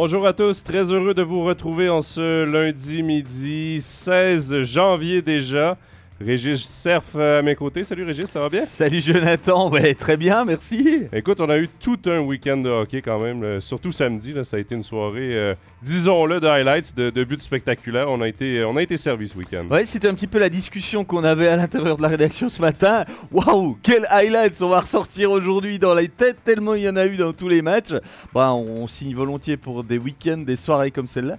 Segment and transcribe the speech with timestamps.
[0.00, 5.76] Bonjour à tous, très heureux de vous retrouver en ce lundi midi 16 janvier déjà.
[6.20, 7.84] Régis Cerf à mes côtés.
[7.84, 8.64] Salut Régis, ça va bien?
[8.64, 11.06] Salut Jonathan, ouais, très bien, merci.
[11.12, 14.32] Écoute, on a eu tout un week-end de hockey quand même, euh, surtout samedi.
[14.32, 18.10] Là, ça a été une soirée, euh, disons-le, de highlights, de, de buts spectaculaires.
[18.10, 19.64] On a été, on a été servi ce week-end.
[19.70, 22.60] Ouais, c'était un petit peu la discussion qu'on avait à l'intérieur de la rédaction ce
[22.60, 23.04] matin.
[23.30, 27.06] Waouh, quel highlights on va ressortir aujourd'hui dans les têtes, tellement il y en a
[27.06, 27.92] eu dans tous les matchs.
[28.34, 31.38] Bah, on signe volontiers pour des week-ends, des soirées comme celle-là.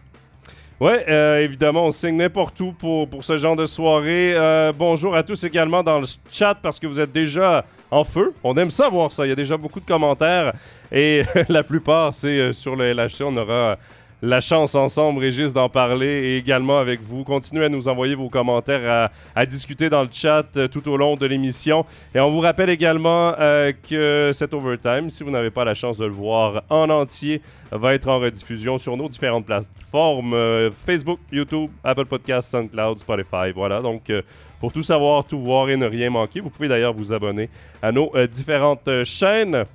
[0.80, 4.34] Ouais, euh, évidemment, on signe n'importe où pour, pour ce genre de soirée.
[4.34, 8.34] Euh, bonjour à tous également dans le chat parce que vous êtes déjà en feu.
[8.46, 9.26] On aime ça voir ça.
[9.26, 10.54] Il y a déjà beaucoup de commentaires
[10.90, 13.24] et la plupart, c'est euh, sur le LHC.
[13.26, 13.78] On aura
[14.22, 17.24] la chance ensemble, Régis, d'en parler et également avec vous.
[17.24, 21.16] Continuez à nous envoyer vos commentaires, à, discuter dans le chat euh, tout au long
[21.16, 21.86] de l'émission.
[22.14, 25.98] Et on vous rappelle également euh, que cet overtime, si vous n'avez pas la chance
[25.98, 31.20] de le voir en entier, va être en rediffusion sur nos différentes plateformes euh, Facebook,
[31.32, 33.52] YouTube, Apple Podcasts, SoundCloud, Spotify.
[33.56, 34.12] Voilà, donc
[34.60, 37.50] pour tout savoir, tout voir et ne rien manquer, vous pouvez d'ailleurs vous abonner
[37.82, 39.66] à nos différentes chaînes.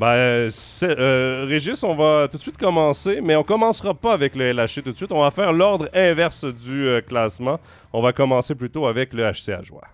[0.00, 0.48] Ben,
[0.82, 4.82] euh, Régis, on va tout de suite commencer, mais on commencera pas avec le LHC
[4.82, 5.12] tout de suite.
[5.12, 7.60] On va faire l'ordre inverse du euh, classement.
[7.92, 9.84] On va commencer plutôt avec le HC à joie.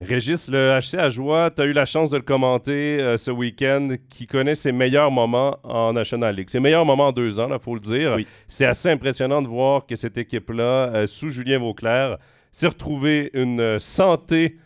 [0.00, 3.30] Régis, le HC à joie, tu as eu la chance de le commenter euh, ce
[3.30, 6.48] week-end, qui connaît ses meilleurs moments en National League.
[6.48, 8.14] Ses meilleurs moments en deux ans, il faut le dire.
[8.16, 8.26] Oui.
[8.48, 12.16] C'est assez impressionnant de voir que cette équipe-là, sous Julien Vauclair,
[12.50, 14.56] s'est retrouvée une santé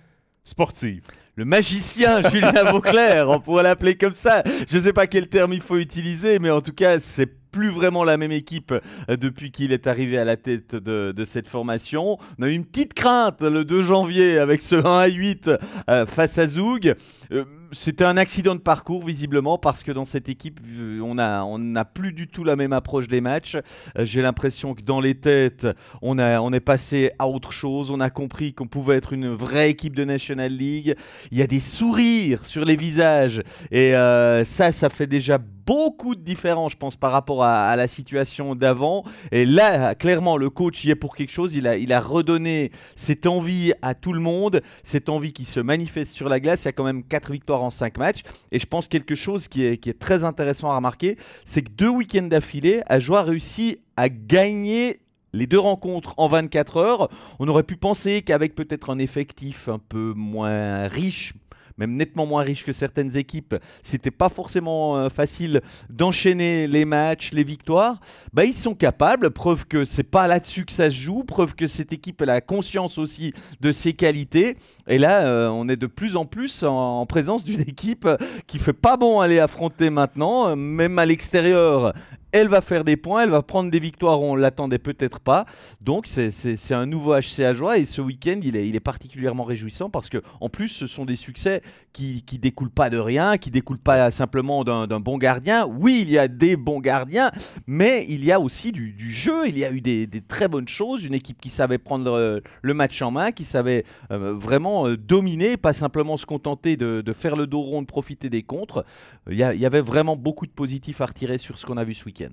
[0.47, 1.03] sportive.
[1.35, 4.43] Le magicien Julien Vauclair, on pourrait l'appeler comme ça.
[4.69, 8.05] Je sais pas quel terme il faut utiliser, mais en tout cas, c'est plus vraiment
[8.05, 12.19] la même équipe euh, depuis qu'il est arrivé à la tête de, de cette formation.
[12.39, 15.51] On a eu une petite crainte le 2 janvier avec ce 1 à 8
[15.89, 16.95] euh, face à Zoug.
[17.33, 21.59] Euh, C'était un accident de parcours visiblement parce que dans cette équipe, euh, on on
[21.59, 23.57] n'a plus du tout la même approche des matchs.
[23.57, 25.67] Euh, J'ai l'impression que dans les têtes,
[26.03, 27.91] on, a, on est passé à autre chose.
[27.91, 30.95] On a compris qu'on pouvait être une vraie équipe de National League.
[31.31, 33.43] Il y a des sourires sur les visages.
[33.71, 37.75] Et euh, ça, ça fait déjà beaucoup de différence, je pense, par rapport à, à
[37.75, 39.05] la situation d'avant.
[39.33, 41.55] Et là, clairement, le coach y est pour quelque chose.
[41.55, 45.59] Il a, il a redonné cette envie à tout le monde, cette envie qui se
[45.59, 46.63] manifeste sur la glace.
[46.63, 48.23] Il y a quand même 4 victoires en 5 matchs.
[48.53, 52.27] Et je pense quelque chose qui est, très intéressant à remarquer, c'est que deux week-ends
[52.27, 55.01] d'affilée, Ajoie a réussi à gagner
[55.33, 57.09] les deux rencontres en 24 heures.
[57.39, 61.35] On aurait pu penser qu'avec peut-être un effectif un peu moins riche,
[61.79, 65.61] même nettement moins riche que certaines équipes, c'était pas forcément euh, facile
[65.91, 68.01] d'enchaîner les matchs, les victoires.
[68.33, 71.67] Bah, ils sont capables, preuve que c'est pas là-dessus que ça se joue, preuve que
[71.67, 74.57] cette équipe elle a conscience aussi de ses qualités.
[74.89, 78.09] Et là, euh, on est de plus en plus en, en présence d'une équipe
[78.47, 81.93] qui fait pas bon aller affronter maintenant, euh, même à l'extérieur.
[82.33, 85.47] Elle va faire des points, elle va prendre des victoires où on l'attendait peut-être pas.
[85.81, 90.09] Donc c'est- un nouveau HC à joie et ce week-end il est, particulièrement réjouissant parce
[90.09, 93.79] que en plus ce sont des succès qui, qui découlent pas de rien, qui découlent
[93.79, 95.67] pas simplement d'un bon gardien.
[95.67, 97.31] Oui, il y a des bons gardiens,
[97.67, 101.05] mais il y a aussi du, jeu, il y a eu des, très bonnes choses,
[101.05, 104.97] une équipe qui savait prendre euh, le match en main, qui savait euh, vraiment euh,
[104.97, 108.85] dominer, pas simplement se contenter de, faire le dos rond, de profiter des contres.
[109.31, 111.85] Il y, il y avait vraiment beaucoup de positifs à retirer sur ce qu'on a
[111.85, 112.26] vu ce week-end.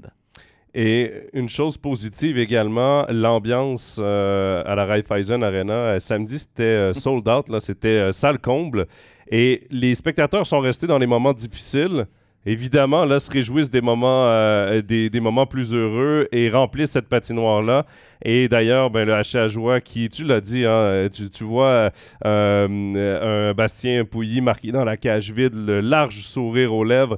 [0.75, 5.73] Et une chose positive également, l'ambiance euh, à la Raiffeisen Arena.
[5.73, 8.87] euh, samedi, c'était euh, sold out, c'était salle comble.
[9.29, 12.07] Et les spectateurs sont restés dans les moments difficiles.
[12.45, 14.27] Évidemment, là, se réjouissent des moments,
[14.81, 17.85] des, moments plus heureux et remplissent cette patinoire-là.
[18.21, 21.91] Et d'ailleurs, ben, le HA Joie, qui, tu l'as dit, hein, tu, tu vois
[22.25, 27.17] un Bastien Pouilly marqué dans la cage vide, le large sourire aux lèvres.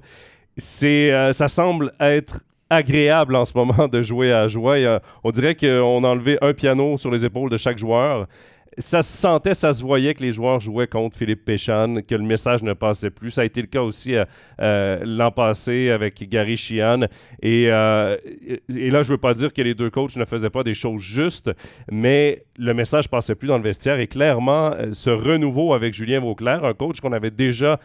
[0.57, 2.41] Ça semble être
[2.75, 4.75] agréable en ce moment de jouer à joie.
[4.75, 8.27] A- on dirait qu'on a enlevé un piano sur les épaules de chaque joueur.
[8.77, 12.23] Ça se sentait, ça se voyait que les joueurs jouaient contre Philippe Péchan, que le
[12.25, 13.31] message ne passait plus.
[13.31, 14.25] Ça a été le cas aussi euh,
[14.59, 17.05] euh, l'an passé avec Gary Sheehan.
[17.41, 18.17] Et, euh,
[18.67, 21.51] là, je veux pas dire que les deux coachs ne faisaient pas des choses justes,
[21.89, 23.97] mais le message passait plus dans le vestiaire.
[24.01, 27.79] Et clairement, euh, ce renouveau avec Julien Vauclair, un coach qu'on avait déjà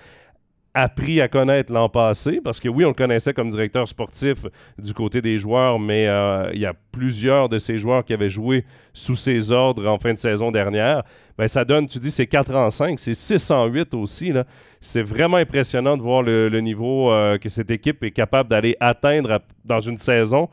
[0.74, 4.46] appris à connaître l'an passé, parce que oui, on le connaissait comme directeur sportif
[4.78, 8.28] du côté des joueurs, mais euh, il y a plusieurs de ces joueurs qui avaient
[8.28, 11.02] joué sous ses ordres en fin de saison dernière.
[11.36, 14.32] Ben, ça donne, tu dis, c'est 4 en 5, c'est 6 en 8 aussi.
[14.80, 19.40] C'est vraiment impressionnant de voir le, niveau euh, que cette équipe est capable d'aller atteindre
[19.64, 20.48] dans une saison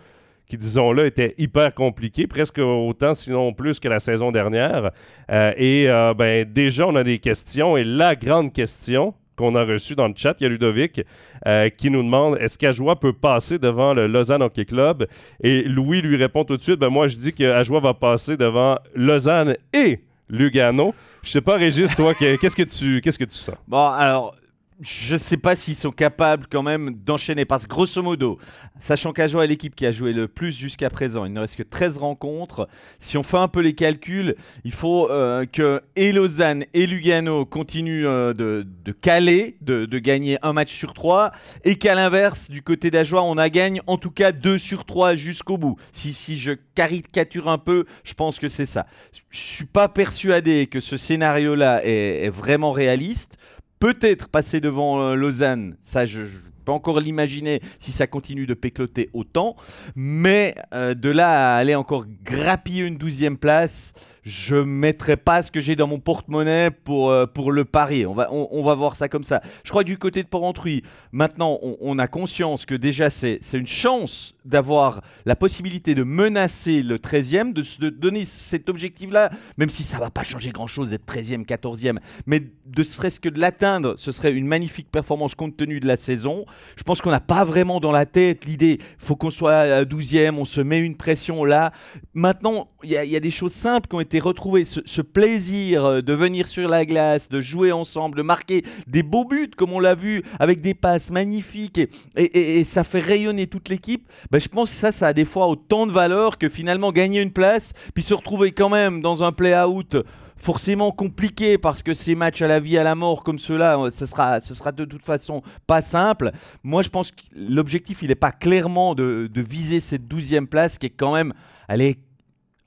[0.50, 4.92] qui, disons-le, était hyper compliquée, presque autant, sinon plus que la saison dernière.
[5.30, 5.88] Euh, et
[6.18, 10.14] ben, déjà, on a des questions, et la grande question, qu'on a reçu dans le
[10.16, 10.36] chat.
[10.40, 11.02] Il y a Ludovic
[11.46, 15.08] euh, qui nous demande est-ce qu'Ajoie peut passer devant le Lausanne Hockey Club?
[15.42, 18.78] Et Louis lui répond tout de suite ben moi, je dis qu'Ajoie va passer devant
[18.96, 20.00] Lausanne et
[20.30, 20.94] Lugano.
[21.24, 23.56] Je sais pas, Régis, toi, qu'est-ce que tu qu'est-ce que tu sens?
[23.68, 24.36] Bon, alors
[24.82, 27.46] je ne sais pas s'ils sont capables quand même d'enchaîner.
[27.46, 28.38] Parce que grosso modo,
[28.80, 31.64] sachant qu'Ajoie est l'équipe qui a joué le plus jusqu'à présent, il ne reste que
[31.64, 32.68] 13 rencontres.
[33.00, 37.46] Si on fait un peu les calculs, il faut euh, que et Lausanne et Lugano
[37.46, 41.32] continuent euh, de, caler, de, gagner un match sur trois.
[41.64, 45.16] Et qu'à l'inverse, du côté d'Ajoie, on a gagné en tout cas 2 sur 3
[45.16, 45.78] jusqu'au bout.
[45.92, 48.86] Si, si je caricature un peu, je pense que c'est ça.
[49.12, 53.38] Je ne suis pas persuadé que ce scénario-là est vraiment réaliste
[53.80, 56.24] peut-être passer devant euh, Lausanne, ça je,
[56.66, 59.56] peux encore l'imaginer si ça continue de pécloter autant,
[59.96, 63.94] mais euh, de là à aller encore grappiller une douzième place,
[64.28, 68.06] je mettrai pas ce que j'ai dans mon porte-monnaie pour, euh, pour le parier.
[68.06, 69.42] On va, on, va voir ça comme ça.
[69.64, 70.84] Je crois que du côté de Porrentruy,
[71.14, 76.98] maintenant, on, a conscience que déjà, c'est une chance d'avoir la possibilité de menacer le
[76.98, 81.46] 13e, de se donner cet objectif-là, même si ça va pas changer grand-chose d'être 13e,
[81.46, 85.88] 14e, mais de serait-ce que de l'atteindre, ce serait une magnifique performance compte tenu de
[85.88, 86.46] la saison.
[86.76, 90.36] Je pense qu'on n'a pas vraiment dans la tête l'idée, faut qu'on soit à 12e,
[90.36, 91.72] on se met une pression là.
[92.14, 96.14] Maintenant, il y, a des choses simples qui ont été retrouver ce, plaisir euh, de
[96.14, 99.96] venir sur la glace, de jouer ensemble, de marquer des beaux buts comme on l'a
[99.96, 101.80] vu avec des passes magnifiques
[102.16, 105.48] et, ça fait rayonner toute l'équipe, ben je pense que ça, ça a des fois
[105.48, 109.32] autant de valeur que finalement gagner une place, puis se retrouver quand même dans un
[109.32, 109.96] play-out
[110.38, 113.90] forcément compliqué parce que ces matchs à la vie à la mort comme ceux-là, euh,
[113.90, 116.32] ce sera, ce sera de toute façon pas simple.
[116.64, 120.88] Moi, je pense que l'objectif, il n'est pas clairement de, viser cette douzième place qui
[120.88, 121.34] est quand même,
[121.68, 122.00] elle est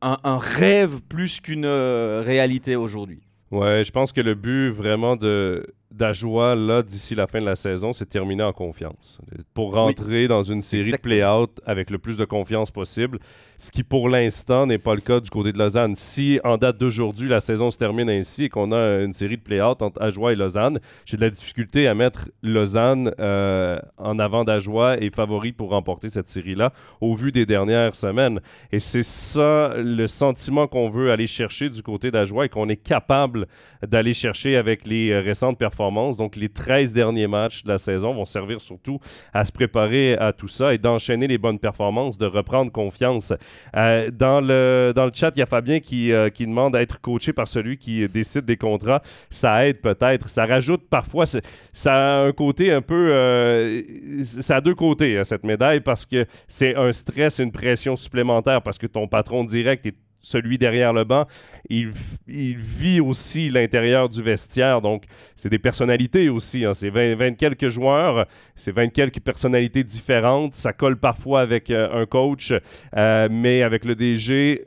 [0.02, 3.20] un, rêve plus qu'une euh, réalité aujourd'hui.
[3.50, 7.56] Ouais, je pense que le but vraiment de d'Ajoie, là, d'ici la fin de la
[7.56, 9.18] saison, c'est terminer en confiance.
[9.54, 13.18] Pour rentrer dans une série de play-out avec le plus de confiance possible,
[13.58, 15.96] ce qui pour l'instant n'est pas le cas du côté de Lausanne.
[15.96, 19.42] Si en date d'aujourd'hui, la saison se termine ainsi et qu'on a une série de
[19.42, 24.44] play-out entre Ajoie et Lausanne, j'ai de la difficulté à mettre Lausanne euh, en avant
[24.44, 28.40] d'Ajoie et favori pour remporter cette série-là au vu des dernières semaines.
[28.70, 32.76] Et c'est ça le sentiment qu'on veut aller chercher du côté d'Ajoie et qu'on est
[32.76, 33.48] capable
[33.86, 35.79] d'aller chercher avec les euh, récentes performances
[36.16, 38.98] donc, les 13 derniers matchs de la saison vont servir surtout
[39.32, 43.32] à se préparer à tout ça et d'enchaîner les bonnes performances, de reprendre confiance.
[43.76, 46.82] Euh, dans, le, dans le chat, il y a Fabien qui, euh, qui demande à
[46.82, 49.00] être coaché par celui qui décide des contrats.
[49.30, 50.28] Ça aide peut-être.
[50.28, 51.24] Ça rajoute parfois.
[51.72, 53.08] Ça a un côté un peu.
[53.10, 53.82] Euh,
[54.24, 58.76] ça a deux côtés, cette médaille, parce que c'est un stress, une pression supplémentaire, parce
[58.76, 61.26] que ton patron direct est celui derrière le banc,
[61.68, 61.90] il,
[62.28, 64.80] vit aussi l'intérieur du vestiaire.
[64.80, 66.64] Donc, c'est des personnalités aussi.
[66.64, 66.74] Hein.
[66.74, 70.54] C'est 20, quelques joueurs, c'est 20 quelques personnalités différentes.
[70.54, 72.52] Ça colle parfois avec euh, un coach,
[72.96, 74.64] euh, mais avec le DG,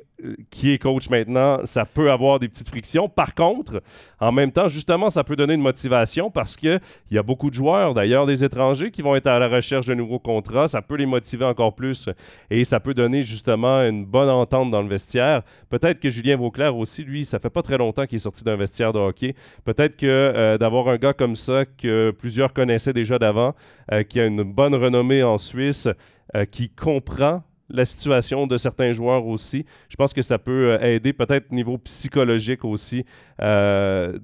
[0.50, 3.10] qui est coach maintenant, ça peut avoir des petites frictions.
[3.10, 3.81] Par contre,
[4.20, 6.80] en même temps, justement, ça peut donner une motivation parce qu'il
[7.12, 9.94] y a beaucoup de joueurs, d'ailleurs des étrangers, qui vont être à la recherche de
[9.94, 10.68] nouveaux contrats.
[10.68, 12.10] Ça peut les motiver encore plus
[12.50, 15.44] et ça peut donner justement une bonne entente dans le vestiaire.
[15.70, 18.56] Peut-être que Julien Vauclair aussi, lui, ça fait pas très longtemps qu'il est sorti d'un
[18.56, 19.36] vestiaire de hockey.
[19.65, 23.56] Peut-être que euh, d'avoir un gars comme ça que plusieurs connaissaient déjà d'avant,
[23.92, 25.88] euh, qui a une bonne renommée en Suisse,
[26.36, 29.65] euh, qui comprend la situation de certains joueurs aussi.
[29.89, 33.05] Je pense que ça peut euh, aider peut-être au niveau psychologique aussi.
[33.41, 34.17] Euh,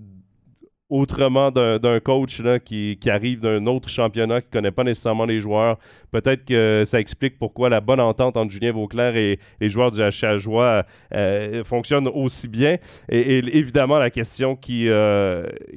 [0.89, 5.39] autrement d'un coach là, qui, arrive d'un autre championnat, qui ne connaît pas nécessairement les
[5.39, 5.77] joueurs.
[6.11, 10.01] Peut-être que ça explique pourquoi la bonne entente entre Julien Vauclair et les joueurs du
[10.01, 12.77] HA Joie euh, fonctionne aussi bien.
[13.07, 14.89] Et, évidemment, la question qui,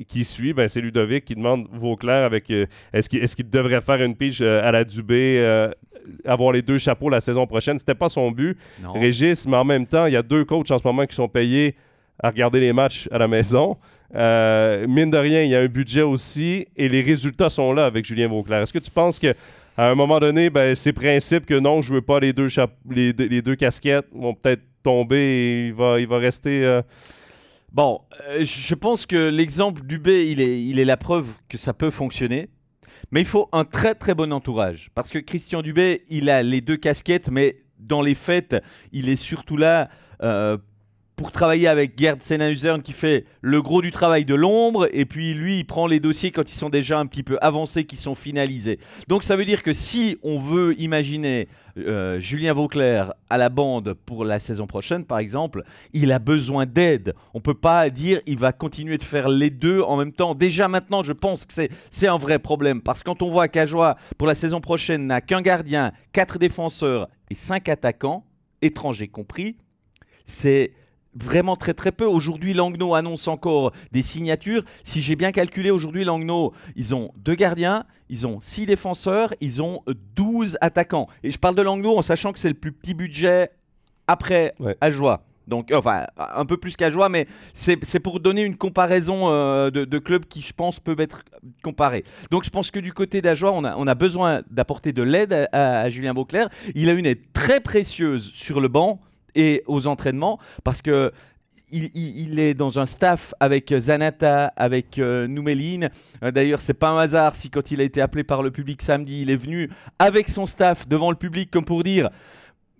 [0.08, 4.02] qui suit, ben, c'est Ludovic qui demande Vauclair avec est-ce qu'il est qu'il devrait faire
[4.02, 5.70] une pige à la Dubé
[6.24, 7.78] avoir les deux chapeaux la saison prochaine?
[7.78, 8.56] C'était pas son but,
[8.94, 11.28] Régis, mais en même temps, il y a deux coachs en ce moment qui sont
[11.28, 11.74] payés
[12.22, 13.76] à regarder les matchs à la maison.
[14.14, 17.86] Euh, mine de rien, il y a un budget aussi et les résultats sont là
[17.86, 18.62] avec Julien Vauclair.
[18.62, 19.34] Est-ce que tu penses que
[19.76, 22.48] à un moment donné, ben, ces principes que non, je veux pas les deux,
[22.90, 26.64] les, deux casquettes vont peut-être tomber et il va, il va rester.
[26.64, 26.82] Euh,
[27.72, 31.56] bon, euh, je pense que l'exemple du B, il est, il est la preuve que
[31.56, 32.50] ça peut fonctionner.
[33.10, 34.90] Mais il faut un très très bon entourage.
[34.94, 38.56] Parce que Christian Dubé, il a les deux casquettes, mais dans les faits,
[38.92, 39.88] il est surtout là
[40.22, 40.56] euh,
[41.22, 45.34] pour travailler avec Gerd Senhausen qui fait le gros du travail de l'ombre et puis
[45.34, 48.16] lui il prend les dossiers quand ils sont déjà un petit peu avancés, qui sont
[48.16, 48.80] finalisés.
[49.06, 51.46] Donc ça veut dire que si on veut imaginer
[51.78, 55.62] euh, Julien Vauclair à la bande pour la saison prochaine par exemple,
[55.92, 57.14] il a besoin d'aide.
[57.34, 60.34] On peut pas dire il va continuer de faire les deux en même temps.
[60.34, 61.52] Déjà maintenant je pense que
[61.92, 65.20] c'est un vrai problème parce que quand on voit qu'Ajoie pour la saison prochaine n'a
[65.20, 68.24] qu'un gardien, quatre défenseurs et cinq attaquants,
[68.60, 69.56] étrangers compris,
[70.24, 70.72] c'est
[71.14, 72.04] vraiment très très peu.
[72.04, 74.62] Aujourd'hui, Langnau annonce encore des signatures.
[74.84, 79.62] Si j'ai bien calculé, aujourd'hui, Langnau, ils ont deux gardiens, ils ont six défenseurs, ils
[79.62, 79.82] ont
[80.16, 81.08] 12 attaquants.
[81.22, 83.50] Et je parle de Langnau en sachant que c'est le plus petit budget
[84.06, 85.24] après Ajoie.
[85.48, 90.24] Donc, enfin, un peu plus qu'Ajoie, mais c'est pour donner une comparaison euh, de, clubs
[90.24, 91.24] qui, je pense, peuvent être
[91.62, 92.04] comparés.
[92.30, 95.48] Donc, je pense que du côté d'Ajoie, on a, on a besoin d'apporter de l'aide
[95.52, 96.48] à, Julien Vauclair.
[96.74, 99.00] Il a une aide très précieuse sur le banc
[99.34, 101.12] et aux entraînements parce que
[101.72, 105.88] il, est dans un staff avec Zanata, avec euh, Noumeline.
[106.22, 108.82] Euh, d'ailleurs, c'est pas un hasard si quand il a été appelé par le public
[108.82, 112.10] samedi, il est venu avec son staff devant le public comme pour dire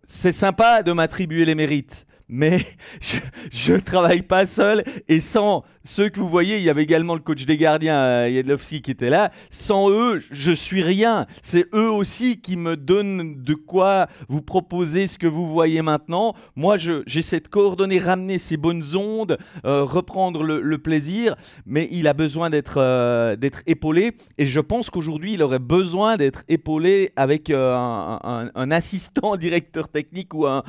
[0.04, 2.64] c'est sympa de m'attribuer les mérites, mais
[3.52, 7.14] je ne travaille pas seul et sans ceux que vous voyez, il y avait également
[7.14, 9.32] le coach des gardiens, euh, Yedlowski, qui était là.
[9.50, 11.26] Sans eux, je suis rien.
[11.42, 16.34] C'est eux aussi qui me donnent de quoi vous proposer ce que vous voyez maintenant.
[16.54, 21.36] Moi, j'essaie de coordonner, ramener ces bonnes ondes, euh, reprendre le, plaisir,
[21.66, 24.12] mais il a besoin euh, d'être épaulé.
[24.38, 30.46] Et je pense qu'aujourd'hui, il aurait besoin d'être épaulé avec un, assistant directeur technique ou
[30.46, 30.62] un,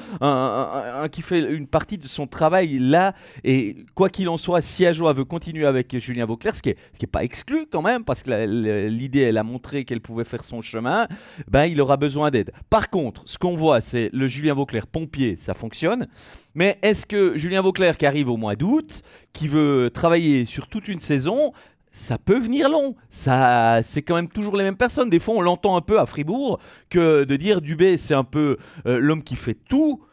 [1.12, 3.14] qui fait une partie de son travail là.
[3.44, 6.76] Et quoi qu'il en soit, si à veut continuer avec Julien Vauclair, ce qui n'est
[7.02, 10.62] est pas exclu quand même, parce que l'idée, elle a montré qu'elle pouvait faire son
[10.62, 11.08] chemin,
[11.48, 12.52] ben, il aura besoin d'aide.
[12.70, 16.08] Par contre, ce qu'on voit, c'est le Julien Vauclair pompier, ça fonctionne.
[16.56, 19.02] Mais est-ce que Julien Vauclair qui arrive au mois d'août,
[19.34, 21.52] qui veut travailler sur toute une saison,
[21.92, 22.96] ça peut venir long?
[23.10, 25.10] Ça, c'est quand même toujours les mêmes personnes.
[25.10, 28.58] Des fois, on l'entend un peu à Fribourg que de dire Dubé, c'est un peu
[28.86, 30.04] euh, l'homme qui fait tout.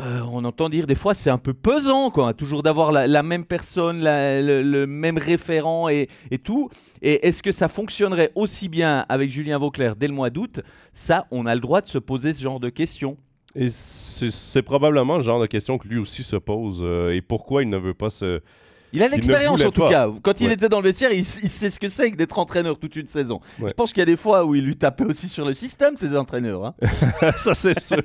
[0.00, 3.44] Euh, on entend dire des fois c'est un peu pesant, quoi, toujours d'avoir la, même
[3.44, 6.08] personne, le, même référent et,
[6.44, 6.70] tout.
[7.02, 10.60] Et est-ce que ça fonctionnerait aussi bien avec Julien Vauclair dès le mois d'août?
[10.92, 13.16] Ça, on a le droit de se poser ce genre de questions.
[13.54, 16.80] Et c'est probablement le genre de questions que lui aussi se pose.
[16.82, 18.40] Euh, et pourquoi il ne veut pas se
[18.92, 20.08] il a l'expérience en tout cas.
[20.22, 22.96] Quand il était dans le vestiaire, il, sait ce que c'est que d'être entraîneur toute
[22.96, 23.40] une saison.
[23.58, 25.96] Je pense qu'il y a des fois où il lui tapait aussi sur le système,
[25.96, 26.64] ces entraîneurs.
[26.64, 26.74] Hein.
[27.38, 28.02] ça, c'est sûr.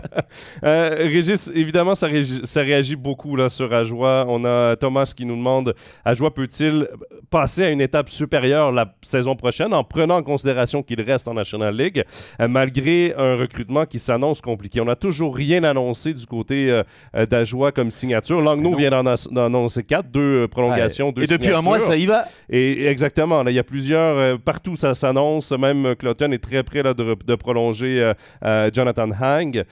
[0.64, 4.24] euh, Régis, évidemment, ça, réagit beaucoup là, sur Ajoie.
[4.28, 6.88] On a Thomas qui nous demande Ajoie peut-il
[7.30, 11.34] passer à une étape supérieure la saison prochaine en prenant en considération qu'il reste en
[11.34, 12.04] National League,
[12.40, 14.80] euh, malgré un recrutement qui s'annonce compliqué?
[14.80, 16.82] On n'a toujours rien annoncé du côté euh,
[17.16, 18.40] euh, d'Ajoie comme signature.
[18.40, 22.06] Langno vient d'en annoncer quatre deux euh, prolongations, deux Et depuis un mois, ça y
[22.06, 22.24] va.
[22.48, 26.62] Et exactement, là, il y a plusieurs, euh, partout ça s'annonce, même Cloton est très
[26.62, 28.12] près là, de, prolonger
[28.44, 29.64] euh, Jonathan Hang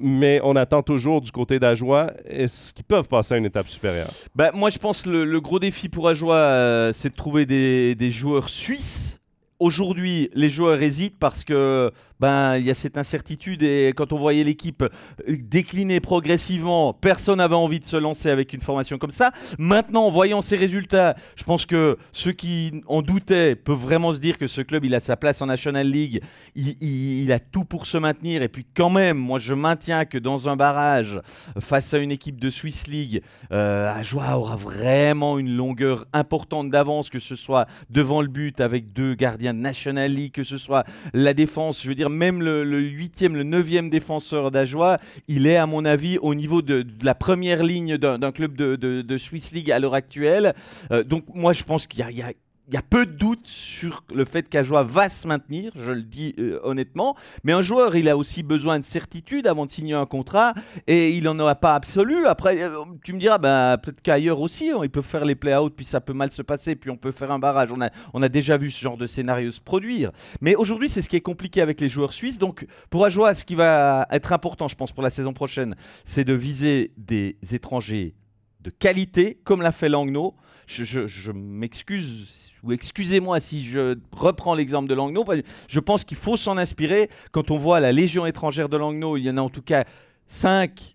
[0.00, 2.08] mais on attend toujours du côté d'Ajoie.
[2.26, 4.08] Est-ce qu'ils peuvent passer à une étape supérieure?
[4.34, 8.10] Ben, moi, je pense que le, gros défi pour Ajoie, c'est de trouver des, des
[8.10, 9.20] joueurs suisses.
[9.60, 14.18] Aujourd'hui, les joueurs hésitent parce que ben il y a cette incertitude et quand on
[14.18, 14.88] voyait l'équipe euh,
[15.28, 19.32] décliner progressivement, personne n'avait envie de se lancer avec une formation comme ça.
[19.58, 24.20] Maintenant, en voyant ces résultats, je pense que ceux qui en doutaient peuvent vraiment se
[24.20, 26.22] dire que ce club il a sa place en National League,
[26.54, 30.48] il, a tout pour se maintenir et puis quand même, moi je maintiens que dans
[30.48, 31.20] un barrage
[31.58, 37.10] face à une équipe de Swiss League, euh, Ajoie aura vraiment une longueur importante d'avance,
[37.10, 40.84] que ce soit devant le but avec deux gardiens de National League, que ce soit
[41.12, 45.66] la défense, je veux dire même le, huitième, le neuvième défenseur d'Ajoie, il est à
[45.66, 49.94] mon avis au niveau de, la première ligne d'un club de, Swiss League à l'heure
[49.94, 50.54] actuelle.
[50.90, 52.32] Euh, donc moi je pense qu'il y a,
[52.68, 56.02] il y a peu de doutes sur le fait qu'Ajoie va se maintenir, je le
[56.02, 57.14] dis euh, honnêtement.
[57.42, 60.54] Mais un joueur, il a aussi besoin de certitude avant de signer un contrat
[60.86, 62.26] et il n'en aura pas absolu.
[62.26, 65.70] Après, euh, tu me diras, bah, peut-être qu'ailleurs aussi, hein, ils peuvent faire les play-outs,
[65.70, 67.70] puis ça peut mal se passer, puis on peut faire un barrage.
[67.70, 70.10] On a, on a déjà vu ce genre de scénario se produire.
[70.40, 72.38] Mais aujourd'hui, c'est ce qui est compliqué avec les joueurs suisses.
[72.38, 76.24] Donc, pour Ajoie, ce qui va être important, je pense, pour la saison prochaine, c'est
[76.24, 78.14] de viser des étrangers
[78.60, 80.34] de qualité, comme l'a fait Langno.
[80.66, 85.24] Je, je, je m'excuse ou excusez-moi si je reprends l'exemple de Langnau,
[85.68, 87.10] je pense qu'il faut s'en inspirer.
[87.32, 89.84] Quand on voit la Légion étrangère de Langnau, il y en a en tout cas
[90.26, 90.94] 5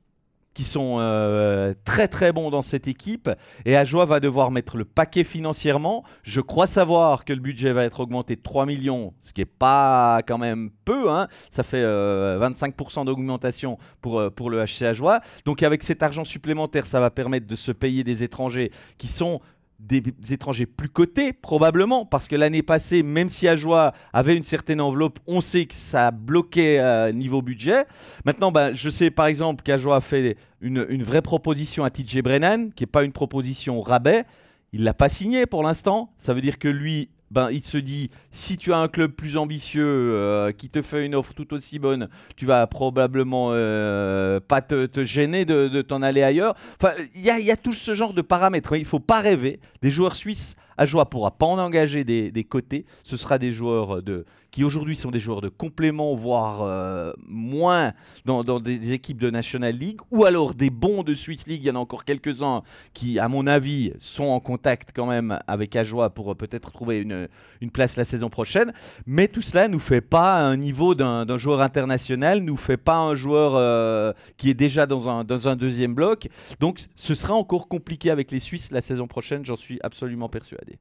[0.60, 3.30] qui sont euh, très très bons dans cette équipe.
[3.66, 6.04] Et Ajoie va devoir mettre le paquet financièrement.
[6.24, 9.46] Je crois savoir que le budget va être augmenté de 3 millions, ce qui n'est
[9.46, 11.12] pas quand même peu.
[11.12, 11.28] Hein.
[11.50, 15.22] Ça fait 25% d'augmentation pour, pour le HC Ajoie.
[15.46, 19.40] Donc avec cet argent supplémentaire, ça va permettre de se payer des étrangers qui sont
[19.80, 24.82] des étrangers plus cotés, probablement, parce que l'année passée, même si Ajoie avait une certaine
[24.82, 27.86] enveloppe, on sait que ça bloquait euh, niveau budget.
[28.26, 32.22] Maintenant, ben, je sais par exemple qu'Ajoie a fait une, une, vraie proposition à TJ
[32.22, 34.26] Brennan, qui n'est pas une proposition rabais.
[34.74, 36.12] Il l'a pas signé pour l'instant.
[36.18, 39.38] Ça veut dire que lui ben, il se dit si tu as un club plus
[39.38, 44.62] ambitieux euh, qui te fait une offre tout aussi bonne, tu vas probablement euh, pas
[44.62, 46.56] te, gêner de, t'en aller ailleurs.
[46.82, 48.76] Enfin, il y a, tout ce genre de paramètres.
[48.76, 49.60] Il faut pas rêver.
[49.82, 52.86] Des joueurs suisses Ajoa pourra pas en engager des, côtés.
[53.04, 57.94] Ce sera des joueurs de, qui aujourd'hui sont des joueurs de complément, voire euh, moins
[58.26, 61.64] dans, des, équipes de National League, ou alors des bons de Swiss League.
[61.64, 62.64] Il y en a encore quelques-uns
[62.94, 67.28] qui, à mon avis, sont en contact quand même avec Ajoa pour peut-être trouver une,
[67.72, 68.74] place la saison prochaine.
[69.06, 72.98] Mais tout cela ne nous fait pas un niveau d'un joueur international, nous fait pas
[72.98, 76.28] un joueur euh, qui est déjà dans un deuxième bloc.
[76.60, 80.80] Donc ce sera encore compliqué avec les Suisses la saison prochaine, j'en suis absolument persuadé.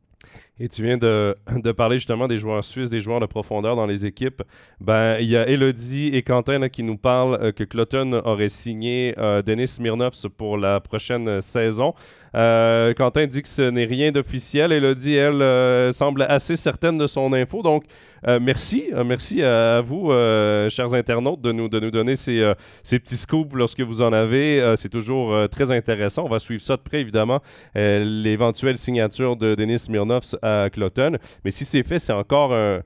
[0.60, 4.06] Et tu viens de, parler justement des joueurs suisses, des joueurs de profondeur dans les
[4.06, 4.42] équipes.
[4.80, 9.14] Ben, il y a Elodie et Quentin qui nous parlent euh, que Cloton aurait signé
[9.18, 11.94] euh, Denis Smirnov pour la prochaine saison.
[12.34, 14.72] Euh, Quentin dit que ce n'est rien d'officiel.
[14.72, 17.62] Elodie, elle, semble assez certaine de son info.
[17.62, 17.84] Donc,
[18.26, 18.84] merci.
[19.06, 20.10] merci à, vous,
[20.68, 24.74] chers internautes, de nous, de nous donner ces, ces petits scoops lorsque vous en avez.
[24.76, 26.24] C'est toujours très intéressant.
[26.26, 27.40] On va suivre ça de près, évidemment.
[27.74, 30.22] L'éventuelle signature de Denis Smirnov
[30.64, 31.18] à Cloton.
[31.44, 32.82] Mais si c'est fait, c'est encore un,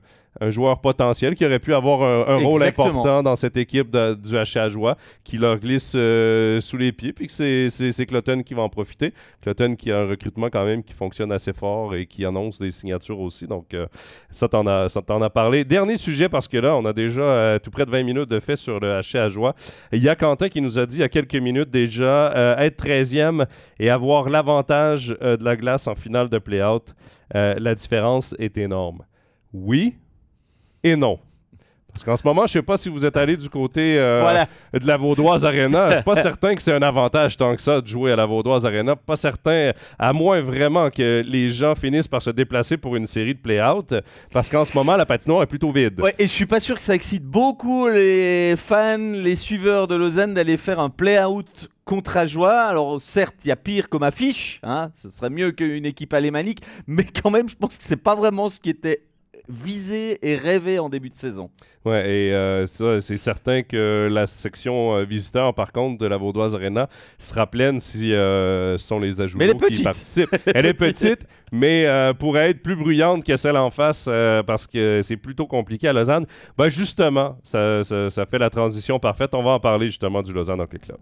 [0.49, 4.97] joueur potentiel qui aurait pu avoir un, rôle important dans cette équipe du HA Joie,
[5.23, 9.13] qui leur glisse euh, sous les pieds, puis que c'est Cloton qui va en profiter.
[9.41, 12.71] Cloton qui a un recrutement quand même qui fonctionne assez fort et qui annonce des
[12.71, 13.47] signatures aussi.
[13.47, 13.85] Donc, euh,
[14.31, 15.63] ça t'en a, a, parlé.
[15.63, 18.39] Dernier sujet, parce que là, on a déjà euh, tout près de 20 minutes de
[18.39, 19.55] fait sur le HA Joie.
[19.91, 22.83] Il y a Quentin qui nous a dit il y a quelques minutes déjà être
[22.83, 23.45] 13e
[23.79, 26.93] et avoir l'avantage de la glace en finale de play-out.
[27.35, 29.03] Euh, la différence est énorme.
[29.53, 29.95] Oui
[30.83, 31.19] et non.
[31.93, 34.45] Parce qu'en ce moment, je ne sais pas si vous êtes allé du côté euh,
[34.73, 35.89] de la Vaudoise Arena.
[35.89, 38.25] Je suis pas certain que c'est un avantage tant que ça de jouer à la
[38.25, 38.95] Vaudoise Arena.
[38.95, 43.35] Pas certain, à moins vraiment que les gens finissent par se déplacer pour une série
[43.35, 43.93] de play-out.
[44.31, 46.01] Parce qu'en ce moment, la patinoire est plutôt vide.
[46.01, 49.95] Ouais, et je suis pas sûr que ça excite beaucoup les fans, les suiveurs de
[49.95, 52.61] Lausanne d'aller faire un play-out contre Ajoie.
[52.63, 56.61] Alors certes, il y a pire comme affiche, hein, ce serait mieux qu'une équipe alémanique,
[56.87, 59.03] mais quand même, je pense que c'est pas vraiment ce qui était
[59.49, 61.49] visé et rêvé en début de saison.
[61.85, 66.17] Ouais, et euh, ça, c'est certain que la section euh, visiteur, par contre, de la
[66.17, 70.35] Vaudoise Arena sera pleine si euh, ce sont les ajouts qui participent.
[70.55, 71.87] Elle est petite, mais
[72.19, 74.05] pourrait être plus bruyante que celle en face
[74.45, 76.25] parce que c'est plutôt compliqué à Lausanne.
[76.57, 79.35] Ben justement, ça, ça, fait la transition parfaite.
[79.35, 80.99] On va en parler justement du Lausanne Hockey Club.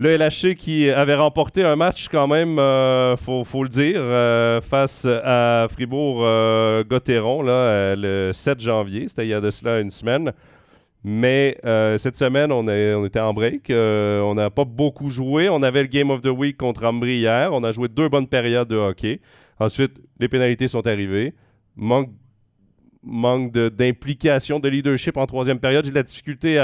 [0.00, 5.04] Le LHC qui avait remporté un match quand même, euh, faut, le dire, euh, face
[5.06, 9.08] à Fribourg-Gotteron euh, le 7 janvier.
[9.08, 10.32] C'était il y a de cela une semaine.
[11.02, 11.58] Mais
[11.96, 13.70] cette semaine, on, on, était en break.
[13.70, 15.48] on n'a pas beaucoup joué.
[15.48, 17.52] On avait le Game of the Week contre Ambry hier.
[17.52, 19.20] On a joué deux bonnes périodes de hockey.
[19.58, 21.34] Ensuite, les pénalités sont arrivées.
[21.74, 22.10] Manque,
[23.02, 25.84] manque d'implication, de, leadership en troisième période.
[25.84, 26.60] J'ai de la difficulté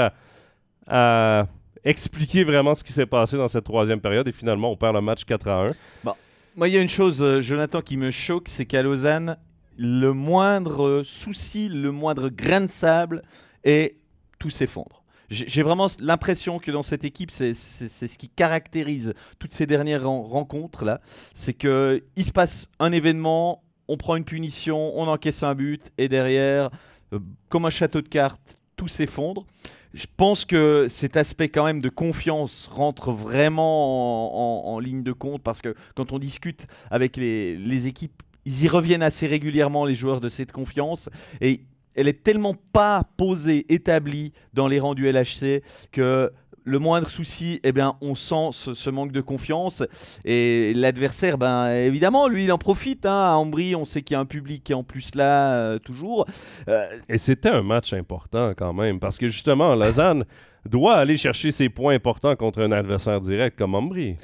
[0.87, 1.47] à
[1.85, 5.01] expliquer vraiment ce qui s'est passé dans cette troisième période et finalement on perd le
[5.01, 5.67] match 4 à 1.
[6.03, 6.13] Bon.
[6.57, 9.37] Moi, il y a une chose, euh, Jonathan, qui me choque, c'est qu'à Lausanne,
[9.77, 13.21] le moindre souci, le moindre grain de sable,
[13.65, 13.97] et
[14.39, 15.03] tout s'effondre.
[15.29, 20.85] J'ai vraiment l'impression que dans cette équipe, c'est ce qui caractérise toutes ces dernières rencontres
[20.85, 21.01] là,
[21.33, 25.91] c'est que il se passe un événement, on prend une punition, on encaisse un but,
[25.97, 26.69] et derrière,
[27.11, 27.19] euh,
[27.49, 29.47] comme un château de cartes, tout s'effondre
[29.95, 35.41] je pense que cet aspect quand même de confiance rentre vraiment en, ligne de compte
[35.41, 40.19] parce que quand on discute avec les, équipes, ils y reviennent assez régulièrement, les joueurs
[40.19, 41.09] de cette confiance.
[41.39, 41.61] Et
[41.95, 46.29] elle est tellement pas posée, établie dans les rangs du LHC que
[46.65, 49.83] le moindre souci, eh bien, on sent ce, manque de confiance.
[50.25, 53.05] Et l'adversaire, ben, évidemment, lui, il en profite.
[53.05, 53.31] Hein.
[53.33, 55.79] À Ambry, on sait qu'il y a un public qui est en plus là, euh,
[55.79, 56.25] toujours.
[56.67, 60.25] Euh, Et c'était un match important quand même, parce que justement, Lausanne
[60.65, 64.17] doit aller chercher ses points importants contre un adversaire direct comme Ambry.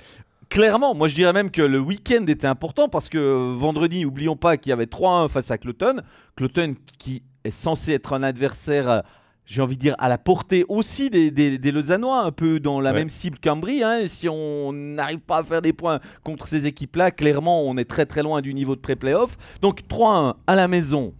[0.49, 4.57] Clairement, moi je dirais même que le week-end était important parce que vendredi, n'oublions pas
[4.57, 6.01] qu'il y avait 3-1 face à Cloton.
[6.35, 9.03] Cloton qui est censé être un adversaire
[9.51, 12.93] j'ai envie de dire, à la portée aussi des, des, Lausannois, un peu dans la
[12.93, 13.83] même cible qu'Ambry.
[13.83, 14.03] Hein.
[14.05, 18.05] Si on n'arrive pas à faire des points contre ces équipes-là, clairement, on est très
[18.05, 19.37] très loin du niveau de pré-playoff.
[19.61, 21.13] Donc 3-1 à la maison.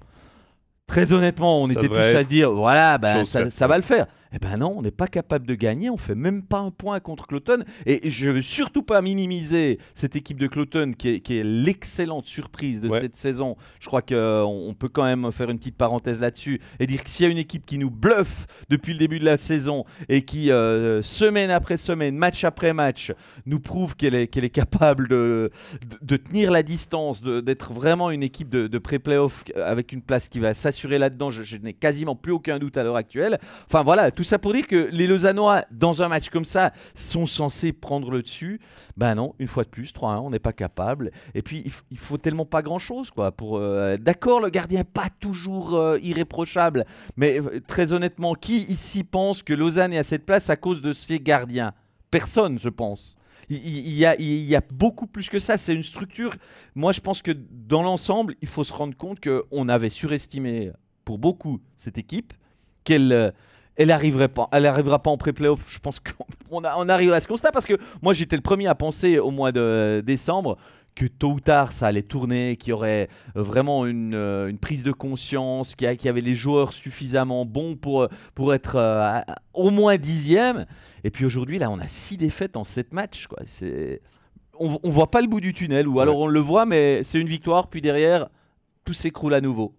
[0.88, 4.08] Très honnêtement, on était tous à se dire, voilà, ben, ça va le faire.
[4.34, 7.02] Eh ben non, on n'est pas capable de gagner, on fait même pas un point
[7.02, 7.64] contre Cloton.
[7.86, 12.90] Et je veux surtout pas minimiser cette équipe de Cloton qui est, l'excellente surprise de
[12.90, 13.58] cette saison.
[13.82, 17.26] Je crois qu'on peut quand même faire une petite parenthèse là-dessus et dire que s'il
[17.26, 20.52] y a une équipe qui nous bluffe depuis le début de la saison et qui,
[20.52, 23.12] euh, semaine après semaine, match après match,
[23.46, 25.52] nous prouve qu'elle est, capable de,
[26.02, 30.40] de, tenir la distance, d'être vraiment une équipe de, de pré-playoff avec une place qui
[30.40, 33.40] va s'assurer là-dedans, je, je n'ai quasiment plus aucun doute à l'heure actuelle.
[33.68, 37.28] Enfin voilà, tout ça pour dire que les Lausannois, dans un match comme ça, sont
[37.28, 38.60] censés prendre le dessus.
[38.98, 41.12] Ben non, une fois de plus, 3-1, on n'est pas capable.
[41.34, 43.32] Et puis, il, faut tellement pas grand-chose, quoi.
[43.32, 46.86] Pour, euh, D'accord, le gardien pas toujours euh, irréprochable,
[47.18, 50.82] mais euh, très honnêtement, qui ici pense que Lausanne est à cette place à cause
[50.82, 51.74] de ses gardiens?
[52.10, 53.16] Personne, je pense.
[53.50, 55.58] Il, y a, il, y a, beaucoup plus que ça.
[55.58, 56.36] C'est une structure.
[56.76, 60.72] Moi, je pense que dans l'ensemble, il faut se rendre compte qu'on avait surestimé
[61.04, 62.34] pour beaucoup cette équipe,
[62.84, 63.34] qu'elle
[63.76, 65.64] elle arriverait pas, elle arrivera pas en pré-playoff.
[65.68, 68.76] Je pense qu'on on arrive à ce constat parce que moi j'étais le premier à
[68.76, 70.58] penser au mois de décembre
[70.96, 75.76] que tôt ou tard ça allait tourner, qu'il y aurait vraiment une, prise de conscience,
[75.76, 79.20] qu'il y avait les joueurs suffisamment bons pour, pour être euh,
[79.54, 80.66] au moins dixième.
[81.04, 83.28] Et puis aujourd'hui, là, on a six défaites en sept matchs.
[83.28, 83.40] Quoi.
[84.60, 87.20] On, on voit pas le bout du tunnel, ou alors on le voit, mais c'est
[87.20, 88.28] une victoire, puis derrière,
[88.84, 89.74] tout s'écroule à nouveau.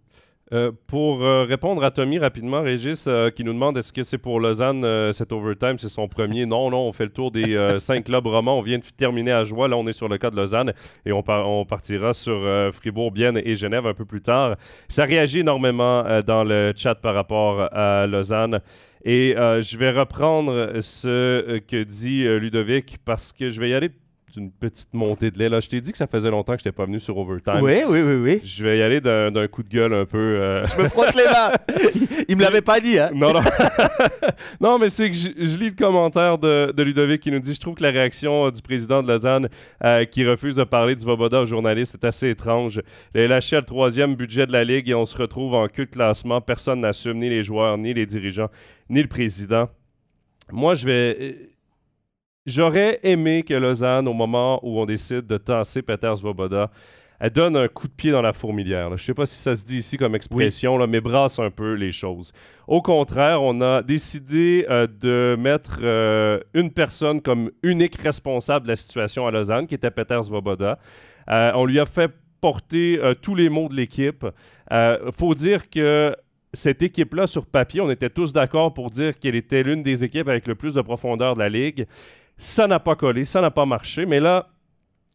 [0.52, 4.18] Euh, pour euh, répondre à Tommy rapidement, Régis, euh, qui nous demande est-ce que c'est
[4.18, 6.44] pour Lausanne cet overtime, c'est son premier?
[6.44, 8.58] Non, non, on fait le tour des cinq clubs romans.
[8.58, 9.68] On vient de terminer à Joie.
[9.68, 10.74] Là, on est sur le cas de Lausanne
[11.06, 12.40] et on, on partira sur
[12.72, 14.56] Fribourg, Bienne et Genève un peu plus tard.
[14.88, 18.60] Ça réagit énormément dans le chat par rapport à Lausanne.
[19.04, 23.90] Et je vais reprendre ce que dit Ludovic parce que je vais y aller
[24.36, 25.48] une petite montée de lait.
[25.48, 27.60] Là, je t'ai dit que ça faisait longtemps que je n'étais pas venu sur Overtime.
[27.62, 28.40] Oui, oui, oui, oui.
[28.44, 30.18] Je vais y aller d'un coup de gueule un peu.
[30.18, 30.64] Euh.
[30.66, 31.52] Je me frotte les mains.
[32.28, 33.10] Il me l'avait pas dit, hein?
[33.14, 33.40] Non, non.
[34.60, 37.74] non, mais c'est que je, lis le commentaire de, Ludovic qui nous dit Je trouve
[37.74, 39.48] que la réaction euh, du président de Lausanne
[39.84, 42.80] euh, qui refuse de parler du Voboda aux journalistes est assez étrange.
[43.14, 45.86] Il a lâché le troisième budget de la Ligue et on se retrouve en queue
[45.86, 46.40] de classement.
[46.40, 48.48] Personne n'assume, ni les joueurs, ni les dirigeants,
[48.88, 49.68] ni le président.
[50.50, 51.51] Moi, je vais
[52.44, 56.72] J'aurais aimé que Lausanne, au moment où on décide de tasser Peter Svoboda,
[57.20, 58.88] elle donne un coup de pied dans la fourmilière.
[58.88, 61.74] Je ne sais pas si ça se dit ici comme expression, mais brasse un peu
[61.74, 62.32] les choses.
[62.66, 68.72] Au contraire, on a décidé euh, de mettre euh, une personne comme unique responsable de
[68.72, 70.80] la situation à Lausanne, qui était Peter Svoboda.
[71.30, 74.26] Euh, on lui a fait porter tous les mots de l'équipe.
[74.72, 76.12] Il faut dire que
[76.52, 80.28] cette équipe-là, sur papier, on était tous d'accord pour dire qu'elle était l'une des équipes
[80.28, 81.86] avec le plus de profondeur de la Ligue.
[82.42, 84.04] Ça n'a pas collé, ça n'a pas marché.
[84.04, 84.48] Mais là,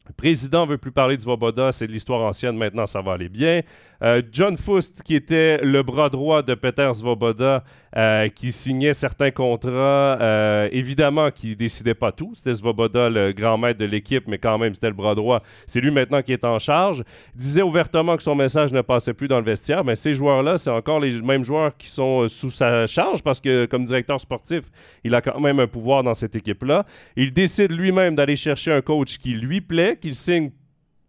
[0.08, 3.14] le président ne veut plus parler du Svoboda, c'est de l'histoire ancienne, maintenant ça va
[3.14, 3.62] aller bien.
[4.04, 7.64] Euh, John Fust, qui était le bras droit de Peter Svoboda,
[7.96, 12.32] euh, qui signait certains contrats, euh, évidemment qui décidait pas tout.
[12.36, 15.42] C'était Svoboda, le grand maître de l'équipe, mais quand même c'était le bras droit.
[15.66, 17.04] C'est lui maintenant qui est en charge.
[17.36, 20.70] Disait ouvertement que son message ne passait plus dans le vestiaire, mais ces joueurs-là, c'est
[20.70, 24.66] encore les mêmes joueurs qui sont sous sa charge parce que comme directeur sportif,
[25.04, 26.86] il a quand même un pouvoir dans cette équipe-là.
[27.16, 30.52] Il décide lui-même d'aller chercher un coach qui lui plaît, qu'il signe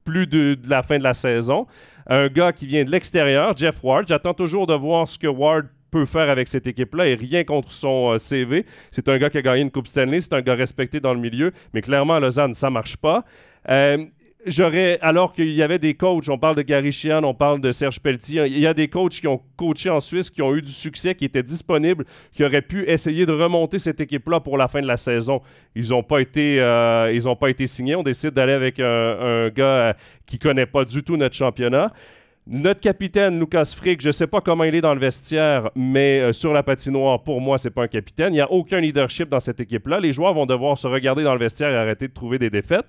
[0.04, 1.66] plus de, la fin de la saison.
[2.06, 4.06] Un gars qui vient de l'extérieur, Jeff Ward.
[4.08, 7.72] J'attends toujours de voir ce que Ward peut faire avec cette équipe-là et rien contre
[7.72, 8.66] son euh, CV.
[8.90, 11.20] C'est un gars qui a gagné une Coupe Stanley, c'est un gars respecté dans le
[11.20, 13.24] milieu, mais clairement à Lausanne, ça marche pas.
[13.68, 14.04] Euh,
[14.48, 17.72] j'aurais, alors qu'il y avait des coachs, on parle de Gary Sheehan, on parle de
[17.72, 20.62] Serge Pelletier, il y a des coachs qui ont coaché en Suisse, qui ont eu
[20.62, 24.68] du succès, qui étaient disponibles, qui auraient pu essayer de remonter cette équipe-là pour la
[24.68, 25.40] fin de la saison.
[25.74, 27.96] Ils n'ont pas été, euh, pas été signés.
[27.96, 29.92] On décide d'aller avec un, gars euh,
[30.26, 31.92] qui connaît pas du tout notre championnat.
[32.50, 36.20] Notre capitaine, Lucas Frick, je ne sais pas comment il est dans le vestiaire, mais
[36.20, 38.32] euh, sur la patinoire, pour moi, c'est pas un capitaine.
[38.32, 40.00] Il n'y a aucun leadership dans cette équipe-là.
[40.00, 42.88] Les joueurs vont devoir se regarder dans le vestiaire et arrêter de trouver des défaites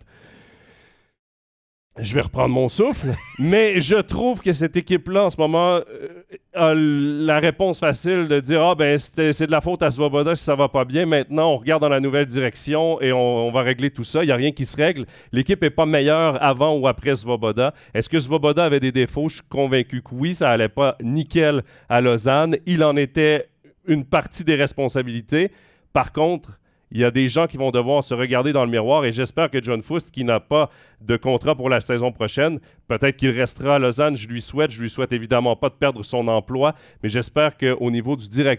[1.97, 6.23] je vais reprendre mon souffle, mais je trouve que cette équipe-là, en ce moment, euh,
[6.53, 10.43] a la réponse facile de dire Ah, ben, c'est de la faute à Svoboda si
[10.43, 11.05] ça va pas bien.
[11.05, 14.23] Maintenant, on regarde dans la nouvelle direction et on, va régler tout ça.
[14.23, 15.05] Il n'y a rien qui se règle.
[15.31, 17.73] L'équipe n'est pas meilleure avant ou après Svoboda.
[17.93, 19.29] Est-ce que Svoboda avait des défauts?
[19.29, 22.57] Je suis convaincu que oui, ça allait pas nickel à Lausanne.
[22.65, 23.49] Il en était
[23.87, 25.51] une partie des responsabilités.
[25.91, 26.59] Par contre,
[26.91, 29.49] il y a des gens qui vont devoir se regarder dans le miroir et j'espère
[29.49, 30.69] que John Fust, qui n'a pas
[31.01, 34.81] de contrat pour la saison prochaine, peut-être qu'il restera à Lausanne, je lui souhaite, je
[34.81, 36.73] lui souhaite évidemment pas de perdre son emploi,
[37.03, 38.57] mais j'espère qu'au niveau de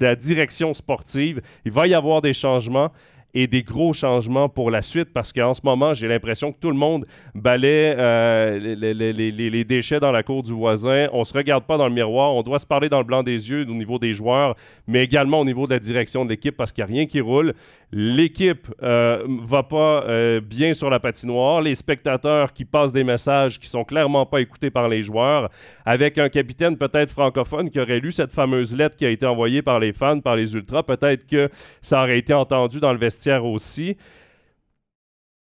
[0.00, 1.42] la direction sportive.
[1.64, 2.92] Il va y avoir des changements
[3.34, 6.70] et des gros changements pour la suite parce qu'en ce moment, j'ai l'impression que tout
[6.70, 11.08] le monde balaie euh, les, déchets dans la cour du voisin.
[11.12, 12.34] On se regarde pas dans le miroir.
[12.34, 14.54] On doit se parler dans le blanc des yeux au niveau des joueurs,
[14.86, 17.20] mais également au niveau de la direction de l'équipe parce qu'il n'y a rien qui
[17.20, 17.54] roule.
[17.92, 21.62] L'équipe euh, va pas euh, bien sur la patinoire.
[21.62, 25.48] Les spectateurs qui passent des messages qui sont clairement pas écoutés par les joueurs,
[25.84, 29.62] avec un capitaine peut-être francophone qui aurait lu cette fameuse lettre qui a été envoyée
[29.62, 30.82] par les fans, par les ultras.
[30.82, 31.48] Peut-être que
[31.80, 33.96] ça aurait été entendu dans le vestiaire aussi.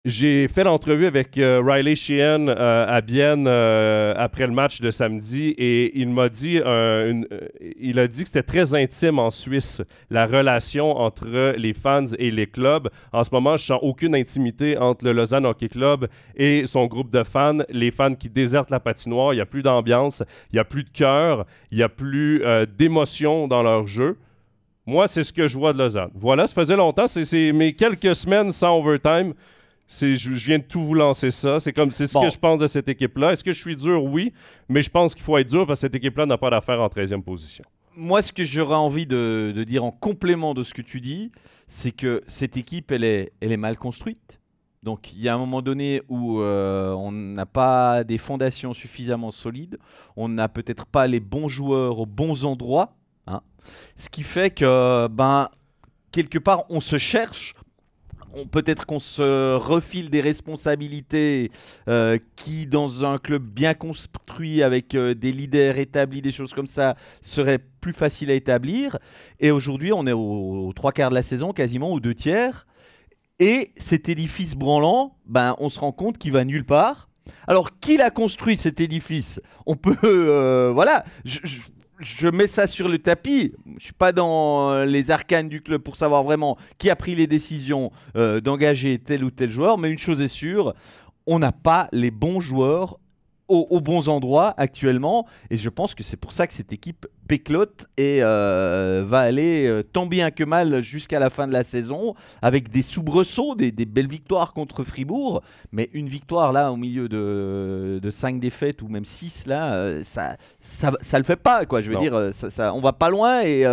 [0.07, 4.91] J'ai fait l'entrevue avec euh, Riley Sheehan euh, à Bienne euh, après le match de
[4.91, 6.61] samedi et il m'a dit,
[7.81, 12.31] il a dit que c'était très intime en Suisse la relation entre les fans et
[12.31, 12.91] les clubs.
[13.15, 17.11] En ce moment, je sens aucune intimité entre le Lausanne Hockey Club et son groupe
[17.11, 17.65] de fans.
[17.71, 20.85] Les fans qui désertent la patinoire, il n'y a plus d'ambiance, il n'y a plus
[20.85, 22.43] de cœur, il n'y a plus
[22.77, 24.19] d'émotion dans leur jeu.
[24.87, 26.11] Moi, c'est ce que je vois de Lausanne.
[26.15, 29.35] Voilà, ça faisait longtemps, c'est mes quelques semaines sans overtime
[29.89, 31.61] je, je, viens de tout vous lancer ça.
[31.61, 33.33] C'est comme c'est ce que je pense de cette équipe-là.
[33.33, 34.05] Est-ce que je suis dur?
[34.05, 34.33] Oui,
[34.69, 36.89] mais je pense qu'il faut être dur parce que cette équipe-là n'a pas d'affaire en
[36.89, 37.65] 13e position.
[37.97, 41.31] Moi, ce que j'aurais envie de, dire en complément de ce que tu dis,
[41.69, 44.41] c'est que cette équipe, elle est, elle est mal construite.
[44.83, 49.31] Donc, il y a un moment donné où euh, on n'a pas des fondations suffisamment
[49.31, 49.79] solides,
[50.17, 52.97] on n'a peut-être pas les bons joueurs aux bons endroits.
[53.97, 55.49] Ce qui fait que, ben,
[56.13, 57.55] quelque part, on se cherche
[58.51, 61.51] peut-être qu'on se refile des responsabilités
[61.89, 66.67] euh, qui, dans un club bien construit avec euh, des leaders établis, des choses comme
[66.67, 68.99] ça, seraient plus faciles à établir.
[69.41, 72.67] Et aujourd'hui, on est aux, trois quarts de la saison, quasiment aux deux tiers.
[73.39, 77.09] Et cet édifice branlant, ben, on se rend compte qu'il va nulle part.
[77.47, 79.41] Alors, qui l'a construit cet édifice?
[79.67, 81.05] On peut, euh, voilà,
[82.29, 83.53] mets ça sur le tapis.
[83.79, 87.15] Je suis pas dans euh, les arcanes du club pour savoir vraiment qui a pris
[87.15, 90.75] les décisions euh, d'engager tel ou tel joueur, mais une chose est sûre,
[91.27, 92.99] on n'a pas les bons joueurs
[93.49, 95.27] aux, bons endroits actuellement.
[95.51, 99.67] Et je pense que c'est pour ça que cette équipe péclote et euh, va aller
[99.67, 103.73] euh, tant bien que mal jusqu'à la fin de la saison avec des soubresauts, des,
[103.73, 105.43] belles victoires contre Fribourg.
[105.73, 110.05] Mais une victoire là au milieu de, de 5 défaites ou même 6 là, euh,
[110.05, 111.67] ça, ça, ça, le fait pas.
[111.67, 111.81] Quoi.
[111.81, 113.65] Je veux dire, ça, ça, on va pas loin et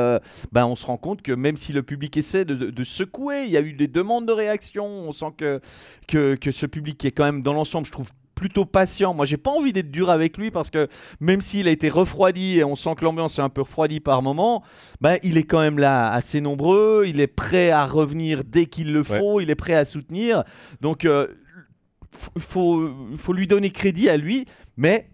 [0.52, 3.52] ben, on se rend compte que même si le public essaie de, de, secouer, il
[3.52, 4.86] y a eu des demandes de réaction.
[4.86, 5.60] On sent que,
[6.08, 8.10] que, que ce public qui est quand même dans l'ensemble, je trouve
[8.42, 9.14] plutôt patient.
[9.14, 10.88] Moi, j'ai pas envie d'être dur avec lui parce que
[11.20, 14.24] même s'il a été refroidi et on sent que l'ambiance est un peu refroidie par
[14.24, 14.64] moment,
[15.00, 17.04] ben, il est quand même là assez nombreux.
[17.06, 19.42] Il est prêt à revenir dès qu'il le faut.
[19.42, 20.44] Il est prêt à soutenir.
[20.82, 21.28] Donc, il euh,
[22.40, 24.48] faut, faut lui donner crédit à lui.
[24.76, 25.08] Mais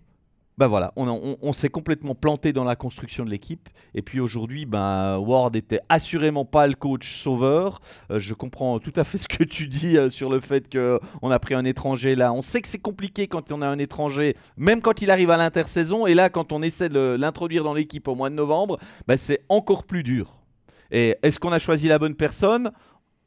[0.57, 3.69] bah voilà, on, s'est complètement planté dans la construction de l'équipe.
[3.93, 7.79] Et puis aujourd'hui, ben, Ward était assurément pas le coach sauveur.
[8.09, 11.29] Euh, je comprends tout à fait ce que tu dis euh, sur le fait qu'on
[11.29, 12.33] a pris un étranger là.
[12.33, 15.37] On sait que c'est compliqué quand on a un étranger, même quand il arrive à
[15.37, 16.07] l'intersaison.
[16.07, 19.45] Et là, quand on essaie de l'introduire dans l'équipe au mois de novembre, ben, c'est
[19.49, 20.41] encore plus dur.
[20.89, 22.71] Et est-ce qu'on a choisi la bonne personne?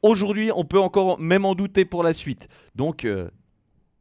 [0.01, 2.49] Aujourd'hui, on peut encore même en douter pour la suite.
[2.75, 3.29] Donc, euh,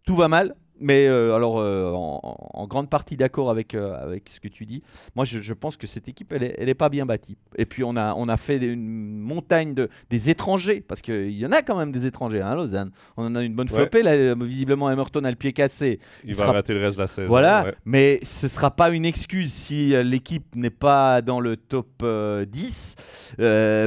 [0.05, 4.41] tout va mal mais euh, alors, euh, en, grande partie d'accord avec, euh, avec ce
[4.41, 4.83] que tu dis.
[5.15, 7.37] Moi, je, pense que cette équipe, elle n'est est pas bien bâtie.
[7.57, 11.45] Et puis, on a, on a fait une montagne de, des étrangers, parce qu'il y
[11.45, 12.91] en a quand même des étrangers hein, à Lausanne.
[13.17, 14.03] On en a une bonne flopée.
[14.03, 15.99] Là, visiblement, Emerton a le pied cassé.
[16.25, 17.29] Il, va rater le reste de la saison.
[17.29, 22.03] Voilà, mais ce ne sera pas une excuse si l'équipe n'est pas dans le top
[22.03, 22.97] 10.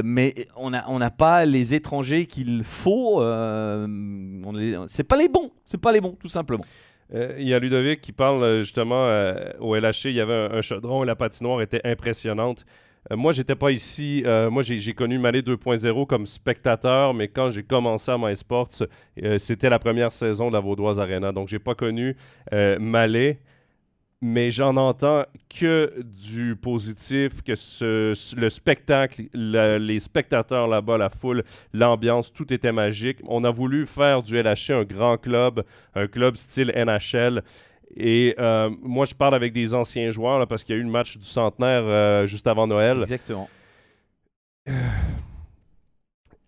[0.04, 3.20] mais on n'a on pas les étrangers qu'il faut.
[4.86, 5.50] c'est pas les bons.
[5.66, 6.64] C'est pas les bons, tout simplement.
[7.12, 10.48] Euh, il y a Ludovic qui parle euh, justement euh, au LHC, il y avait
[10.50, 12.64] un, chaudron et la patinoire était impressionnante.
[13.10, 14.24] moi, j'étais pas ici.
[14.50, 18.70] moi, j'ai connu Malais 2.0 comme spectateur, mais quand j'ai commencé à MySports,
[19.36, 21.30] c'était la première saison de la Vaudoise Arena.
[21.30, 22.16] Donc, j'ai pas connu
[22.80, 23.40] Malais
[24.26, 27.52] mais j'en entends que du positif, que
[28.36, 33.18] le spectacle, les spectateurs là-bas, la foule, l'ambiance, tout était magique.
[33.28, 35.62] On a voulu faire du LHC un grand club,
[35.94, 37.42] un club style NHL.
[37.98, 40.90] Et euh, moi, je parle avec des anciens joueurs parce qu'il y a eu le
[40.90, 43.00] match du centenaire euh, juste avant Noël.
[43.02, 43.50] Exactement.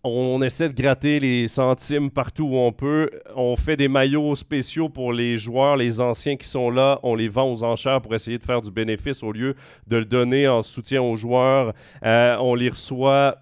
[0.06, 3.10] On essaie de gratter les centimes partout où on peut.
[3.34, 6.98] On fait des maillots spéciaux pour les joueurs, les anciens qui sont là.
[7.02, 9.54] On les vend aux enchères pour essayer de faire du bénéfice au lieu
[9.86, 11.72] de le donner en soutien aux joueurs.
[12.04, 13.36] Euh, on les reçoit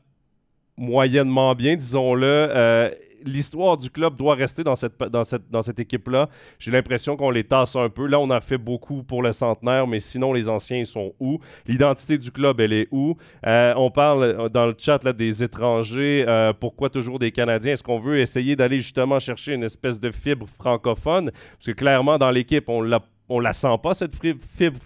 [0.77, 2.27] moyennement bien, disons-le.
[2.27, 2.91] Euh,
[3.27, 6.29] l'histoire du club doit rester dans cette, équipe-là.
[6.59, 8.07] J'ai l'impression qu'on les tasse un peu.
[8.07, 11.39] Là, on a fait beaucoup pour le centenaire, mais sinon, les anciens, ils sont où?
[11.67, 13.17] L'identité du club, elle est où?
[13.47, 16.25] Euh, on parle euh, dans le chat des étrangers.
[16.27, 17.73] Euh, pourquoi toujours des Canadiens?
[17.73, 21.31] Est-ce qu'on veut essayer d'aller justement chercher une espèce de fibre francophone?
[21.31, 24.79] Parce que clairement, dans l'équipe, on l'a on la sent pas, cette fibre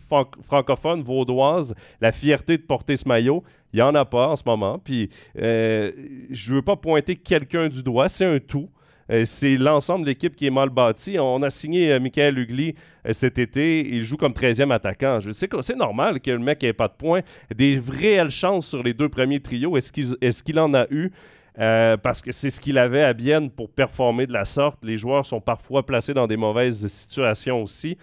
[0.42, 3.42] francophone vaudoise, la fierté de porter ce maillot.
[3.72, 4.78] Il n'y en a pas en ce moment.
[4.78, 5.90] Puis, euh,
[6.30, 8.68] je veux pas pointer quelqu'un du doigt, c'est un tout.
[9.10, 11.18] Euh, c'est l'ensemble de l'équipe qui est mal bâtie.
[11.18, 12.74] On a signé euh, Michael Ugly
[13.10, 13.80] cet été.
[13.88, 15.18] Il joue comme 13e attaquant.
[15.18, 17.22] Je sais que c'est normal que le mec ait pas de points.
[17.54, 19.76] Des réelles chances sur les deux premiers trios.
[19.76, 21.10] Est-ce qu'il en a eu?
[22.04, 24.84] parce que c'est ce qu'il avait à Bienne pour performer de la sorte.
[24.84, 27.98] Les joueurs sont parfois placés dans des mauvaises situations aussi.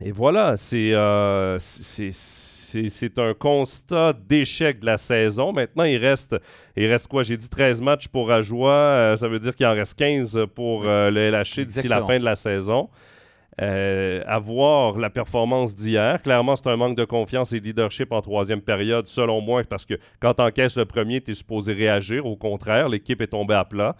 [0.00, 5.52] Et voilà, euh, c'est un constat d'échec de la saison.
[5.52, 6.36] Maintenant, il reste,
[6.76, 7.22] il reste quoi?
[7.22, 8.72] J'ai dit 13 matchs pour Ajoie.
[8.72, 12.18] Euh, ça veut dire qu'il en reste 15 pour euh, le LHC d'ici la fin
[12.18, 12.88] de la saison.
[13.58, 16.20] À voir la performance d'hier.
[16.22, 19.84] Clairement, c'est un manque de confiance et de leadership en troisième période, selon moi, parce
[19.84, 22.26] que quand tu encaisses le premier, tu es supposé réagir.
[22.26, 23.94] Au contraire, l'équipe est tombée à plat.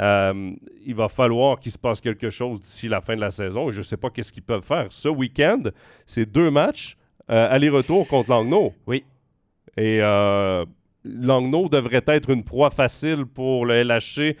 [0.00, 0.52] Euh,
[0.84, 3.68] il va falloir qu'il se passe quelque chose d'ici la fin de la saison.
[3.68, 4.86] Et je ne sais pas qu'est-ce qu'ils peuvent faire.
[4.90, 5.62] Ce week-end,
[6.06, 6.96] c'est deux matchs
[7.30, 8.74] euh, aller-retour contre Langnau.
[8.86, 9.04] Oui.
[9.76, 10.64] Et euh,
[11.04, 14.36] Langnau devrait être une proie facile pour le LHC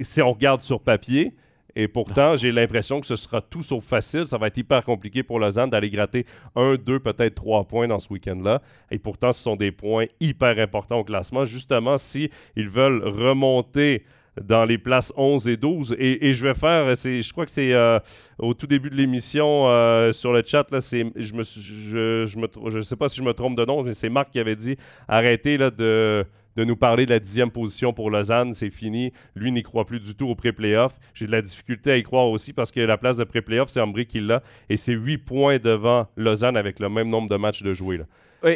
[0.00, 1.34] si on regarde sur papier.
[1.74, 4.26] Et pourtant, j'ai l'impression que ce sera tout sauf facile.
[4.26, 8.00] Ça va être hyper compliqué pour Lausanne d'aller gratter un, deux, peut-être trois points dans
[8.00, 8.62] ce week-end-là.
[8.90, 11.44] Et pourtant, ce sont des points hyper importants au classement.
[11.44, 14.04] Justement, s'ils veulent remonter
[14.40, 15.96] dans les places 11 et 12.
[15.98, 17.98] Et, je vais faire, je crois que c'est euh,
[18.38, 23.16] au tout début de l'émission euh, sur le chat, là, je je sais pas si
[23.16, 26.24] je me trompe de nom, mais c'est Marc qui avait dit arrêtez là, de,
[26.56, 29.12] de nous parler de la dixième position pour Lausanne, c'est fini.
[29.34, 30.94] Lui n'y croit plus du tout au pré-playoff.
[31.14, 33.80] J'ai de la difficulté à y croire aussi parce que la place de pré-playoff, c'est
[33.80, 34.42] Ambry qui l'a.
[34.68, 37.98] Et c'est 8 points devant Lausanne avec le même nombre de matchs de jouer.
[37.98, 38.04] Là.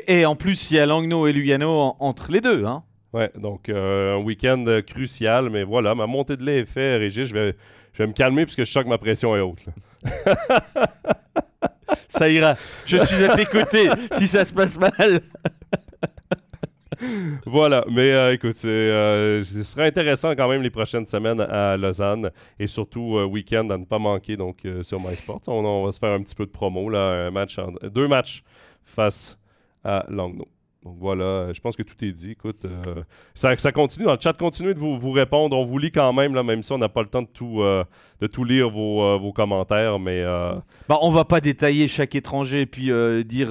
[0.09, 2.65] Et, en plus, il y a Langnau et Lugano entre les deux.
[2.65, 2.83] Hein?
[3.13, 7.29] Ouais, donc euh, un week-end crucial, mais voilà, ma montée de lait est faite, Régis.
[7.29, 7.57] Je vais,
[7.93, 9.65] je vais me calmer puisque je sens que ma pression est haute.
[12.09, 12.57] ça ira.
[12.85, 15.21] Je suis à tes côtés si ça se passe mal.
[17.47, 22.31] voilà, mais euh, écoute, euh, ce sera intéressant quand même les prochaines semaines à Lausanne
[22.59, 25.43] et surtout week-end à ne pas manquer donc sur MySports.
[25.49, 28.43] On, on, va se faire un petit peu de promo là, match, deux matchs
[28.85, 29.39] face
[29.85, 30.47] à Langnau.
[30.87, 32.31] Donc voilà, je pense que tout est dit.
[32.31, 33.03] Écoute, euh,
[33.35, 34.07] ça, ça, continue.
[34.07, 35.57] Dans le chat, continuez de vous, vous, répondre.
[35.57, 37.61] On vous lit quand même, là, même si on n'a pas le temps de tout,
[37.61, 37.83] euh,
[38.21, 39.99] de tout lire vos, euh, vos commentaires.
[39.99, 40.23] Mais
[40.89, 42.93] bah, on va pas détailler chaque étranger et puis
[43.25, 43.49] dire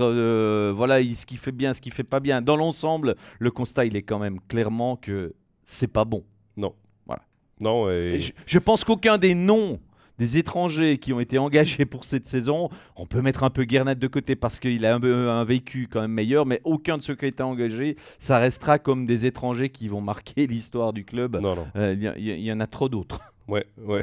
[0.73, 2.41] voilà ce qui fait bien, ce qui fait pas bien.
[2.41, 5.33] Dans l'ensemble, le constat il est quand même clairement que
[5.65, 6.23] c'est pas bon.
[6.55, 6.73] Non.
[7.05, 7.23] Voilà.
[7.59, 7.89] Non.
[7.89, 8.21] Et...
[8.21, 9.77] je, je, pense qu'aucun des noms
[10.19, 12.69] des étrangers qui ont été engagés pour cette saison.
[12.95, 16.01] On peut mettre un peu Guernat de côté parce qu'il a un, un, vécu quand
[16.01, 19.69] même meilleur, mais aucun de ceux qui ont été engagés, ça restera comme des étrangers
[19.69, 21.37] qui vont marquer l'histoire du club.
[21.37, 21.67] Non, non.
[21.75, 23.19] Euh, il y, en a trop d'autres.
[23.47, 24.01] Ouais, ouais.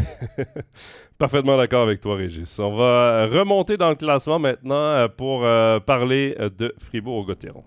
[1.19, 2.61] Parfaitement d'accord avec toi, Régis.
[2.61, 7.65] On va remonter dans le classement maintenant euh, pour euh, parler de Fribourg-Gotteron.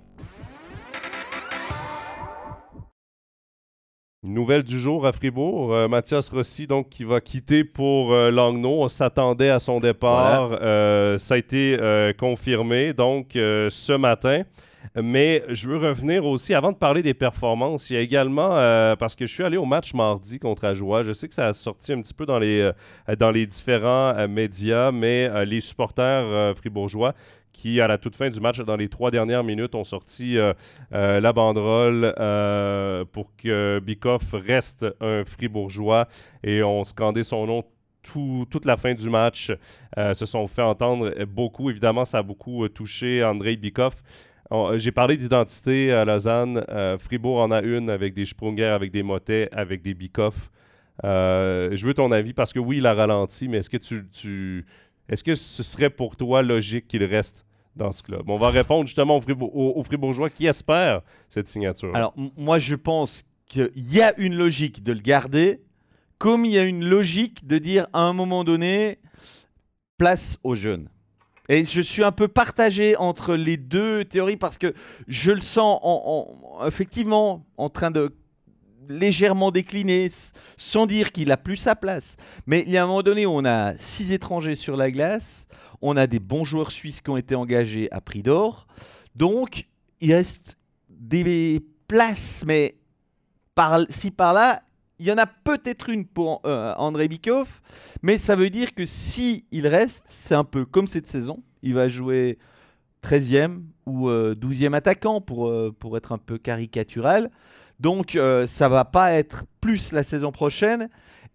[4.26, 8.82] Nouvelle du jour à Fribourg, euh, Mathias Rossi donc qui va quitter pour euh, Langnau.
[8.82, 10.58] On s'attendait à son départ.
[10.64, 11.78] Euh, ça a été
[12.18, 14.42] confirmé donc ce matin.
[14.96, 18.50] Mais je veux revenir aussi, avant de parler des performances, il y a également,
[18.98, 21.54] parce que je suis allé au match mardi contre Ajoie, je sais que ça a
[21.54, 22.72] sorti un petit peu dans les,
[23.18, 27.14] dans les différents médias, mais les supporters fribourgeois
[27.56, 30.54] qui, à la toute fin du match, dans les trois dernières minutes, ont sorti euh,
[30.94, 36.08] euh, la banderole euh, pour que Bikoff reste un fribourgeois
[36.44, 37.64] et ont scandé son nom
[38.04, 39.52] toute la fin du match.
[39.98, 41.72] se sont fait entendre beaucoup.
[41.72, 43.96] Évidemment, ça a beaucoup touché André Bikoff.
[44.76, 46.64] J'ai parlé d'identité à Lausanne.
[47.00, 50.52] Fribourg en a une avec des Sprunger, avec des Motets, avec des Bikoff.
[51.04, 54.66] je veux ton avis parce que oui, il a ralenti, mais est-ce que tu
[55.10, 58.30] est-ce que ce serait pour toi logique qu'il reste dans ce club?
[58.30, 61.96] On va répondre justement aux, Fribourgeois qui espèrent cette signature.
[61.96, 65.62] Alors, moi, je pense qu'il y a une logique de le garder,
[66.18, 69.00] comme il y a une logique de dire à un moment donné,
[69.98, 70.90] place aux jeunes.
[71.48, 74.74] Et je suis un peu partagé entre les deux théories parce que
[75.08, 75.80] je le sens
[76.66, 78.16] effectivement en train de
[78.90, 80.10] légèrement décliné,
[80.58, 82.18] sans dire qu'il a plus sa place.
[82.46, 85.48] Mais il y a un moment donné où on a six étrangers sur la glace,
[85.82, 88.68] on a des bons joueurs suisses qui ont été engagés à prix d'or.
[89.16, 89.68] Donc,
[90.02, 90.58] il reste
[90.90, 92.76] des places, mais
[93.54, 94.64] par ci par-là,
[95.00, 97.62] il y en a peut-être une pour euh, André Bikoff,
[98.02, 101.44] mais ça veut dire que si il reste, c'est un peu comme cette saison.
[101.62, 102.38] Il va jouer
[103.04, 107.30] 13e ou 12e attaquant pour, pour être un peu caricatural.
[107.80, 110.90] Donc ça va pas être plus la saison prochaine.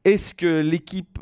[0.04, 1.18] Est-ce que l'équipe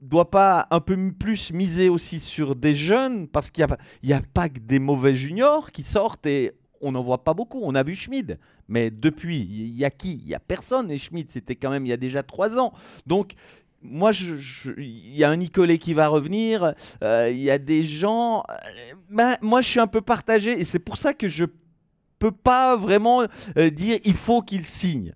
[0.00, 3.28] doit pas un peu plus miser aussi sur des jeunes?
[3.28, 3.66] Parce qu'il
[4.02, 7.34] n'y a, a, pas que des mauvais juniors qui sortent et on n'en voit pas
[7.34, 7.60] beaucoup.
[7.62, 8.38] On a vu Schmid,
[8.68, 10.20] mais depuis, il y a qui?
[10.24, 10.90] Il y a personne.
[10.90, 12.72] Et Schmid, c'était quand même il y a déjà trois ans.
[13.06, 13.32] Donc,
[13.82, 14.12] moi,
[14.78, 16.74] il y a un Nicolet qui va revenir.
[17.02, 18.42] Euh, il y a des gens.
[18.50, 18.54] Euh,
[19.10, 21.44] ben, moi, je suis un peu partagé et c'est pour ça que je
[22.18, 23.24] peux pas vraiment
[23.56, 25.14] euh, dire il faut qu'il signe.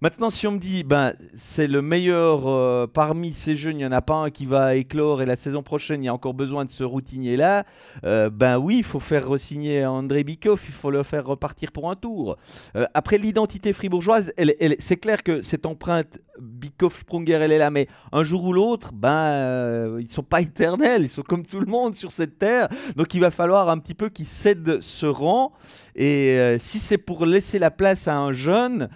[0.00, 3.84] Maintenant, si on me dit, ben, c'est le meilleur euh, parmi ces jeunes, il n'y
[3.84, 6.34] en a pas un qui va éclore et la saison prochaine, il y a encore
[6.34, 7.66] besoin de ce routinier-là,
[8.04, 11.90] euh, ben oui, il faut faire re-signer André Bikoff, il faut le faire repartir pour
[11.90, 12.36] un tour.
[12.76, 14.32] Euh, après, l'identité fribourgeoise,
[14.78, 19.98] c'est clair que cette empreinte Bikoff-Sprunger, elle est là, mais un jour ou l'autre, ben,
[19.98, 23.20] ils sont pas éternels, ils sont comme tout le monde sur cette terre, donc il
[23.20, 25.50] va falloir un petit peu qu'ils cèdent ce rang,
[25.96, 28.88] et si c'est pour laisser la place à un jeune,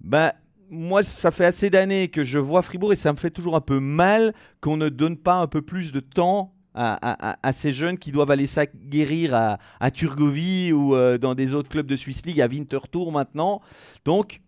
[0.00, 0.32] ben,
[0.70, 3.60] moi, ça fait assez d'années que je vois Fribourg et ça me fait toujours un
[3.60, 8.12] peu mal qu'on ne donne pas un peu plus de temps à, ces jeunes qui
[8.12, 12.40] doivent aller s'aguerrir à, à Turgovie ou euh, dans des autres clubs de Swiss League,
[12.40, 13.62] à Winterthur maintenant.
[14.04, 14.42] Donc,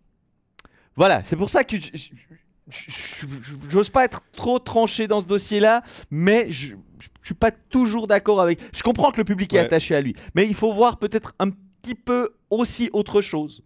[0.94, 1.76] voilà, c'est pour ça que
[3.70, 6.80] j'ose pas être trop tranché dans ce dossier-là, mais je, ne
[7.22, 8.60] suis pas toujours d'accord avec.
[8.74, 11.50] Je comprends que le public est attaché à lui, mais il faut voir peut-être un
[11.50, 13.62] petit peu aussi autre chose.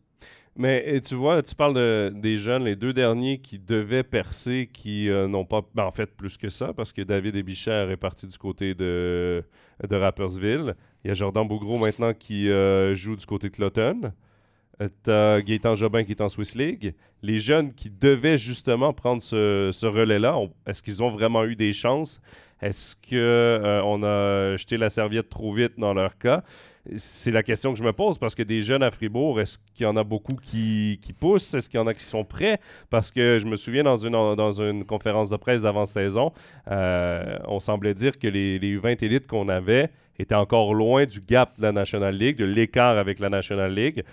[0.55, 5.27] Mais tu vois, tu parles des jeunes, les deux derniers qui devaient percer, qui euh,
[5.27, 5.63] n'ont pas.
[5.75, 9.43] Ben, en fait, plus que ça, parce que David Ebichère est parti du côté de,
[9.89, 10.75] de Rappersville.
[11.05, 14.13] Il y a Jordan Bougro maintenant qui euh, joue du côté de Cloton.
[14.83, 16.95] Euh, t'as Gaëtan Jobin qui est en Swiss League.
[17.23, 22.21] Les jeunes qui devaient justement prendre ce relais-là, est-ce qu'ils ont vraiment eu des chances?
[22.61, 26.45] Est-ce qu'on a jeté la serviette trop vite dans leur cas?
[26.97, 29.85] C'est la question que je me pose parce que des jeunes à Fribourg, est-ce qu'il
[29.85, 31.55] y en a beaucoup qui, poussent?
[31.55, 32.59] Est-ce qu'il y en a qui sont prêts?
[32.91, 36.33] Parce que je me souviens dans une, conférence de presse d'avant-saison,
[36.71, 41.21] euh, on semblait dire que les, les U20 élites qu'on avait étaient encore loin du
[41.21, 44.05] gap de la National League, de l'écart avec la National League.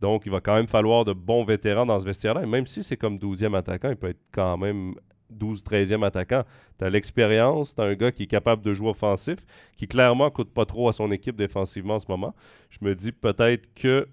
[0.00, 2.42] Donc, il va quand même falloir de bons vétérans dans ce vestiaire-là.
[2.42, 4.94] Et même si c'est comme 12e attaquant, il peut être quand même
[5.36, 6.44] 12-13e attaquant.
[6.78, 9.38] Tu as l'expérience, tu as un gars qui est capable de jouer offensif,
[9.76, 12.34] qui clairement coûte pas trop à son équipe défensivement en ce moment.
[12.70, 14.08] Je me dis peut-être que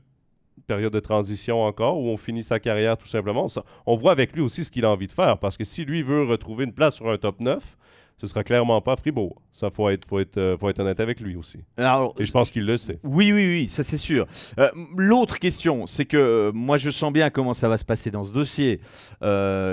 [0.68, 3.48] période de transition encore, où on finit sa carrière tout simplement.
[3.86, 6.02] on voit avec lui aussi ce qu'il a envie de faire, parce que si lui
[6.02, 7.78] veut retrouver une place sur un top 9,
[8.18, 9.42] ce sera clairement pas Fribourg.
[9.52, 11.60] Ça, faut être, faut être, euh, faut être honnête avec lui aussi.
[11.78, 13.00] Et je pense qu'il le sait.
[13.04, 14.26] Oui, oui, oui, ça c'est sûr.
[14.58, 18.12] Euh, l'autre question, c'est que euh, moi je sens bien comment ça va se passer
[18.12, 18.80] dans ce dossier.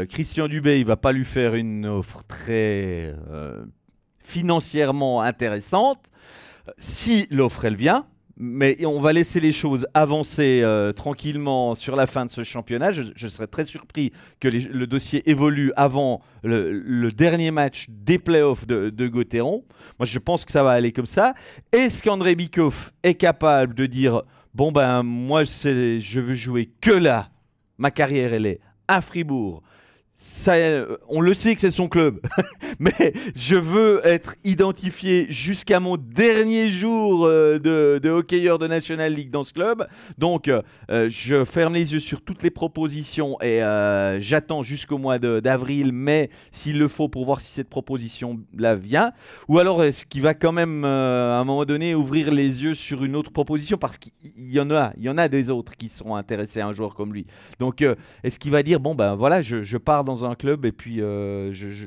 [0.08, 3.14] Christian Dubé, il va pas lui faire une offre très
[4.24, 5.98] financièrement intéressante.
[6.78, 8.06] Si l'offre elle vient,
[8.44, 12.90] mais on va laisser les choses avancer euh, tranquillement sur la fin de ce championnat.
[12.90, 18.90] Je, serais très surpris que le dossier évolue avant le, dernier match des playoffs de,
[18.90, 19.62] de Moi,
[20.00, 21.34] je pense que ça va aller comme ça.
[21.70, 24.22] Est-ce qu'André Bikoff est capable de dire
[24.54, 27.28] Bon, ben, moi, je veux jouer que là.
[27.78, 29.62] Ma carrière, elle est à Fribourg
[31.08, 32.20] on le sait que c'est son club,
[32.78, 39.30] mais je veux être identifié jusqu'à mon dernier jour euh, de, hockeyeur de National League
[39.30, 39.86] dans ce club.
[40.18, 40.62] Donc, euh,
[41.08, 46.30] je ferme les yeux sur toutes les propositions et euh, j'attends jusqu'au mois d'avril, mai,
[46.50, 49.12] s'il le faut, pour voir si cette proposition-là vient.
[49.48, 53.02] Ou alors, est-ce qu'il va quand même, à un moment donné, ouvrir les yeux sur
[53.02, 53.78] une autre proposition?
[53.78, 56.66] Parce qu'il y en a, il y en a des autres qui seront intéressés à
[56.66, 57.26] un joueur comme lui.
[57.58, 57.82] Donc,
[58.22, 61.00] est-ce qu'il va dire, bon, ben voilà, je, je pars dans un club et puis
[61.00, 61.86] euh, je,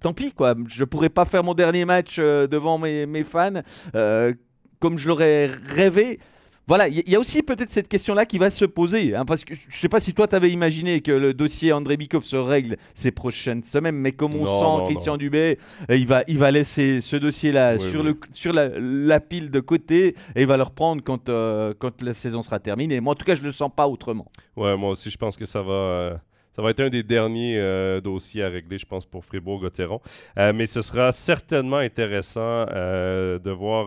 [0.00, 0.54] tant, pis quoi.
[0.68, 3.62] Je pourrais pas faire mon dernier match euh, devant mes, mes fans
[3.94, 4.32] euh,
[4.80, 6.20] comme je l'aurais rêvé.
[6.68, 9.54] Voilà, il y, a aussi peut-être cette question-là qui va se poser, hein, parce que
[9.54, 12.76] je sais pas si toi tu avais imaginé que le dossier André Bikov se règle
[12.92, 15.58] ces prochaines semaines, mais comme on sent Christian Dubé,
[15.88, 20.42] il va, il va laisser ce dossier-là sur, Le, sur la, pile de côté et
[20.42, 21.30] il va le reprendre quand,
[21.78, 23.00] quand la saison sera terminée.
[23.00, 24.30] Moi en tout cas je le sens pas autrement.
[24.54, 26.20] Ouais, moi aussi je pense que ça va
[26.58, 30.00] ça va être un des derniers euh, dossiers à régler, je pense, pour Fribourg-Gotteron.
[30.38, 33.86] Euh, mais ce sera certainement intéressant euh, de voir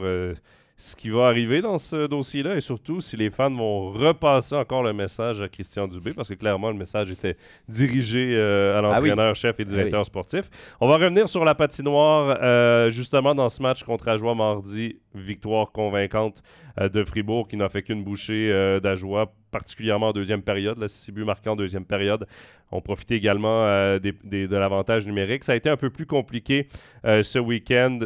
[0.83, 4.81] ce qui va arriver dans ce dossier-là et surtout si les fans vont repasser encore
[4.81, 7.37] le message à Christian Dubé parce que clairement le message était
[7.69, 10.49] dirigé euh, à Ah l'entraîneur, chef et directeur sportif.
[10.79, 14.97] On va revenir sur la patinoire euh, justement dans ce match contre Ajoie mardi.
[15.13, 16.41] Victoire convaincante
[16.79, 18.49] euh, de Fribourg qui n'a fait qu'une bouchée
[18.81, 20.79] d'Ajoie, particulièrement en deuxième période.
[20.79, 22.25] Là, six buts marqués en deuxième période.
[22.71, 23.65] On profitait également
[23.99, 25.43] des- des- de l'avantage numérique.
[25.43, 26.67] Ça a été un peu plus compliqué
[27.03, 27.99] ce week-end.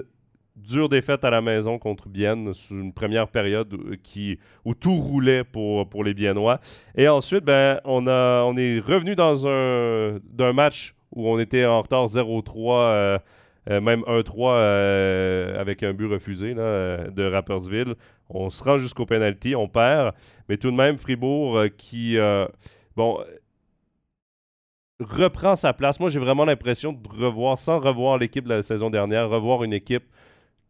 [0.55, 5.43] Dure défaite à la maison contre Bienne sur une première période qui, où tout roulait
[5.43, 6.61] pour, pour les Biennois.
[6.95, 11.65] Et ensuite, ben, on, a, on est revenu dans un d'un match où on était
[11.65, 13.19] en retard 0-3, euh,
[13.69, 17.95] euh, même 1-3 euh, avec un but refusé là, de Rappersville.
[18.29, 20.13] On se rend jusqu'au penalty, on perd.
[20.49, 22.17] Mais tout de même, Fribourg qui,
[22.95, 23.19] bon,
[24.99, 25.99] reprend sa place.
[25.99, 29.73] Moi, j'ai vraiment l'impression de revoir, sans revoir l'équipe de la saison dernière, revoir une
[29.73, 30.05] équipe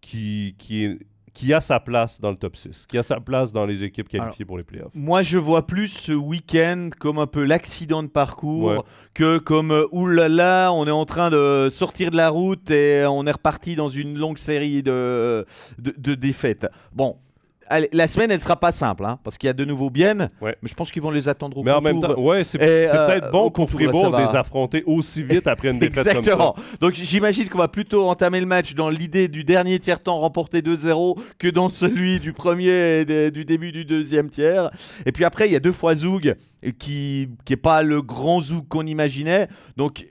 [0.06, 0.99] qui, qui, est-
[1.34, 4.08] qui a sa place dans le top 6, qui a sa place dans les équipes
[4.08, 4.91] qualifiées pour les playoffs.
[4.93, 8.78] Moi, je vois plus ce week-end comme un peu l'accident de parcours Ouais.
[9.14, 13.26] que comme euh, oulala, on est en train de sortir de la route et on
[13.28, 15.45] est reparti dans une longue série de,
[15.80, 16.68] de, de défaites.
[16.93, 17.18] Bon.
[17.68, 20.30] Allez, la semaine, elle sera pas simple, hein, parce qu'il y a de nouveaux biennes,
[20.41, 20.55] Ouais.
[20.61, 23.07] mais je pense qu'ils vont les attendre au Mais en même temps, ouais, c'est euh,
[23.07, 26.55] peut-être bon là, Fribourg de les affronter aussi vite après une défaite comme Exactement.
[26.55, 26.63] ça.
[26.80, 31.18] Donc j'imagine qu'on va plutôt entamer le match dans l'idée du dernier tiers-temps remporté 2-0
[31.39, 34.70] que dans celui du premier et de- du début du deuxième tiers.
[35.07, 38.01] Et puis après, il y a deux fois Zoug et qui qui est pas le
[38.01, 39.47] grand Zoug qu'on imaginait.
[39.78, 40.05] Donc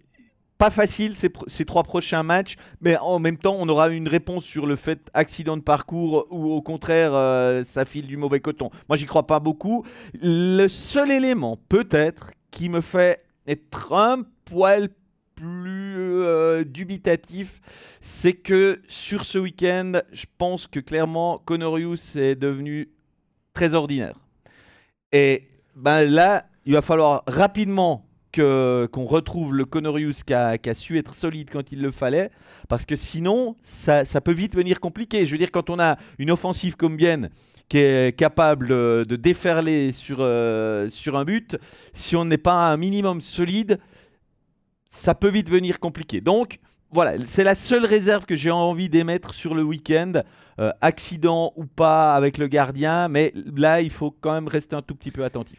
[0.59, 4.67] pas facile ces, trois prochains matchs, mais en même temps, on aura une réponse sur
[4.67, 8.71] le fait accident de parcours ou au contraire, euh, ça file du mauvais coton.
[8.89, 9.85] Moi, j'y crois pas beaucoup.
[10.23, 14.89] Le seul élément, peut-être, qui me fait être un poil
[15.35, 17.61] plus euh, dubitatif,
[18.01, 22.91] c'est que sur ce week-end, je pense que clairement, Conorius est devenu
[23.53, 24.19] très ordinaire.
[25.13, 25.43] Et
[25.75, 31.51] ben là, il va falloir rapidement qu'on retrouve le Conorius qui a, su être solide
[31.51, 32.31] quand il le fallait,
[32.69, 35.27] parce que sinon, ça, peut vite venir compliqué.
[35.27, 37.31] Je veux dire, quand on a une offensive comme Bienne
[37.69, 41.57] qui est capable de, déferler sur, euh, sur un but,
[41.93, 43.79] si on n'est pas un minimum solide,
[44.85, 46.21] ça peut vite venir compliqué.
[46.21, 46.59] Donc,
[46.93, 50.23] voilà, c'est la seule réserve que j'ai envie d'émettre sur le week-end.
[50.61, 54.83] Euh, accident ou pas avec le gardien, mais là, il faut quand même rester un
[54.83, 55.59] tout petit peu attentif.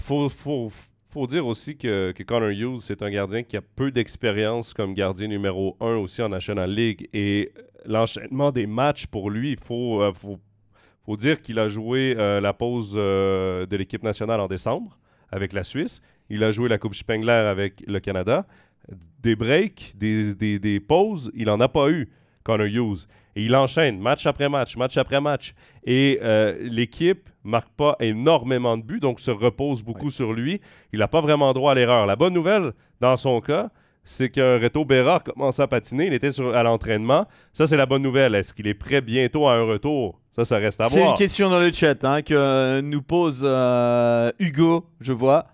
[0.00, 0.72] faut, faut,
[1.10, 5.28] faut dire aussi que, Connor Hughes, c'est un gardien qui a peu d'expérience comme gardien
[5.28, 7.08] numéro 1 aussi en National League.
[7.12, 7.52] Et
[7.86, 10.12] l'enchaînement des matchs pour lui, il faut, euh,
[11.16, 14.98] dire qu'il a joué euh, la pause euh, de l'équipe nationale en décembre
[15.32, 16.02] avec la Suisse.
[16.28, 18.46] Il a joué la Coupe Spengler avec le Canada.
[19.20, 22.08] Des breaks, des, des, pauses, il n'en a pas eu,
[22.42, 23.06] Connor Hughes.
[23.34, 25.54] Et il enchaîne match après match, match après match.
[25.84, 26.18] Et
[26.60, 30.60] l'équipe marque pas énormément de buts, donc se repose beaucoup sur lui.
[30.92, 32.06] Il n'a pas vraiment droit à l'erreur.
[32.06, 33.70] La bonne nouvelle, dans son cas,
[34.04, 36.06] c'est que Reto Berra commence à patiner.
[36.06, 37.26] Il était sur, à l'entraînement.
[37.52, 38.34] Ça, c'est la bonne nouvelle.
[38.34, 40.18] Est-ce qu'il est prêt bientôt à un retour?
[40.30, 41.10] Ça, ça reste à C'est voir.
[41.10, 45.46] une question dans le chat hein, que nous pose euh, Hugo, je vois.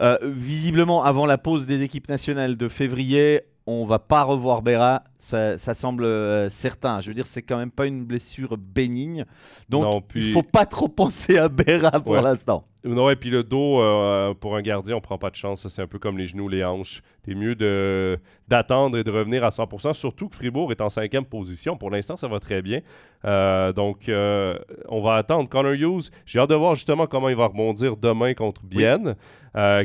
[0.00, 5.04] Euh, visiblement, avant la pause des équipes nationales de février, on va pas revoir Berra.
[5.18, 7.00] Ça, ça semble euh, certain.
[7.00, 9.24] Je veux dire, c'est quand même pas une blessure bénigne.
[9.68, 12.22] Donc, Non, puis- il faut pas trop penser à Berra pour Ouais.
[12.22, 12.64] l'instant.
[12.84, 15.68] Non, et puis le dos, euh, pour un gardien, on prend pas de chance.
[15.68, 17.02] C'est un peu comme les genoux, les hanches.
[17.22, 18.18] T'es mieux de,
[18.48, 21.76] d'attendre et de revenir à 100%, surtout que Fribourg est en cinquième position.
[21.76, 22.80] Pour l'instant, ça va très bien.
[23.24, 24.58] Euh, donc, euh,
[24.88, 25.48] on va attendre.
[25.48, 29.14] Connor Hughes, j'ai hâte de voir justement comment il va rebondir demain contre Bienne,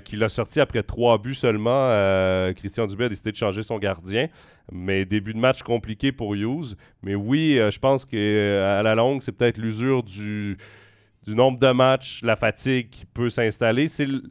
[0.03, 1.89] qui l'a sorti après trois buts seulement.
[2.55, 4.27] Christian Dubé a décidé de changer son gardien.
[4.71, 6.75] Mais début de match compliqué pour Hughes.
[7.03, 10.57] Mais oui, je pense qu'à la longue, c'est peut-être l'usure du
[11.27, 13.89] du nombre de matchs, la fatigue qui peut s'installer.
[13.89, 14.23] C'est le,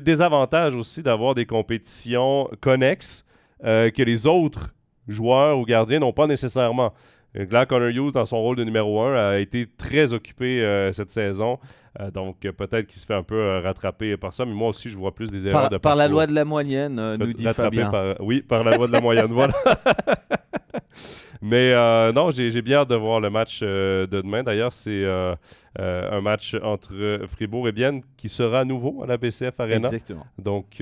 [0.00, 3.24] désavantage aussi d'avoir des compétitions connexes
[3.64, 4.68] euh, que les autres
[5.08, 6.92] joueurs ou gardiens n'ont pas nécessairement.
[7.38, 10.92] Euh, Là, Connor Hughes, dans son rôle de numéro 1, a été très occupé euh,
[10.92, 11.58] cette saison.
[12.00, 14.44] Euh, donc, peut-être qu'il se fait un peu rattraper par ça.
[14.44, 16.44] Mais moi aussi, je vois plus des erreurs Par, de par la loi de la
[16.44, 17.90] moyenne, nous dit Fabien.
[17.90, 19.54] par- oui, par la loi de la moyenne, voilà.
[21.42, 24.42] Mais euh, non, j'ai bien hâte de voir le match euh, de demain.
[24.44, 25.34] D'ailleurs, c'est euh,
[25.78, 29.88] un match entre Fribourg et Bienne qui sera à nouveau à la BCF Arena.
[29.88, 30.24] Exactement.
[30.38, 30.80] Donc,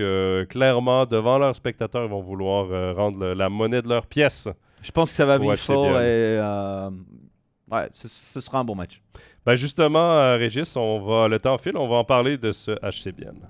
[0.48, 4.48] clairement, devant leurs spectateurs, ils vont vouloir rendre le- la monnaie de leur pièce.
[4.82, 6.38] Je pense que ça va acheter fort et
[7.70, 9.00] ouais, ce, ce sera un bon match.
[9.46, 12.72] Ben justement, euh, Régis, on va, le temps file, on va en parler de ce
[12.82, 13.40] HC Bienne.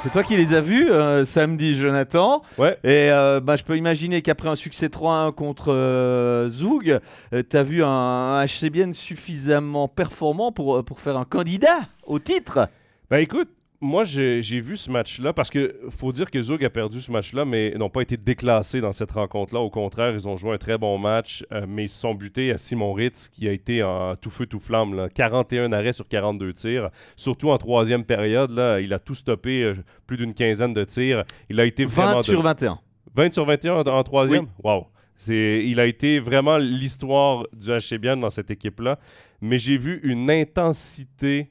[0.00, 2.42] C'est toi qui les as vus euh, samedi, Jonathan.
[2.56, 2.78] Ouais.
[2.84, 7.00] Et euh, bah, je peux imaginer qu'après un succès 3-1 contre euh, Zoug,
[7.32, 12.68] tu as vu un, un HCBN suffisamment performant pour, pour faire un candidat au titre.
[13.10, 13.48] Ben écoute,
[13.80, 17.44] moi, j'ai vu ce match-là parce que faut dire que Zug a perdu ce match-là,
[17.44, 19.60] mais n'ont pas été déclassés dans cette rencontre-là.
[19.60, 22.50] Au contraire, ils ont joué un très bon match, euh, mais ils se sont butés
[22.50, 24.94] à Simon Ritz, qui a été en tout feu, tout flamme.
[24.96, 25.08] là.
[25.08, 26.90] 41 arrêts sur 42 tirs.
[27.14, 29.74] Surtout en troisième période, là, il a tout stoppé, euh,
[30.08, 31.22] plus d'une quinzaine de tirs.
[31.48, 32.78] Il a été vraiment 20 de- sur 21.
[33.14, 34.46] 20 sur 21 en, en troisième?
[34.64, 34.86] Wow.
[35.16, 38.98] C'est, il a été vraiment l'histoire du HCBN dans cette équipe-là.
[39.40, 41.50] Mais j'ai vu une intensité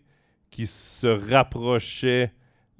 [0.57, 2.31] qui se rapprochait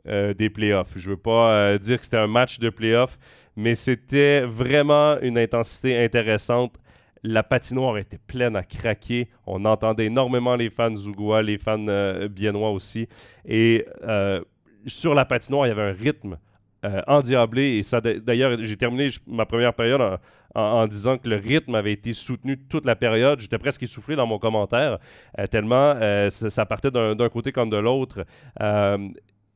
[0.08, 0.94] euh, des playoffs.
[0.96, 3.20] Je veux pas euh, dire que c'était un match de playoffs,
[3.56, 6.74] mais c'était vraiment une intensité intéressante.
[7.22, 9.28] La patinoire était pleine à craquer.
[9.46, 13.08] On entendait énormément les fans zougois, les fans euh, biennois aussi.
[13.46, 14.42] Et euh,
[14.88, 16.40] sur la patinoire, il y avait un rythme
[16.88, 17.78] euh, endiablé.
[17.78, 20.16] Et ça, d'ailleurs, j'ai terminé ma première période en,
[20.56, 23.40] en- en disant que le rythme avait été soutenu toute la période.
[23.40, 24.98] J'étais presque essoufflé dans mon commentaire,
[25.38, 28.26] euh, tellement euh, ça, ça partait d'un côté comme de l'autre.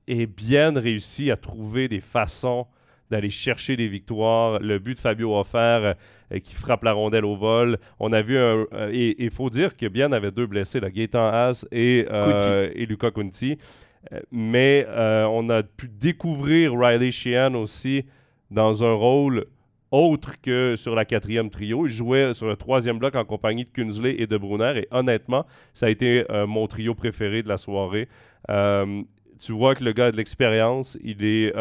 [0.07, 2.67] Et bien réussi à trouver des façons
[3.09, 4.59] d'aller chercher des victoires.
[4.59, 5.95] Le but de Fabio Offert
[6.33, 7.77] euh, qui frappe la rondelle au vol.
[7.99, 8.65] On a vu un.
[8.73, 12.69] euh, et il faut dire que Bien avait deux blessés, là, Gaëtan Haas et, euh,
[12.73, 13.57] et Luca Conti.
[14.11, 18.05] Euh, mais euh, on a pu découvrir Riley Sheehan aussi
[18.49, 19.45] dans un rôle
[19.91, 21.85] autre que sur la quatrième trio.
[21.85, 24.79] Il jouait sur le troisième bloc en compagnie de Kunzley et de Brunner.
[24.79, 28.07] Et honnêtement, ça a été euh, mon trio préféré de la soirée.
[29.39, 31.51] Tu vois que le gars a de l'expérience, il, est,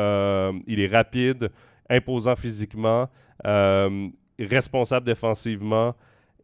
[0.67, 1.51] il est rapide,
[1.89, 3.09] imposant physiquement,
[4.39, 5.95] responsable défensivement.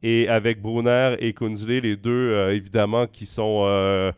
[0.03, 4.15] Et avec Brunner et Kunzley, les deux, évidemment, qui sont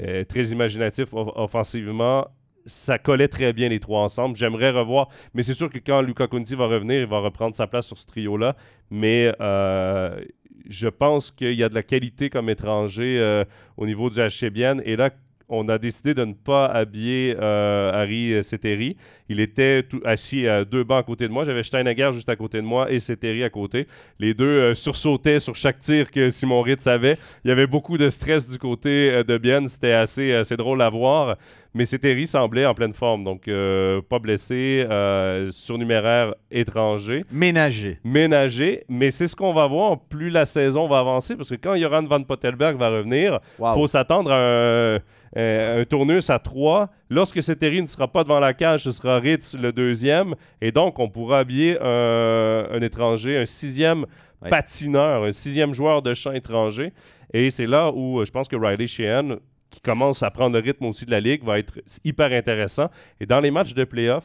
[0.00, 2.26] euh, très imaginatifs off- offensivement,
[2.64, 4.36] ça collait très bien les trois ensemble.
[4.36, 7.66] J'aimerais revoir, mais c'est sûr que quand Luca Conti va revenir, il va reprendre sa
[7.66, 8.54] place sur ce trio-là.
[8.90, 10.20] Mais euh,
[10.68, 13.44] je pense qu'il y a de la qualité comme étranger euh,
[13.76, 14.80] au niveau du HCBN.
[14.84, 15.10] Et là,
[15.52, 18.96] on a décidé de ne pas habiller euh, Harry Seteri.
[19.28, 21.44] Il était tout- assis à deux bancs à côté de moi.
[21.44, 23.86] J'avais Steinegger juste à côté de moi et Seteri à côté.
[24.18, 27.16] Les deux euh, sursautaient sur chaque tir que Simon Ritz avait.
[27.44, 29.68] Il y avait beaucoup de stress du côté euh, de Bienne.
[29.68, 31.36] C'était assez, assez drôle à voir.
[31.74, 33.22] Mais Seteri semblait en pleine forme.
[33.24, 37.98] Donc, euh, pas blessé, euh, surnuméraire étranger Ménager.
[38.04, 41.76] ménager, mais c'est ce qu'on va voir plus la saison va avancer, parce que quand
[41.76, 43.72] Joran Van Pottelberg va revenir, il Wow.
[43.74, 44.98] faut s'attendre à un,
[45.36, 46.90] un, un tournus à 3.
[47.10, 50.98] Lorsque Seteri ne sera pas devant la cage, ce sera Ritz le deuxième, et donc
[50.98, 54.06] on pourra habiller un, un étranger, un sixième
[54.42, 54.50] Ouais.
[54.50, 56.92] patineur, un sixième joueur de champ étranger,
[57.32, 59.36] et c'est là où euh, je pense que Riley Sheehan,
[59.70, 62.88] qui commence à prendre le rythme aussi de la ligue, va être hyper intéressant.
[63.20, 64.24] Et dans les matchs de playoff,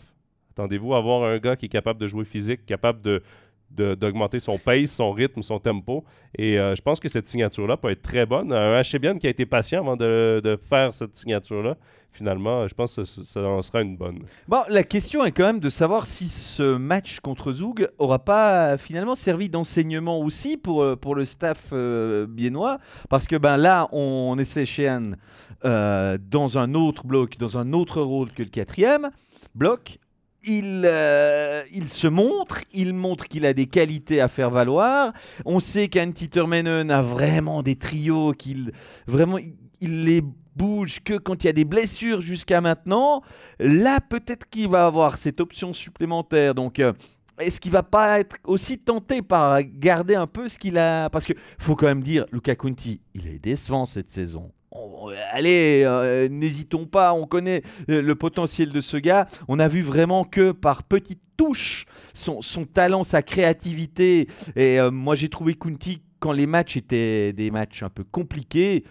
[0.54, 3.22] attendez-vous à avoir un gars qui est capable de jouer physique, capable de-
[3.70, 6.04] d'augmenter son pace, son rythme, son tempo.
[6.38, 8.52] Et euh, je pense que cette signature-là peut être très bonne.
[8.52, 11.76] Un HCBN qui a été patient avant de, de faire cette signature-là,
[12.18, 14.24] finalement, je pense que ça, en sera une bonne.
[14.48, 18.78] Bon, la question est quand même de savoir si ce match contre Zoug aura pas
[18.78, 22.80] finalement servi d'enseignement aussi pour, euh, pour le staff euh, biennois.
[23.10, 25.14] Parce que ben, là, on essaie Sheehan
[25.64, 29.12] euh, dans un autre bloc, dans un autre rôle que le quatrième
[29.54, 30.00] bloc.
[30.50, 35.12] Il, euh, il se montre, il montre qu'il a des qualités à faire valoir.
[35.46, 38.72] On sait qu'Antti Turmenen a vraiment des trios, qu'il
[39.08, 39.38] vraiment
[39.82, 40.22] il les
[40.58, 43.22] bouge que quand il y a des blessures jusqu'à maintenant.
[43.60, 46.56] Là, peut-être qu'il va avoir cette option supplémentaire.
[46.56, 46.94] Donc, euh,
[47.40, 51.10] est-ce qu'il va pas être aussi tenté par garder un peu ce qu'il a?
[51.10, 54.52] Parce que faut quand même dire, Luca Conti, il est décevant cette saison.
[55.32, 59.28] Allez, euh, n'hésitons pas, on connaît euh, le potentiel de ce gars.
[59.48, 64.28] On a vu vraiment que par petites touches, son, talent, sa créativité.
[64.56, 68.84] Et euh, moi, j'ai trouvé Conti, quand les matchs étaient des matchs un peu compliqués,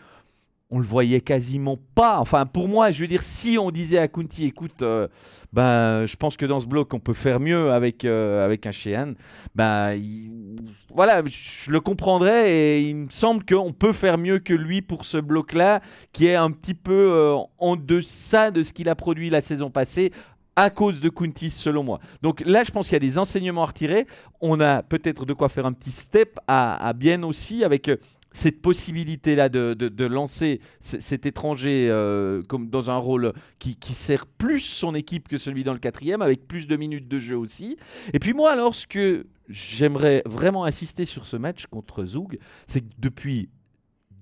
[0.70, 2.18] on le voyait quasiment pas.
[2.18, 5.06] Enfin, pour moi, je veux dire, si on disait à Kunti, écoute, euh,
[5.52, 8.72] ben, je pense que dans ce bloc, on peut faire mieux avec, euh, avec un
[8.72, 9.12] Sheehan,
[9.54, 10.56] ben, il-
[10.92, 15.04] voilà, je le comprendrais et il me semble qu'on peut faire mieux que lui pour
[15.04, 19.30] ce bloc-là, qui est un petit peu euh, en deçà de ce qu'il a produit
[19.30, 20.10] la saison passée
[20.58, 22.00] à cause de Kuntis, selon moi.
[22.22, 24.06] Donc là, je pense qu'il y a des enseignements à retirer.
[24.40, 27.90] On a peut-être de quoi faire un petit step à, à bien aussi avec
[28.36, 33.94] cette possibilité-là de, de- de lancer cet étranger euh, comme dans un rôle qui, qui
[33.94, 37.36] sert plus son équipe que celui dans le quatrième, avec plus de minutes de jeu
[37.38, 37.78] aussi.
[38.12, 42.82] Et puis moi, alors, ce que j'aimerais vraiment insister sur ce match contre Zug, c'est
[42.82, 43.48] que depuis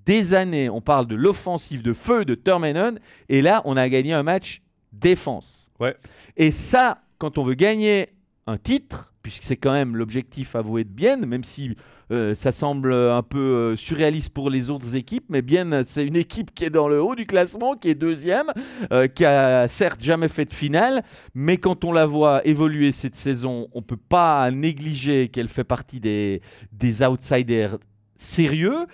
[0.07, 4.13] des années, on parle de l'offensive de feu de Termenen, et là, on a gagné
[4.13, 4.63] un match
[4.93, 5.73] défense.
[5.81, 5.97] Ouais.
[6.37, 8.11] Et ça, quand on veut gagner
[8.47, 11.77] un titre, puisque c'est quand même l'objectif avoué de Bien, même si
[12.13, 16.15] euh, ça semble un peu euh, surréaliste pour les autres équipes, mais Bien, c'est une
[16.15, 18.53] équipe qui est dans le haut du classement, qui est deuxième,
[18.93, 21.03] euh, qui a certes jamais fait de finale,
[21.35, 26.01] mais quand on la voit évoluer cette saison, on peut pas négliger qu'elle fait partie
[26.01, 27.79] des outsiders
[28.17, 28.87] sérieux.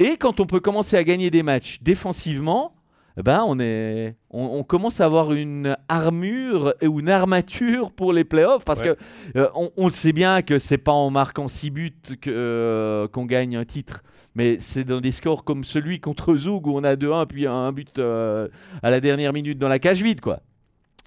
[0.00, 2.74] Et quand on peut commencer à gagner des matchs défensivement,
[3.20, 8.24] eh ben on, est, on, commence à avoir une armure et une armature pour les
[8.24, 11.70] playoffs parce qu'on que euh, on, le sait bien que c'est pas en marquant 6
[11.70, 11.92] buts
[12.22, 14.04] que, euh, qu'on gagne un titre,
[14.34, 17.70] mais c'est dans des scores comme celui contre Zoug où on a 2-1 puis un
[17.72, 18.48] but euh,
[18.82, 20.40] à la dernière minute dans la cage vide quoi.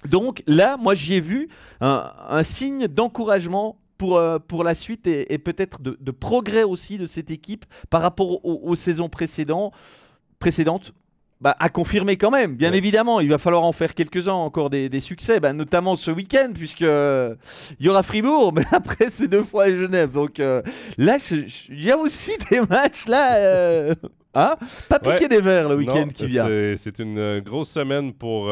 [0.08, 1.48] Donc là, moi j'y ai vu
[1.80, 7.64] un, signe d'encouragement pour, pour la suite et, peut-être de, progrès aussi de cette équipe
[7.90, 9.72] par rapport aux, saisons précédentes
[10.38, 10.92] précédentes
[11.40, 13.20] bah, à confirmer quand même, bien évidemment.
[13.20, 17.36] Il va falloir en faire quelques-uns encore des, succès, bah, notamment ce week-end, puisque il
[17.86, 20.10] y aura Fribourg, mais après c'est deux fois à Genève.
[20.12, 20.62] Donc euh,
[20.96, 23.36] là, il y a aussi des matchs là.
[23.36, 23.94] Euh,
[24.34, 24.56] hein?
[24.88, 26.46] Pas piquer des verres le week-end qui vient.
[26.76, 28.50] C'est une euh, grosse semaine pour,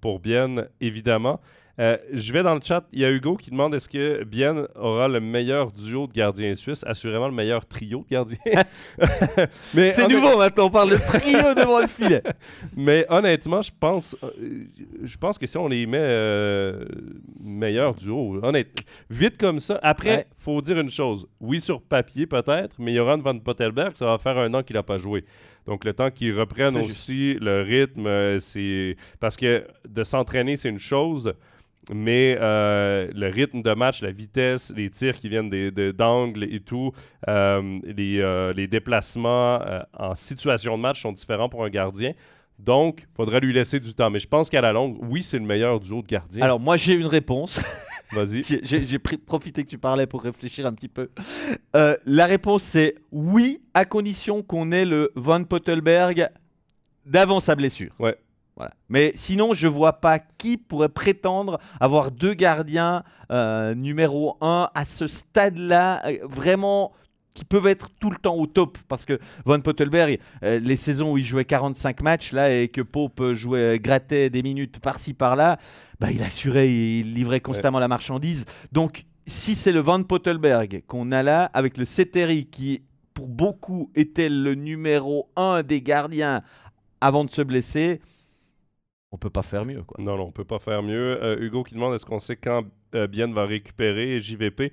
[0.00, 1.40] pour Bien, évidemment.
[1.78, 2.84] Euh, je vais dans le chat.
[2.92, 6.54] Il y a Hugo qui demande est-ce que Bien aura le meilleur duo de gardiens
[6.54, 6.82] suisses?
[6.86, 8.38] Assurément le meilleur trio de gardiens.
[9.74, 12.22] c'est nouveau maintenant, on parle de trio devant le filet.
[12.76, 14.64] Mais honnêtement, je pense, euh,
[15.02, 16.84] je pense que si on les met euh,
[17.40, 18.68] meilleur duo, honnête,
[19.10, 19.78] vite comme ça.
[19.82, 21.26] Après, il faut dire une chose.
[21.40, 24.82] Oui, sur papier peut-être, mais Joran van Pottelberg, ça va faire un an qu'il n'a
[24.82, 25.24] pas joué.
[25.66, 28.96] Donc, le temps qu'il reprenne aussi le rythme, c'est.
[29.20, 31.34] Parce que de s'entraîner, c'est une chose.
[31.92, 35.50] Mais euh, le rythme de match, la vitesse, les tirs qui viennent
[35.92, 36.92] d'angle et tout,
[37.28, 39.60] euh, euh, les, déplacements
[39.96, 42.12] en situation de match sont différents pour un gardien.
[42.58, 44.10] Donc, il faudrait lui laisser du temps.
[44.10, 46.42] Mais je pense qu'à la longue, oui, c'est le meilleur duo de gardien.
[46.42, 47.62] Alors, moi, j'ai une réponse.
[48.12, 48.42] Vas-y.
[48.42, 51.10] j'ai profité que tu parlais pour réfléchir un petit peu.
[51.74, 56.28] la réponse, c'est oui, à condition qu'on ait le Von Pottelberg
[57.04, 57.92] d'avant sa blessure.
[57.98, 58.16] Ouais.
[58.88, 64.84] Mais sinon, je vois pas qui pourrait prétendre avoir deux gardiens euh, numéro 1 à
[64.84, 66.92] ce stade-là, euh, vraiment
[67.34, 68.78] qui peuvent être tout le temps au top.
[68.88, 72.80] Parce que Von Pottelberg, euh, les saisons où il jouait 45 matchs là et que
[72.80, 75.58] Pope jouait, grattait des minutes par-ci par-là,
[76.00, 78.46] bah, il assurait, il livrait constamment la marchandise.
[78.72, 82.82] Donc, si c'est le Von Pottelberg qu'on a là, avec le Ceteri qui
[83.12, 86.42] pour beaucoup était le numéro 1 des gardiens
[87.00, 88.00] avant de se blesser,
[89.12, 89.82] on peut pas faire mieux.
[89.98, 91.22] Non, non, on peut pas faire mieux.
[91.22, 94.72] Euh, Hugo qui demande est-ce qu'on sait quand euh, Bien va récupérer JVP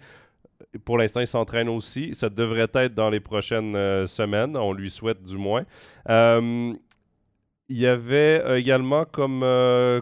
[0.86, 2.16] pour l'instant, il s'entraîne aussi.
[2.16, 4.56] Ça devrait être dans les prochaines euh, semaines.
[4.56, 5.66] On lui souhaite du moins.
[6.08, 6.78] il
[7.70, 9.46] y avait également comme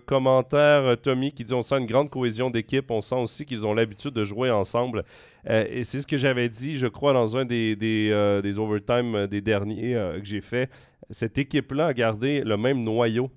[0.06, 2.92] commentaire Tommy qui dit on sent une grande cohésion d'équipe.
[2.92, 5.04] On sent aussi qu'ils ont l'habitude de jouer ensemble.
[5.46, 9.94] c'est ce que j'avais dit, je crois, dans un des, des, des overtime des derniers
[9.94, 10.70] que j'ai fait.
[11.10, 13.32] Cette équipe-là a gardé le même noyau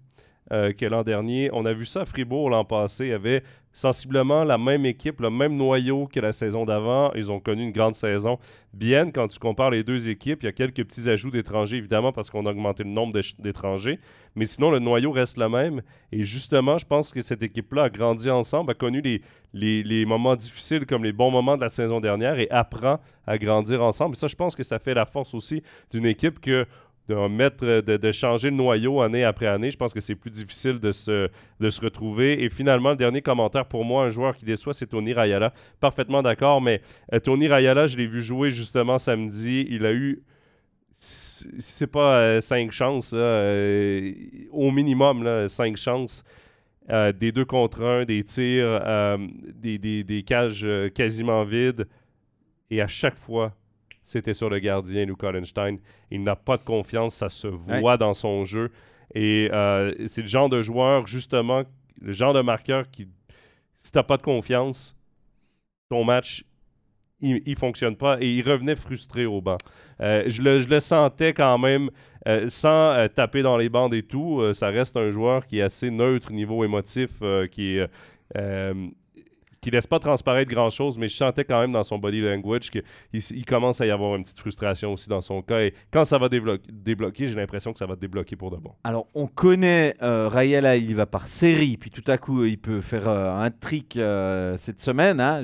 [0.52, 1.48] euh, que l'an dernier.
[1.52, 3.06] On a vu ça à Fribourg l'an passé.
[3.06, 3.42] Il y avait
[3.72, 7.10] sensiblement la même équipe, le même noyau que la saison d'avant.
[7.14, 8.38] Ils ont connu une grande saison.
[8.72, 12.12] Bien, quand tu compares les deux équipes, il y a quelques petits ajouts d'étrangers, évidemment,
[12.12, 13.98] parce qu'on a augmenté le nombre d'étrangers.
[14.36, 15.82] Mais sinon, le noyau reste le même.
[16.12, 19.02] Et justement, je pense que cette équipe-là a grandi ensemble, a connu
[19.52, 23.82] les, moments difficiles comme les bons moments de la saison dernière et apprend à grandir
[23.82, 24.14] ensemble.
[24.14, 26.66] Et ça, je pense que ça fait la force aussi d'une équipe que
[27.08, 29.70] de mettre, euh, de, changer le noyau année après année.
[29.70, 31.28] Je pense que c'est plus difficile de se,
[31.60, 32.42] de se retrouver.
[32.42, 35.52] Et finalement, le dernier commentaire pour moi, un joueur qui déçoit, c'est Tony Rayala.
[35.80, 36.80] Parfaitement d'accord, mais
[37.12, 39.66] euh, Tony Rayala, je l'ai vu jouer justement samedi.
[39.68, 40.22] Il a eu,
[40.92, 46.24] c'est pas euh, cinq chances, au minimum, cinq chances.
[46.88, 48.80] des deux contre un, des tirs,
[49.56, 51.86] des, des, des, cages quasiment vides.
[52.70, 53.54] Et à chaque fois,
[54.04, 55.78] c'était sur le gardien, Luke Hollenstein.
[56.10, 58.70] Il n'a pas de confiance, ça se voit dans son jeu.
[59.14, 61.62] Et euh, c'est le genre de joueur, justement,
[62.00, 63.08] le genre de marqueur qui,
[63.76, 64.96] si tu n'as pas de confiance,
[65.88, 66.44] ton match,
[67.20, 68.18] il, ne fonctionne pas.
[68.20, 69.58] Et il revenait frustré au banc.
[70.00, 71.90] Euh, je, le, je, le, sentais quand même,
[72.28, 74.42] euh, sans taper dans les bandes et tout.
[74.52, 77.10] ça reste un joueur qui est assez neutre niveau émotif,
[77.50, 77.88] qui est
[79.64, 82.82] qui laisse pas transparaître grand-chose, mais je sentais quand même dans son body language qu'il
[83.14, 85.62] il commence à y avoir une petite frustration aussi dans son cas.
[85.62, 88.72] Et quand ça va débloquer, j'ai l'impression que ça va débloquer pour de bon.
[88.84, 92.82] Alors, on connaît euh, Rayala, il va par série, puis tout à coup, il peut
[92.82, 95.18] faire euh, un trick euh, cette semaine.
[95.18, 95.42] Hein,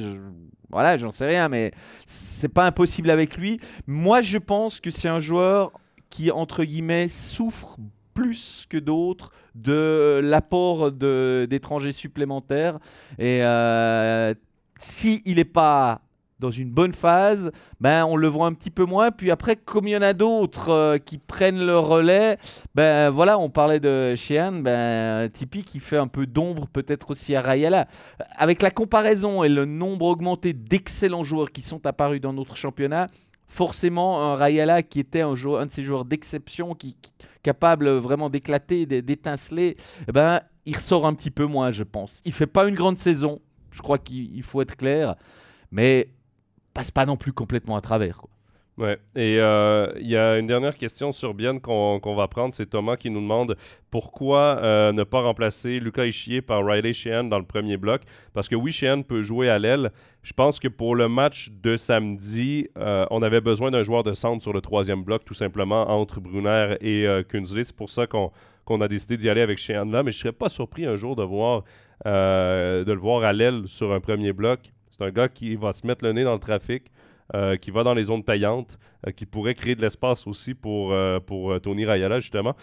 [0.68, 1.72] voilà, j'en sais rien, mais
[2.04, 3.58] c'est pas impossible avec lui.
[3.86, 5.72] Moi, je pense que c'est un joueur
[6.10, 7.78] qui, entre guillemets, souffre
[8.20, 12.78] plus que d'autres de l'apport d'étrangers supplémentaires.
[13.18, 14.34] Et euh,
[14.78, 16.02] s'il n'est pas
[16.38, 17.50] dans une bonne phase,
[17.80, 19.10] ben on le voit un petit peu moins.
[19.10, 22.36] Puis après, comme il y en a d'autres euh, qui prennent le relais,
[22.74, 27.34] ben voilà, on parlait de Sheehan, ben Tipeee qui fait un peu d'ombre peut-être aussi
[27.34, 27.86] à Rayala.
[28.36, 33.06] Avec la comparaison et le nombre augmenté d'excellents joueurs qui sont apparus dans notre championnat,
[33.50, 36.96] forcément un Rayala qui était un, de ces joueurs d'exception, qui,
[37.42, 39.76] capable vraiment d'éclater, d'étinceler,
[40.08, 42.22] eh ben il ressort un petit peu moins, je pense.
[42.24, 43.40] Il fait pas une grande saison,
[43.72, 45.16] je crois qu'il faut être clair,
[45.72, 46.12] mais
[46.74, 48.22] passe pas non plus complètement à travers.
[48.80, 48.96] Ouais.
[49.14, 52.54] Et euh, il y a une dernière question sur Bien qu'on va prendre.
[52.54, 53.56] C'est Thomas qui nous demande
[53.90, 58.00] pourquoi euh, ne pas remplacer Lucas Ischier par Riley Sheehan dans le premier bloc?
[58.32, 59.92] Parce que oui, Sheehan peut jouer à l'aile.
[60.22, 64.14] Je pense que pour le match de samedi, euh, on avait besoin d'un joueur de
[64.14, 67.66] centre sur le troisième bloc, tout simplement, entre Brunner et Kunzle.
[67.66, 70.02] C'est pour ça qu'on a décidé d'y aller avec Sheehan là.
[70.02, 71.64] Mais je serais pas surpris un jour de, voir,
[72.06, 74.60] de le voir à l'aile sur un premier bloc.
[74.90, 76.84] C'est un gars qui va se mettre le nez dans le trafic,
[77.34, 78.76] euh, qui va dans les zones payantes,
[79.06, 82.56] euh, qui pourrait créer de l'espace aussi pour, euh, pour Tony Rayala, justement.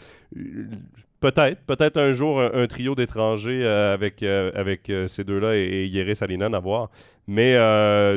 [1.20, 6.54] Peut-être, peut-être un jour un, trio d'étrangers avec, avec ces deux-là et, et Yeri Salinan
[6.54, 6.92] à voir.
[7.26, 7.54] Mais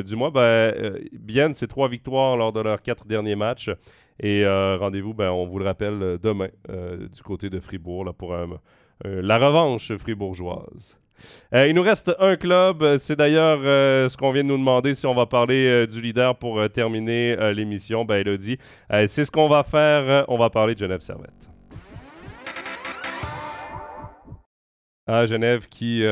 [0.03, 3.71] du moins, ben, bien, c'est trois victoires lors de leurs quatre derniers matchs.
[4.19, 8.35] Et rendez-vous, ben, on vous le rappelle, demain du côté de Fribourg là, pour
[9.03, 10.95] la revanche fribourgeoise.
[11.53, 12.97] Euh, il nous reste un club.
[12.97, 16.01] C'est d'ailleurs euh, ce qu'on vient de nous demander si on va parler euh, du
[16.01, 18.05] leader pour terminer l'émission.
[18.05, 18.57] Ben, Elodie,
[18.89, 20.25] c'est ce qu'on va faire.
[20.27, 21.49] On va parler de Genève Servette.
[25.07, 26.03] Ah, Genève qui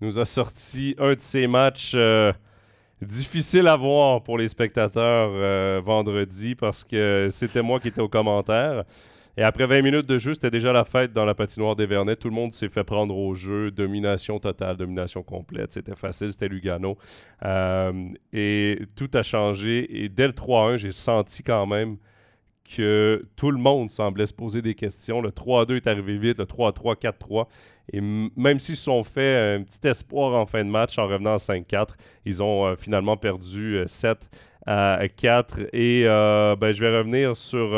[0.00, 1.96] nous a sorti un de ses matchs
[3.02, 8.84] difficiles à voir pour les spectateurs vendredi parce que c'était moi qui étais au commentaire.
[9.36, 12.16] Et après 20 minutes de jeu, c'était déjà la fête dans la patinoire d'Evernay.
[12.16, 13.70] Tout le monde s'est fait prendre au jeu.
[13.70, 15.72] Domination totale, domination complète.
[15.72, 16.98] C'était facile, c'était Lugano.
[17.44, 17.92] Euh,
[18.32, 20.02] et tout a changé.
[20.02, 21.96] Et dès le 3-1, j'ai senti quand même
[22.76, 25.20] que tout le monde semblait se poser des questions.
[25.20, 27.46] Le 3-2 est arrivé vite, le 3-3, 4-3.
[27.92, 31.34] Et même s'ils se sont fait un petit espoir en fin de match en revenant
[31.34, 34.30] à 5-4, ils ont euh, finalement perdu 7
[34.68, 35.60] euh, à 4.
[35.72, 37.74] Et ben, je vais revenir sur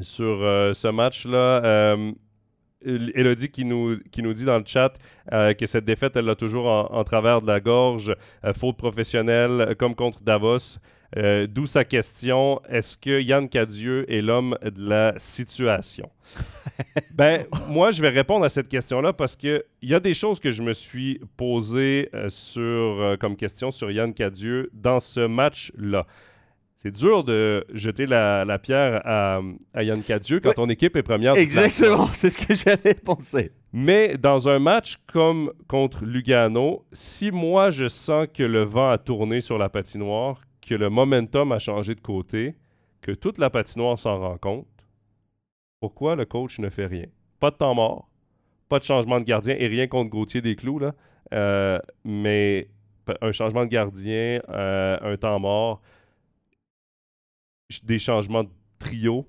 [0.00, 1.64] sur euh, ce match-là.
[1.64, 2.12] Euh,
[2.84, 4.92] Elodie qui nous, qui nous dit dans le chat
[5.32, 8.14] euh, que cette défaite, elle l'a toujours en, travers de la gorge,
[8.54, 10.78] faute professionnelle, comme contre Davos.
[11.48, 16.10] D'où sa question est-ce que Yann Cadieux est l'homme de la situation?
[17.10, 20.50] Ben, moi, je vais répondre à cette question-là parce qu'il y a des choses que
[20.50, 26.06] je me suis posées sur, comme question sur Yann Cadieux dans ce match-là
[26.86, 29.40] c'est dur de jeter la, pierre à,
[29.82, 31.34] Yann Cadieux quand ton équipe est première.
[31.34, 33.50] Exactement, c'est ce que j'allais penser.
[33.72, 38.98] Mais dans un match comme contre Lugano, si moi je sens que le vent a
[38.98, 42.54] tourné sur la patinoire, que le momentum a changé de côté,
[43.02, 44.68] que toute la patinoire s'en rend compte,
[45.80, 47.06] pourquoi le coach ne fait rien?
[47.40, 48.08] Pas de temps mort,
[48.68, 50.94] pas de changement de gardien et rien contre Gauthier des Clous, là,
[51.34, 52.68] euh, mais
[53.20, 55.82] un changement de gardien, euh, un temps mort,
[57.82, 59.26] des changements de trio.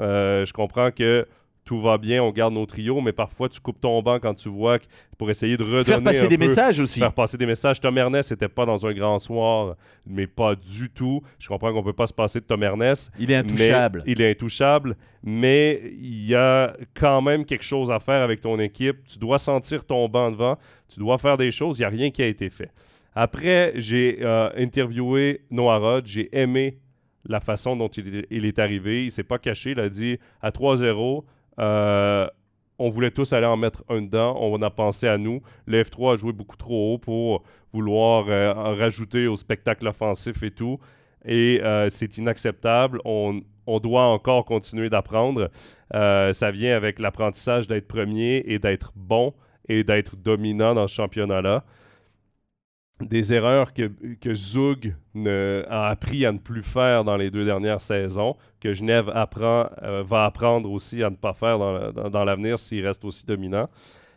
[0.00, 1.26] Euh, je comprends que
[1.64, 4.48] tout va bien, on garde nos trios, mais parfois tu coupes ton banc quand tu
[4.48, 5.84] vois que, pour essayer de redonner.
[5.84, 6.98] Faire passer des messages aussi.
[6.98, 7.80] Faire passer des messages.
[7.80, 11.20] Tom Ernest n'était pas dans un grand soir, mais pas du tout.
[11.38, 13.12] Je comprends qu'on peut pas se passer de Tom Ernest.
[13.18, 14.02] Il est intouchable.
[14.06, 18.58] Il est intouchable, mais il y a quand même quelque chose à faire avec ton
[18.58, 19.06] équipe.
[19.06, 20.58] Tu dois sentir ton banc devant,
[20.88, 21.78] tu dois faire des choses.
[21.78, 22.72] Il n'y a rien qui a été fait.
[23.14, 26.78] Après, j'ai euh, interviewé Noah Rod, j'ai aimé
[27.30, 29.04] la façon dont il, est arrivé.
[29.04, 29.70] Il s'est pas caché.
[29.70, 31.24] Il a dit à 3-0,
[31.60, 32.26] euh,
[32.78, 34.36] on voulait tous aller en mettre un dedans.
[34.40, 35.40] On a pensé à nous.
[35.66, 40.50] Le F3 a joué beaucoup trop haut pour vouloir euh, rajouter au spectacle offensif et
[40.50, 40.78] tout.
[41.24, 43.00] Et euh, c'est inacceptable.
[43.04, 45.50] On, on, doit encore continuer d'apprendre.
[45.92, 49.34] ça vient avec l'apprentissage d'être premier et d'être bon
[49.68, 51.64] et d'être dominant dans ce championnat-là
[53.00, 53.90] des erreurs que,
[54.20, 54.94] que Zug
[55.68, 60.02] a appris à ne plus faire dans les deux dernières saisons, que Genève apprend, euh,
[60.06, 63.68] va apprendre aussi à ne pas faire dans, l'avenir s'il reste aussi dominant.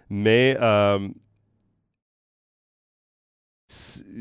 [0.09, 1.07] Mais euh,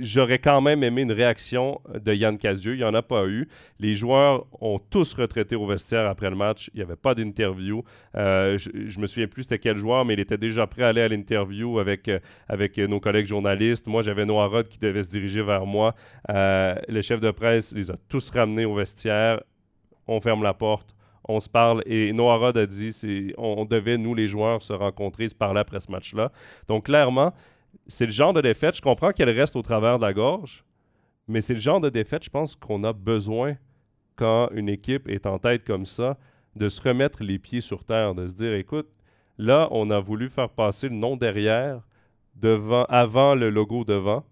[0.01, 2.75] j'aurais quand même aimé une réaction de Yann Casieux.
[2.75, 3.49] Il n'y en a pas eu.
[3.79, 6.71] Les joueurs ont tous retraité au vestiaire après le match.
[6.75, 7.83] Il n'y avait pas d'interview.
[8.17, 10.89] Euh, je, ne me souviens plus c'était quel joueur, mais il était déjà prêt à
[10.89, 13.87] aller à l'interview avec, euh, avec nos collègues journalistes.
[13.87, 15.95] Moi, j'avais Noah Rod qui devait se diriger vers moi.
[16.31, 19.41] Euh, le chef de presse les a tous ramenés au vestiaire.
[20.07, 20.95] On ferme la porte
[21.29, 21.83] on se parle.
[21.87, 25.61] Et Noah Rod a dit on, on devait, nous les joueurs, se rencontrer, se parler
[25.61, 26.33] après ce match-là.
[26.69, 27.33] Donc clairement,
[27.87, 30.65] c'est le genre de défaite, je comprends qu'elle reste au travers de la gorge,
[31.29, 33.57] mais c'est le genre de défaite, je pense, qu'on a besoin
[34.17, 36.19] quand une équipe est en tête comme ça,
[36.57, 38.89] de se remettre les pieds sur terre, de se dire, écoute,
[39.39, 41.81] là, on a voulu faire passer le nom derrière,
[42.35, 44.25] devant, avant le logo devant.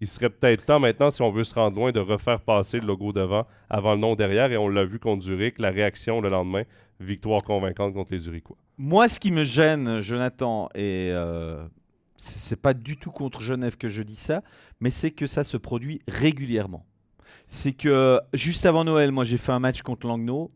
[0.00, 2.86] Il serait peut-être temps maintenant, si on veut se rendre loin, de refaire passer le
[2.86, 4.50] logo devant avant le nom derrière.
[4.50, 6.62] Et on l'a vu contre Zurich, la réaction le lendemain,
[7.00, 8.56] victoire convaincante contre les Zurichois.
[8.78, 11.66] Moi, ce qui me gêne, Jonathan, et euh,
[12.20, 14.42] c'est pas du tout contre Genève que je dis ça,
[14.78, 16.84] mais c'est que ça se produit régulièrement.
[17.48, 20.50] C'est que juste avant Noël, moi j'ai fait un match contre Langnau,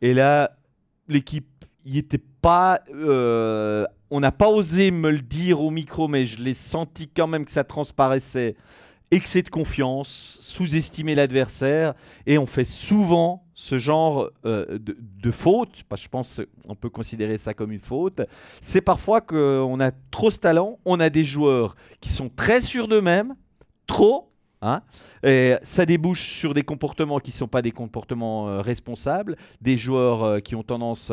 [0.00, 0.56] et là,
[1.08, 2.80] l'équipe, il était pas.
[2.94, 7.26] Euh, on n'a pas osé me le dire au micro, mais je l'ai senti quand
[7.26, 8.54] même que ça transparaissait
[9.10, 11.94] excès de confiance, sous-estimer l'adversaire,
[12.26, 17.54] et on fait souvent ce genre euh, de, faute, je pense qu'on peut considérer ça
[17.54, 18.20] comme une faute,
[18.60, 22.86] c'est parfois qu'on a trop ce talent, on a des joueurs qui sont très sûrs
[22.86, 23.34] d'eux-mêmes,
[23.88, 24.28] trop,
[24.62, 24.82] hein,
[25.24, 29.76] et ça débouche sur des comportements qui ne sont pas des comportements euh, responsables, des
[29.76, 31.10] joueurs euh, qui ont tendance,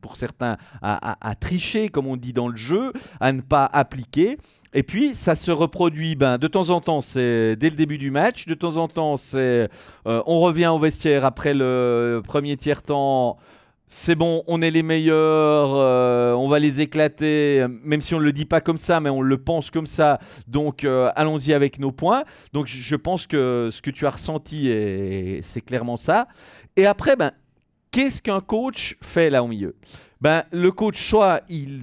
[0.00, 4.38] pour certains, à tricher, comme on dit dans le jeu, à ne pas appliquer.
[4.74, 8.10] Et puis, ça se reproduit ben, de temps en temps, c'est dès le début du
[8.10, 8.46] match.
[8.46, 9.68] De temps en temps, c'est
[10.06, 13.36] euh, on revient au vestiaire après le premier tiers-temps.
[13.86, 18.24] C'est bon, on est les meilleurs, euh, on va les éclater, même si on ne
[18.24, 20.18] le dit pas comme ça, mais on le pense comme ça.
[20.48, 22.24] Donc, euh, allons-y avec nos points.
[22.54, 24.70] Donc, je pense que ce que tu as ressenti,
[25.42, 26.26] c'est clairement ça.
[26.76, 27.32] Et après, ben,
[27.90, 29.76] qu'est-ce qu'un coach fait là au milieu?
[30.22, 31.80] Ben, Le coach, soit il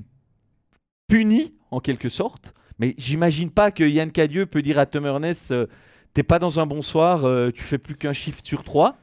[1.08, 5.52] punit en quelque sorte, mais j'imagine pas que Yann Cadieux peut dire à Tom Ernest
[5.52, 5.68] euh,
[6.14, 8.96] T'es pas dans un bon soir, euh, tu fais plus qu'un shift sur trois.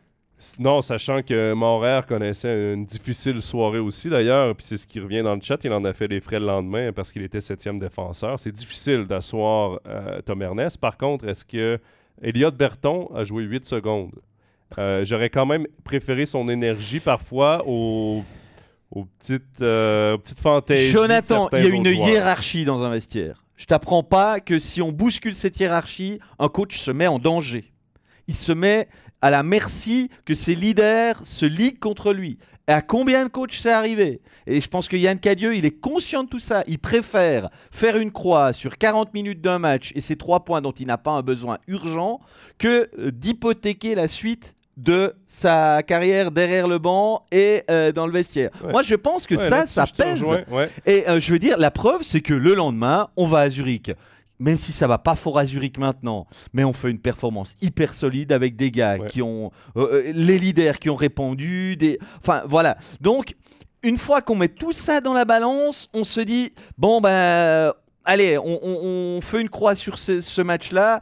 [0.59, 5.23] Non, sachant que Montréal connaissait une difficile soirée aussi d'ailleurs, puis c'est ce qui revient
[5.23, 7.79] dans le chat, il en a fait des frais le lendemain parce qu'il était septième
[7.79, 8.41] défenseur.
[8.41, 10.79] C'est difficile d'asseoir euh, Tom Ernest.
[10.79, 11.79] Par contre, est-ce que
[12.21, 14.13] Elliot Berton a joué 8 secondes?
[14.77, 18.25] J'aurais quand même préféré son énergie parfois aux,
[19.19, 20.91] petites, aux petites fantaisies.
[20.91, 23.46] Jonathan, il y a une hiérarchie dans un vestiaire.
[23.57, 27.73] Je t'apprends pas que si on bouscule cette hiérarchie, un coach se met en danger.
[28.29, 28.89] Il se met
[29.23, 32.39] à la merci que ses leaders se liguent contre lui.
[32.69, 34.21] Et à combien de coachs c'est arrivé?
[34.47, 36.65] Et je pense que Yann Cadieux, il est conscient de tout ça.
[36.67, 40.73] Il préfère faire une croix sur 40 minutes d'un match et ces trois points dont
[40.73, 42.21] il n'a pas un besoin urgent
[42.59, 48.13] que euh, d'hypothéquer la suite de sa carrière derrière le banc et euh, dans le
[48.13, 48.51] vestiaire.
[48.71, 50.23] Moi, je pense que ça, ça pèse.
[50.85, 53.93] Et euh, je veux dire, la preuve, c'est que le lendemain, on va à Zurich.
[54.39, 57.95] Même si ça va pas fort à Zurich maintenant, mais on fait une performance hyper
[57.95, 62.77] solide avec des gars qui ont euh, les leaders qui ont répondu, des, enfin voilà.
[63.01, 63.35] Donc
[63.83, 67.73] une fois qu'on met tout ça dans la balance, on se dit bon ben
[68.05, 71.01] allez, on, fait une croix sur ce match-là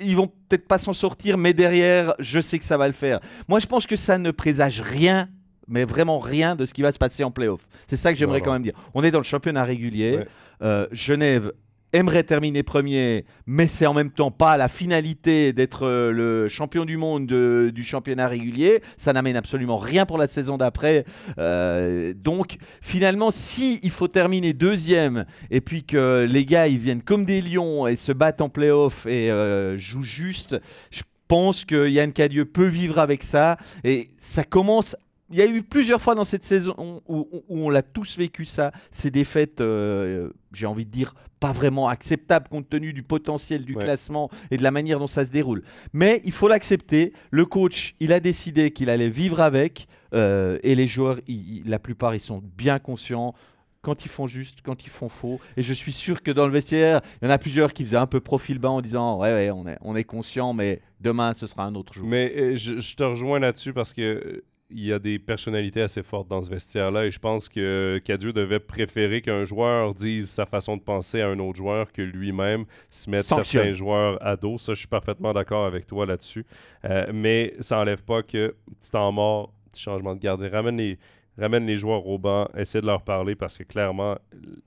[0.00, 3.20] ils vont peut-être pas s'en sortir, mais derrière, je sais que ça va le faire.
[3.48, 5.28] Moi, je pense que ça ne présage rien,
[5.68, 7.66] mais vraiment rien de ce qui va se passer en playoff.
[7.88, 8.74] C'est ça que j'aimerais quand même dire.
[8.94, 10.20] On est dans le championnat régulier.
[10.62, 11.52] Euh, Genève
[11.92, 16.84] aimerait terminer premier, mais c'est en même temps pas la finalité d'être euh, le champion
[16.84, 18.82] du monde du championnat régulier.
[18.96, 21.04] Ça n'amène absolument rien pour la saison d'après.
[21.38, 27.02] Euh, donc finalement, si il faut terminer deuxième et puis que les gars ils viennent
[27.02, 30.56] comme des lions et se battent en playoff et euh, jouent juste,
[30.90, 34.96] je pense que Yann Cadieux peut vivre avec ça et ça commence
[35.32, 38.72] il y a eu plusieurs fois dans cette saison où, on l'a tous vécu ça,
[38.90, 43.74] ces défaites, euh, j'ai envie de dire, pas vraiment acceptables compte tenu du potentiel du
[43.74, 45.64] classement et de la manière dont ça se déroule.
[45.92, 47.12] Mais il faut l'accepter.
[47.30, 51.18] Le coach, il a décidé qu'il allait vivre avec euh, et les joueurs,
[51.64, 53.34] la plupart, ils sont bien conscients
[53.82, 55.40] quand ils font juste, quand ils font faux.
[55.56, 57.96] Et je suis sûr que dans le vestiaire, il y en a plusieurs qui faisaient
[57.96, 61.34] un peu profil bas en disant Ouais, ouais, on est, on est conscient, mais demain,
[61.34, 62.06] ce sera un autre jour.
[62.06, 64.44] Mais euh, je, te rejoins là-dessus parce que
[64.74, 68.32] il y a des personnalités assez fortes dans ce vestiaire-là et je pense que Cadieux
[68.32, 72.64] devait préférer qu'un joueur dise sa façon de penser à un autre joueur que lui-même
[72.90, 74.58] se mette certains joueurs à dos.
[74.58, 76.44] Ça, je suis parfaitement d'accord avec toi là-dessus.
[76.84, 80.98] Euh, mais ça n'enlève pas que petit temps mort, petit changement de gardien, ramène les,
[81.38, 84.16] ramène les joueurs au banc, essaie de leur parler parce que clairement,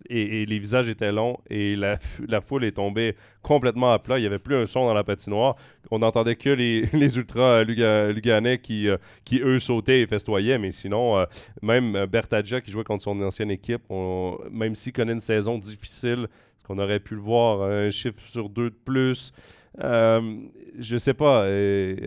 [0.09, 1.97] et, les visages étaient longs et la,
[2.27, 4.17] la, foule est tombée complètement à plat.
[4.17, 5.55] Il n'y avait plus un son dans la patinoire.
[5.91, 10.57] On n'entendait que les, les ultras luganais qui, euh, qui, eux, sautaient et festoyaient.
[10.57, 11.25] Mais sinon, euh,
[11.61, 13.83] même Bertadja qui jouait contre son ancienne équipe,
[14.51, 18.49] même s'il connaît une saison difficile, ce qu'on aurait pu le voir, un chiffre sur
[18.49, 19.31] deux de plus.
[19.83, 20.37] Euh,
[20.79, 21.45] je sais pas.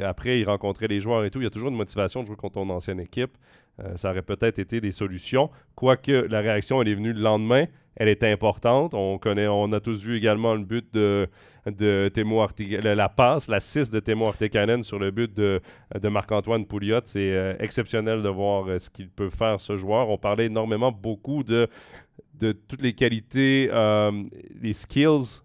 [0.04, 1.40] après, il rencontrait les joueurs et tout.
[1.40, 3.30] Il y a toujours une motivation de jouer contre ton ancienne équipe.
[3.81, 5.51] Euh, ça aurait peut-être été des solutions.
[5.74, 7.66] Quoique la réaction, elle est venue le lendemain.
[7.97, 8.95] Elle est importante.
[8.95, 11.29] On connaît, on a tous vu également le but de,
[11.66, 12.45] de Temo
[12.83, 15.61] la passe, la 6 de Temo Artikainen sur le but de,
[16.01, 17.01] de Marc-Antoine Pouliot.
[17.07, 20.11] C'est euh, exceptionnel de voir euh, ce qu'il peut faire, ce joueur.
[20.11, 21.68] On parlait énormément, beaucoup de,
[22.35, 23.68] de toutes les qualités,
[24.61, 25.43] les skills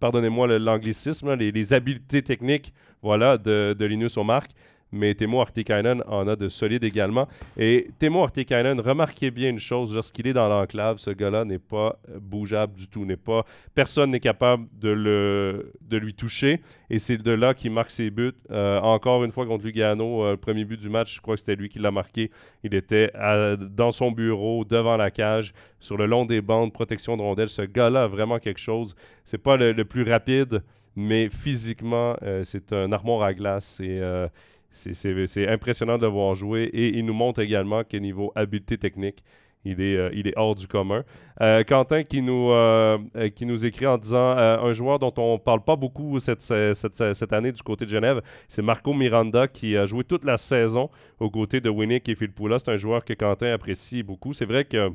[0.00, 4.50] pardonnez-moi l'anglicisme, les, les, habiletés techniques voilà, de, de Linus Omark
[4.92, 7.26] mais Temo Artikainen en a de solides également.
[7.56, 11.98] Et Temo Artikainen, remarquez bien une chose, lorsqu'il est dans l'enclave, ce gars-là n'est pas
[12.10, 16.98] euh, bougeable du tout, n'est pas, personne n'est capable de, le, de lui toucher, et
[16.98, 18.32] c'est de là qu'il marque ses buts.
[18.50, 21.40] Euh, encore une fois contre Lugano, euh, le premier but du match, je crois que
[21.40, 22.30] c'était lui qui l'a marqué.
[22.62, 23.10] Il était
[23.58, 27.48] dans son bureau, devant la cage, sur le long des bandes, protection de rondelles.
[27.48, 28.94] Ce gars-là a vraiment quelque chose.
[29.24, 30.62] C'est pas le, plus rapide,
[30.94, 33.80] mais physiquement, c'est un armoire à glace.
[33.80, 34.00] Et
[34.72, 39.22] c'est impressionnant de le voir jouer et il nous montre également qu'au niveau habileté technique,
[39.64, 41.04] il est, euh, hors du commun.
[41.40, 42.98] Euh, Quentin qui nous, euh,
[43.34, 47.32] qui nous écrit en disant un joueur dont on ne parle pas beaucoup cette, cette,
[47.32, 51.30] année du côté de Genève, c'est Marco Miranda qui a joué toute la saison aux
[51.30, 52.58] côtés de Winnick et Phil Poula.
[52.58, 54.32] C'est un joueur que Quentin apprécie beaucoup.
[54.32, 54.90] C'est vrai que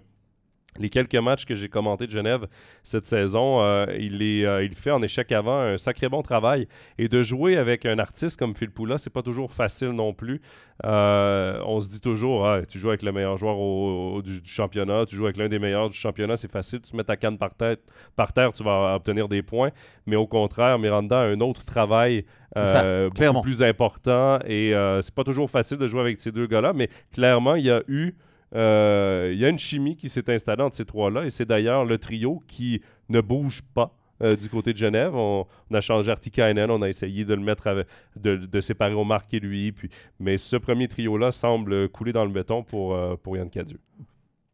[0.79, 2.47] les quelques matchs que j'ai commentés de Genève
[2.83, 6.67] cette saison, euh, il, est, euh, il fait en échec avant un sacré bon travail.
[6.97, 10.41] Et de jouer avec un artiste comme Phil Poula, c'est pas toujours facile non plus.
[10.85, 15.15] Euh, on se dit toujours, ah, tu joues avec le meilleur joueur du, championnat, tu
[15.15, 17.81] joues avec l'un des meilleurs du championnat, c'est facile, tu mets ta canne par, tête,
[18.15, 19.71] par terre, tu vas obtenir des points.
[20.05, 22.25] Mais au contraire, Miranda a un autre travail
[22.55, 26.89] beaucoup plus important et c'est pas toujours facile de jouer avec ces deux gars-là, mais
[27.11, 28.13] clairement, il y a eu
[28.55, 31.85] euh, il y a une chimie qui s'est installée entre ces trois-là, et c'est d'ailleurs
[31.85, 33.93] le trio qui ne bouge pas.
[34.23, 35.15] Euh, du côté de Genève.
[35.15, 37.85] On, a changé Artikainen, on a essayé de le mettre
[38.15, 39.71] de, séparer au et lui.
[39.71, 39.89] Puis,
[40.19, 43.79] mais ce premier trio-là semble couler dans le béton pour, euh, pour Yann Cadieux.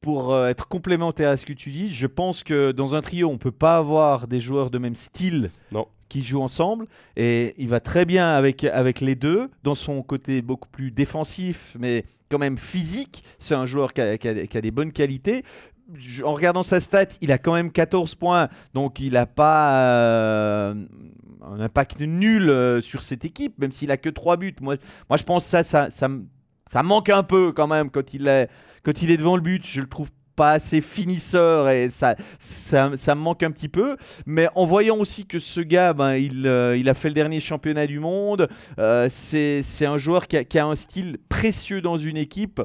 [0.04, 3.34] Pour être complémentaire à ce que tu dis, je pense que dans un trio, on
[3.34, 5.88] ne peut pas avoir des joueurs de même style non.
[6.10, 6.88] qui jouent ensemble.
[7.16, 11.78] Et il va très bien avec, avec les deux dans son côté beaucoup plus défensif
[11.80, 13.24] mais quand même physique.
[13.40, 15.46] C'est un joueur qui a, des bonnes qualités.
[16.26, 18.50] En regardant sa stat il a quand même 14 points.
[18.74, 20.76] Donc il n'a pas euh,
[21.50, 24.56] un impact nul euh, sur cette équipe même s'il a que 3 buts.
[24.60, 24.76] Moi,
[25.10, 26.10] moi je pense que ça, ça, ça,
[26.70, 28.50] ça manque un peu quand même quand il est,
[28.84, 32.90] quand il est devant le but je le trouve pas assez finisseur et ça, ça,
[32.90, 33.98] me manque un petit peu.
[34.26, 37.88] Mais en voyant aussi que ce gars, ben, il, euh, a fait le dernier championnat
[37.88, 38.48] du monde,
[38.80, 42.62] euh, c'est un joueur qui a, un style précieux dans une équipe.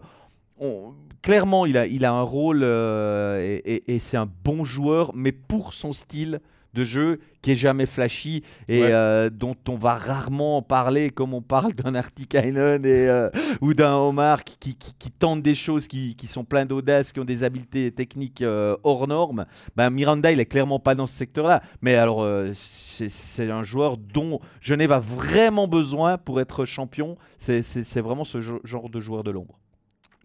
[1.23, 6.41] Clairement, il a, un rôle euh, et c'est un bon joueur, mais pour son style
[6.75, 11.41] de jeu qui est jamais flashy et euh, dont on va rarement parler comme on
[11.43, 16.45] parle d'un Artikainen et, euh, ou d'un Omar qui, qui, tente des choses qui, sont
[16.45, 19.47] pleins d'audace, qui ont des habiletés techniques euh, hors normes.
[19.77, 21.63] Ben, Miranda, il est clairement pas dans ce secteur-là.
[21.81, 27.17] Mais alors, c'est un joueur dont Genève a vraiment besoin pour être champion.
[27.39, 29.59] C'est vraiment ce genre de joueur de l'ombre.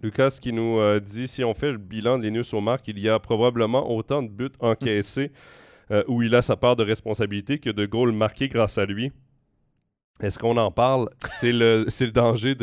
[0.02, 3.20] Lucas qui nous dit si on fait le bilan de Linus Omar, il y a
[3.20, 5.32] probablement autant de buts encaissés.
[5.92, 9.12] Euh, où il a sa part de responsabilité que de goals marqués grâce à lui.
[10.22, 11.10] Est-ce qu'on en parle?
[11.42, 12.56] C'est le, danger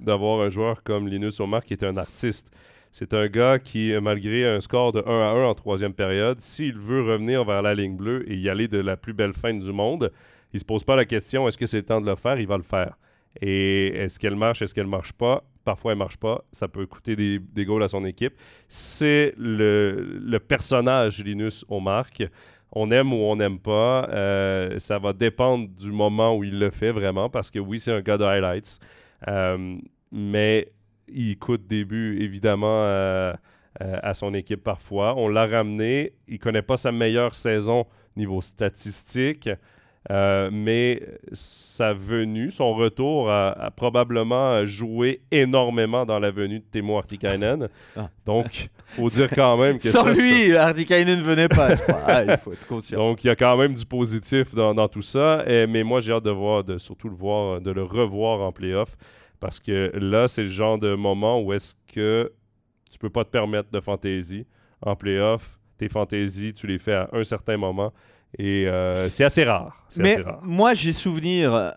[0.00, 2.50] d'avoir un joueur comme Linus Omar qui est un artiste.
[2.92, 6.78] C'est un gars qui, malgré un score de 1 à 1 en troisième période, s'il
[6.78, 9.72] veut revenir vers la ligne bleue et y aller de la plus belle fin du
[9.72, 10.12] monde,
[10.52, 12.38] il se pose pas la question est-ce que c'est le temps de le faire?
[12.38, 12.96] Il va le faire.
[13.40, 15.44] Et est-ce qu'elle marche, est-ce qu'elle marche pas?
[15.64, 16.44] Parfois, elle marche pas.
[16.52, 18.34] Ça peut coûter des, des goals à son équipe.
[18.68, 22.22] C'est le, le, personnage Linus Omark.
[22.72, 24.08] On aime ou on n'aime pas.
[24.10, 27.92] Euh, ça va dépendre du moment où il le fait vraiment, parce que oui, c'est
[27.92, 28.78] un gars de highlights.
[29.28, 29.78] Euh,
[30.12, 30.72] mais
[31.08, 33.32] il coûte des buts, évidemment, euh,
[33.80, 35.14] à son équipe parfois.
[35.16, 36.12] On l'a ramené.
[36.28, 39.48] Il connaît pas sa meilleure saison niveau statistique.
[40.10, 41.02] Euh, mais
[41.32, 47.68] sa venue, son retour a, probablement joué énormément dans la venue de Temo Artikainen.
[47.96, 48.10] Ah.
[48.26, 51.68] Donc, faut dire quand même que Sans lui, Artikainen ne venait pas.
[52.06, 52.98] Ah, il faut être conscient.
[52.98, 55.44] Donc, il y a quand même du positif dans, tout ça.
[55.46, 58.50] Et, mais moi, j'ai hâte de voir, de surtout le voir, de le revoir en
[58.50, 58.96] playoff.
[59.38, 62.32] Parce que là, c'est le genre de moment où est-ce que
[62.90, 64.46] tu peux pas te permettre de fantaisie
[64.82, 65.58] en playoff.
[65.78, 67.92] Tes fantaisies, tu les fais à un certain moment.
[68.38, 69.86] Et euh, c'est assez rare.
[69.96, 71.70] Mais moi, j'ai souvenir euh,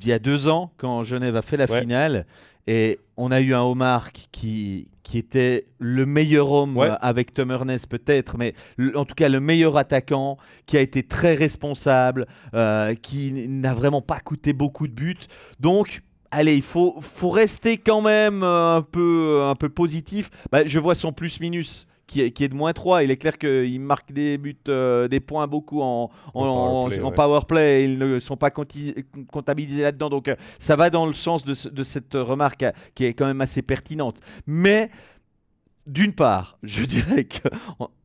[0.00, 2.26] il y a deux ans, quand Genève a fait la finale,
[2.66, 7.52] et on a eu un Omar qui, qui était le meilleur homme euh, avec Tom
[7.52, 8.54] Ernest peut-être, mais
[8.96, 10.36] en tout cas le meilleur attaquant,
[10.66, 12.26] qui a été très responsable,
[13.02, 15.16] qui n'a vraiment pas coûté beaucoup de buts.
[15.60, 16.02] Donc,
[16.32, 20.30] allez, il faut, faut rester quand même un peu, un peu positif.
[20.50, 23.02] Bah, je vois son plus-minus qui est, qui est de moins 3.
[23.02, 27.00] Il est clair qu'il marque des buts, euh, des points beaucoup en, en, En powerplay,
[27.02, 27.14] en ouais.
[27.14, 30.10] powerplay et ils ne sont pas comptabilisés là-dedans.
[30.10, 33.26] Donc euh, ça va dans le sens de, de cette remarque euh, qui est quand
[33.26, 34.20] même assez pertinente.
[34.46, 34.90] Mais
[35.86, 37.48] d'une part, je dirais que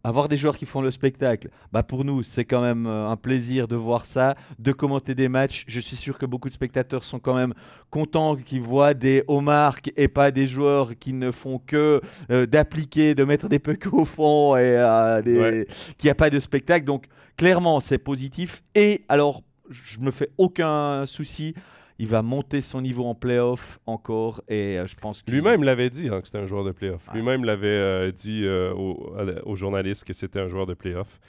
[0.03, 3.17] avoir des joueurs qui font le spectacle, bah pour nous, c'est quand même euh, un
[3.17, 5.63] plaisir de voir ça, de commenter des matchs.
[5.67, 7.53] Je suis sûr que beaucoup de spectateurs sont quand même
[7.89, 12.01] contents qu'ils voient des homards et pas des joueurs qui ne font que
[12.31, 15.67] euh, d'appliquer, de mettre des pucks au fond et euh, des- Ouais.
[15.97, 16.85] qu'il n'y a pas de spectacle.
[16.85, 17.05] Donc
[17.37, 18.63] clairement, c'est positif.
[18.75, 21.53] Et alors, je me fais aucun souci.
[22.01, 25.91] Il va monter son niveau en playoff encore et euh, je pense que Lui-même l'avait
[25.91, 27.03] dit hein, que c'était un joueur de playoff.
[27.13, 29.13] Lui-même l'avait euh, dit euh, aux,
[29.45, 31.19] aux journalistes que c'était un joueur de playoff.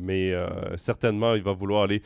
[0.00, 0.34] Mais
[0.76, 2.02] certainement, il va vouloir aller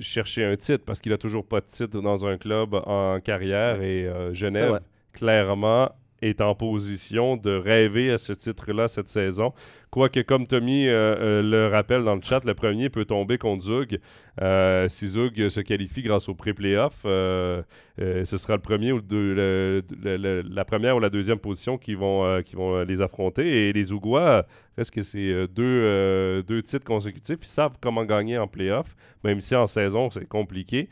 [0.00, 3.82] chercher un titre parce qu'il a toujours pas de titre dans un club en carrière
[3.82, 4.80] et Genève,
[5.12, 5.90] clairement,
[6.24, 9.52] est en position de rêver à ce titre-là cette saison.
[9.90, 13.62] Quoique, comme Tommy euh, euh, le rappelle dans le chat, le premier peut tomber contre
[13.62, 14.00] Zug.
[14.42, 17.64] Euh, si Zug se qualifie grâce au pré-playoff, ce
[18.24, 18.58] sera la
[20.64, 22.42] première ou la deuxième position qui vont,
[22.86, 23.68] les affronter.
[23.68, 24.46] Et les Ougois,
[24.76, 27.38] est-ce que c'est deux, deux titres consécutifs?
[27.42, 30.88] Ils savent comment gagner en playoff, même si en saison, c'est compliqué.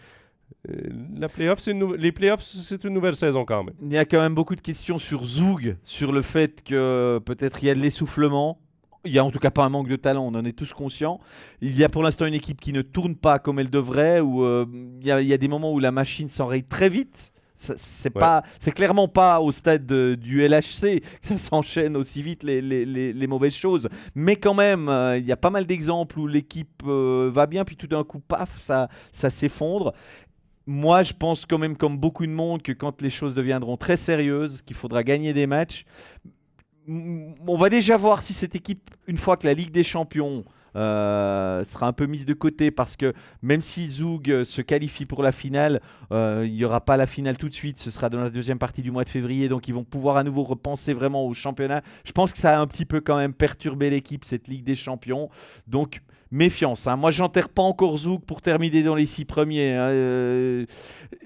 [0.68, 0.74] Euh,
[1.16, 3.74] la playoff, c'est une nou- les playoffs, c'est une nouvelle saison quand même.
[3.82, 7.62] Il y a quand même beaucoup de questions sur Zoug, sur le fait que peut-être
[7.62, 8.58] il y a de l'essoufflement.
[9.04, 10.72] Il y a en tout cas pas un manque de talent, on en est tous
[10.72, 11.18] conscients.
[11.60, 14.44] Il y a pour l'instant une équipe qui ne tourne pas comme elle devrait, où
[14.44, 14.64] euh,
[15.00, 17.32] il, y a, il y a des moments où la machine s'enraye très vite.
[17.54, 18.20] C'est Ouais.
[18.20, 22.60] pas, c'est clairement pas au stade de- du LHC que ça s'enchaîne aussi vite les,
[22.60, 23.88] les- les- les mauvaises choses.
[24.16, 27.64] Mais quand même, euh, il y a pas mal d'exemples où l'équipe euh, va bien,
[27.64, 29.92] puis tout d'un coup, paf, ça, ça s'effondre.
[30.66, 33.96] Moi, je pense quand même, comme beaucoup de monde, que quand les choses deviendront très
[33.96, 35.84] sérieuses, qu'il faudra gagner des matchs,
[36.88, 40.44] on va déjà voir si cette équipe, une fois que la Ligue des Champions
[40.74, 43.12] euh, sera un peu mise de côté, parce que
[43.42, 45.80] même si Zoug euh, se qualifie pour la finale,
[46.12, 48.58] euh, il n'y aura pas la finale tout de suite, ce sera dans la deuxième
[48.58, 51.82] partie du mois de février, donc ils vont pouvoir à nouveau repenser vraiment au championnat.
[52.04, 54.76] Je pense que ça a un petit peu quand même perturbé l'équipe, cette Ligue des
[54.76, 55.28] Champions.
[55.66, 56.00] Donc
[56.32, 56.86] méfiance.
[56.86, 56.96] hein.
[56.96, 59.74] Moi, j'enterre pas encore Zouk pour terminer dans les six premiers.
[59.74, 59.88] hein.
[59.90, 60.64] Euh,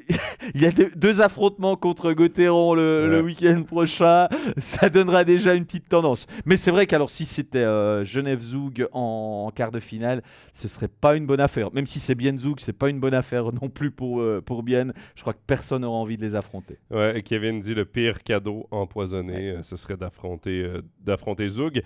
[0.54, 4.28] Il y a deux, deux affrontements contre Gauthieron le, week-end prochain.
[4.56, 6.26] Ça donnera déjà une petite tendance.
[6.44, 10.22] Mais c'est vrai qu'alors, si c'était euh, Genève-Zoug en, en quart de finale,
[10.52, 11.72] ce serait pas une bonne affaire.
[11.72, 14.62] Même si c'est bien Zoug, c'est pas une bonne affaire non plus pour, euh, pour
[14.62, 14.92] Bien.
[15.14, 16.78] Je crois que personne n'aura envie de les affronter.
[16.90, 21.82] Ouais, Kevin dit le pire cadeau empoisonné, ce serait d'affronter euh, d'affronter Zug.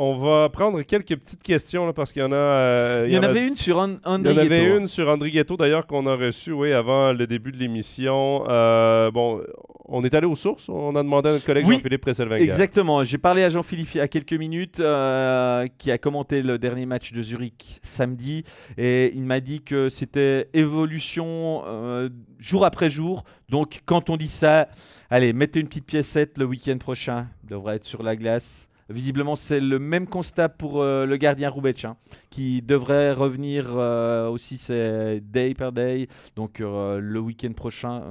[0.00, 2.36] On va prendre quelques petites questions là, parce qu'il y en a.
[2.36, 5.32] euh, Il y en avait une sur un, il y en avait une sur André
[5.32, 8.44] Ghetto d'ailleurs qu'on a reçue oui, avant le début de l'émission.
[8.48, 9.42] Euh, bon,
[9.86, 10.68] on est allé aux sources?
[10.68, 12.44] On a demandé à notre collègue Oui, Jean-Philippe Presselwenger.
[12.44, 13.02] Exactement.
[13.02, 16.86] J'ai parlé à Jean-Philippe il y a quelques minutes, euh, qui a commenté le dernier
[16.86, 18.44] match de Zurich samedi,
[18.76, 22.08] et il m'a dit que c'était évolution euh,
[22.38, 23.24] jour après jour.
[23.48, 24.68] Donc, quand on dit ça,
[25.10, 28.68] allez, mettez une petite piécette le week-end prochain, il devrait être sur la glace.
[28.90, 31.96] Visiblement, c'est le même constat pour euh, le gardien Roubetch, hein,
[32.30, 36.08] qui devrait revenir euh, aussi, c'est day per day.
[36.36, 38.02] Donc, euh, le week-end prochain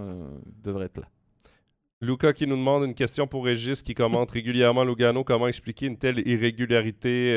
[0.63, 1.07] devrait être là.
[1.99, 5.23] Luca qui nous demande une question pour Régis qui commente régulièrement Lugano.
[5.23, 7.33] Comment expliquer une telle irrégularité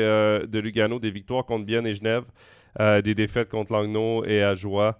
[0.47, 2.25] de Lugano, des victoires contre Bienne et Genève,
[2.79, 4.99] des défaites contre Langnau et Ajoie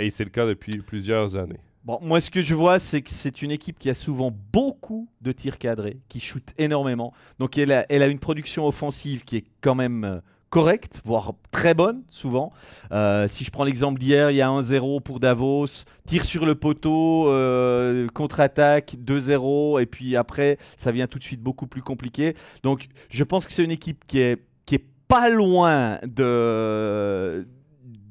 [0.00, 1.60] Et c'est le cas depuis plusieurs années.
[1.84, 5.06] Bon, moi, ce que je vois, c'est que c'est une équipe qui a souvent beaucoup
[5.20, 7.12] de tirs cadrés, qui shoot énormément.
[7.38, 12.02] Donc, elle a, une production offensive qui est quand même euh, correcte, voire très bonne,
[12.08, 12.52] souvent.
[12.90, 15.66] Euh, si je prends l'exemple d'hier, il y a 1-0 pour Davos,
[16.06, 21.42] tir sur le poteau, euh, contre-attaque, 2-0, et puis après, ça vient tout de suite
[21.42, 22.34] beaucoup plus compliqué.
[22.62, 27.46] Donc, je pense que c'est une équipe qui est, qui est pas loin de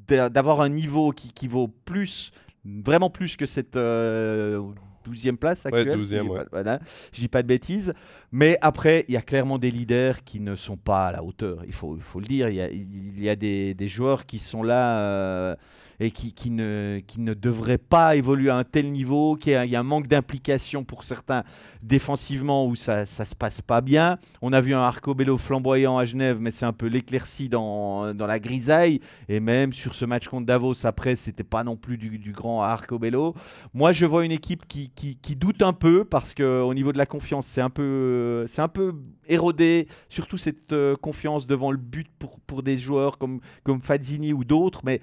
[0.06, 2.30] d'a- d'avoir un niveau qui vaut plus
[2.64, 4.60] vraiment plus que cette euh,
[5.08, 5.98] 12e place Ouais, actuelle.
[6.00, 6.38] 12e, je, dis ouais.
[6.38, 6.78] pas, voilà,
[7.12, 7.92] je dis pas de bêtises.
[8.32, 11.62] Mais après, il y a clairement des leaders qui ne sont pas à la hauteur.
[11.66, 12.48] Il faut, il faut le dire.
[12.48, 15.56] Il y a, il y a des, des joueurs qui sont là euh,
[16.00, 19.36] et qui, qui, ne, qui ne devraient pas évoluer à un tel niveau.
[19.36, 21.44] qu'il y a- un manque d'implication pour certains
[21.82, 24.18] défensivement où ça ne se passe pas bien.
[24.40, 28.26] On a vu un Arcobello flamboyant à Genève, mais c'est un peu l'éclaircie dans, dans
[28.26, 29.00] la grisaille.
[29.28, 33.34] Et même sur ce match contre Davos, après, c'était pas non plus du, grand Arcobello.
[33.74, 37.06] Moi, je vois une équipe qui, qui, doute un peu parce qu'au niveau de la
[37.06, 38.94] confiance, c'est un peu, un peu
[39.28, 39.88] érodé.
[40.08, 44.44] Surtout cette euh, confiance devant le but pour, pour des joueurs comme, comme Fazzini ou
[44.44, 44.80] d'autres.
[44.84, 45.00] Mais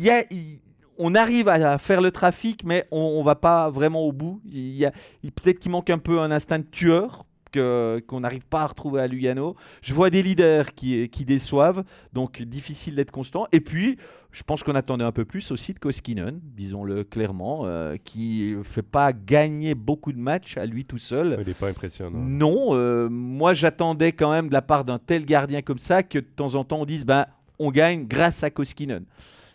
[0.00, 0.58] il y a, il-
[1.02, 4.40] on arrive à faire le trafic, mais on, ne va pas vraiment au bout.
[4.44, 8.60] Il y a, peut-être qu'il manque un peu un instinct de tueur qu'on n'arrive pas
[8.62, 9.56] à retrouver à Lugano.
[9.82, 11.82] Je vois des leaders qui, qui déçoivent,
[12.12, 13.46] donc difficile d'être constant.
[13.50, 13.96] Et puis,
[14.30, 18.62] je pense qu'on attendait un peu plus aussi de Koskinen, disons-le clairement, euh, qui ne
[18.62, 21.38] fait pas gagner beaucoup de matchs à lui tout seul.
[21.40, 22.18] Il n'est pas impressionnant.
[22.18, 26.18] Non, euh, moi j'attendais quand même de la part d'un tel gardien comme ça que
[26.18, 27.24] de temps en temps on dise ben,
[27.58, 29.04] on gagne grâce à Koskinen.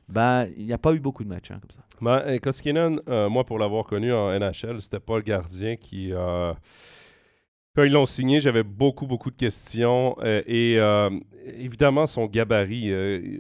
[0.07, 1.81] Ben, il n'y a pas eu beaucoup de matchs hein, comme ça.
[2.01, 6.13] Ben, Koskinen, euh, moi pour l'avoir connu en NHL, c'était pas le gardien qui
[7.75, 10.15] quand ils l'ont signé, j'avais beaucoup, beaucoup de questions.
[10.23, 11.09] Euh, et euh,
[11.57, 12.91] évidemment, son gabarit.
[12.91, 13.39] Euh,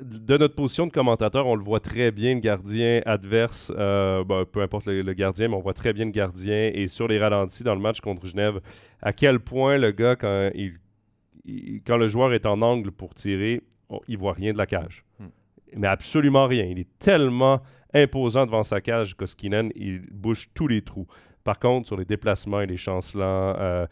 [0.00, 3.70] de notre position de commentateur, on le voit très bien, le gardien adverse.
[3.70, 6.70] Ben, peu importe le, gardien, mais on voit très bien le gardien.
[6.74, 8.60] Et sur les ralentis dans le match contre Genève,
[9.00, 13.62] à quel point le gars, quand, il, quand le joueur est en angle pour tirer,
[14.08, 15.04] il voit rien de la cage.
[15.20, 15.28] Hmm.
[15.76, 16.64] Mais absolument rien.
[16.64, 17.60] Il est tellement
[17.94, 21.06] imposant devant sa cage, Koskinen, il bouge tous les trous.
[21.44, 23.86] Par contre, sur les déplacements et les chancelants, euh,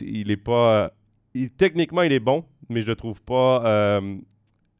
[0.00, 0.92] il est pas.
[1.56, 3.64] techniquement, il est bon, mais je ne trouve pas.
[3.64, 4.16] Euh,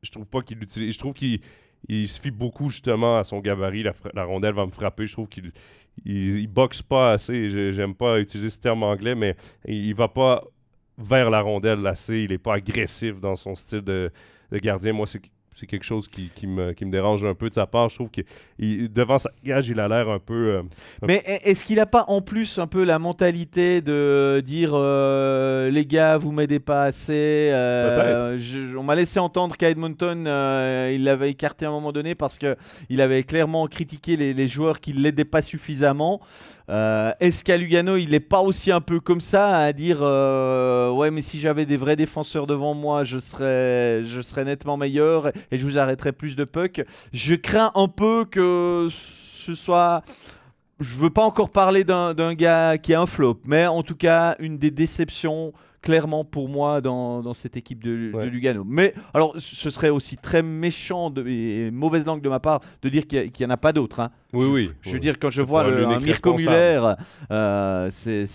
[0.03, 0.95] je trouve pas qu'il utilise.
[0.95, 1.41] Je trouve qu'il
[1.89, 3.85] il se fie beaucoup justement à son gabarit.
[4.15, 5.07] La, rondelle va me frapper.
[5.07, 5.51] Je trouve qu'il
[6.05, 7.73] il, boxe pas assez.
[7.73, 9.35] J'aime pas utiliser ce terme anglais, mais
[9.67, 10.45] il, il va pas
[10.99, 12.19] vers la rondelle assez.
[12.19, 14.13] Il est pas agressif dans son style de,
[14.53, 14.93] de gardien.
[14.93, 15.23] Moi, c'est
[15.53, 17.89] c'est quelque chose qui, me, dérange un peu de sa part.
[17.89, 18.23] Je trouve que
[18.87, 20.55] devant sa gage, il a l'air un peu.
[20.57, 20.63] Euh,
[21.07, 25.85] Mais est-ce qu'il n'a pas en plus un peu la mentalité de dire euh, les
[25.87, 28.39] gars, vous m'aidez pas assez euh,
[28.79, 33.01] On m'a laissé entendre qu'à Edmonton, il l'avait écarté à un moment donné parce qu'il
[33.01, 36.21] avait clairement critiqué les, les joueurs qui ne l'aidaient pas suffisamment.
[36.71, 40.91] Euh, est-ce qu'à Lugano, il n'est pas aussi un peu comme ça à dire euh,
[40.91, 45.33] Ouais, mais si j'avais des vrais défenseurs devant moi, je serais, je serais nettement meilleur
[45.51, 46.83] et je vous arrêterais plus de puck?
[47.13, 50.03] Je crains un peu que ce soit.
[50.79, 54.37] Je veux pas encore parler d'un gars qui est un flop, mais en tout cas,
[54.39, 55.53] une des déceptions
[55.83, 58.65] clairement pour moi dans, cette équipe de, Lugano.
[58.65, 62.89] Mais alors, ce serait aussi très méchant de, et mauvaise langue de ma part de
[62.89, 64.01] dire qu'il n'y en a pas d'autres.
[64.01, 64.11] Hein.
[64.33, 64.71] Oui, oui.
[64.83, 66.95] Je, veux dire, quand je vois le, un Mirko Muller,
[67.31, 68.27] euh, c'est.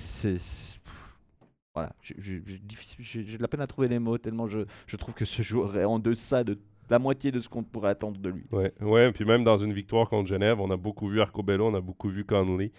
[1.74, 5.42] Voilà, j'ai de la peine à trouver les mots tellement je, je trouve que ce
[5.42, 6.58] joueur est en deçà de
[6.90, 8.46] la moitié de ce qu'on pourrait attendre de lui.
[8.54, 11.76] Ouais, ouais, puis même dans une victoire contre Genève, on a beaucoup vu Arcobello, on
[11.76, 12.72] a beaucoup vu Conley,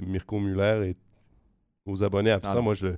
[0.00, 0.96] Mirko Muller et
[1.86, 2.88] aux abonnés ça, ah moi je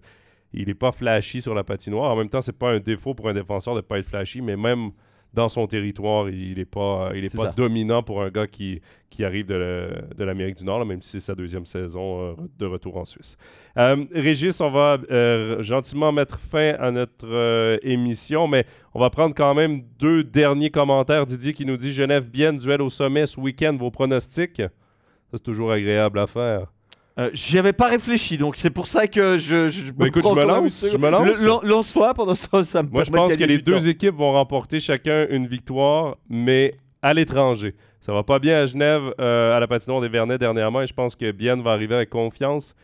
[0.55, 2.13] il n'est pas flashy sur la patinoire.
[2.13, 4.41] En même temps, c'est pas un défaut pour un défenseur de ne pas être flashy,
[4.41, 4.91] mais même
[5.35, 9.25] dans son territoire, il n'est pas, il est pas dominant pour un gars qui, qui
[9.25, 13.05] arrive de l'Amérique du Nord, même si c'est sa deuxième saison euh, de retour en
[13.05, 13.37] Suisse.
[13.77, 18.65] Euh, Régis, on va euh, gentiment mettre fin à notre émission, mais
[18.95, 21.27] on va prendre quand même deux derniers commentaires.
[21.27, 24.59] Didier qui nous dit Genève bien duel au sommet ce week-end, vos pronostics?
[24.59, 24.69] Ça,
[25.33, 26.74] c'est toujours agréable à faire.
[27.17, 29.69] Euh, J'y avais pas réfléchi, donc c'est pour ça que je.
[29.69, 30.87] je bah, écoute, je me lance.
[30.91, 31.63] Je me lance.
[31.63, 34.81] Lance-toi pendant ce temps, ça me Moi, je pense que les deux équipes vont remporter
[34.81, 37.77] chacun une victoire, mais à l'étranger.
[38.01, 40.93] Ça va pas bien à Genève, euh, à la patinoire des Vernets dernièrement, et je
[40.93, 42.75] pense que Bien va arriver avec confiance.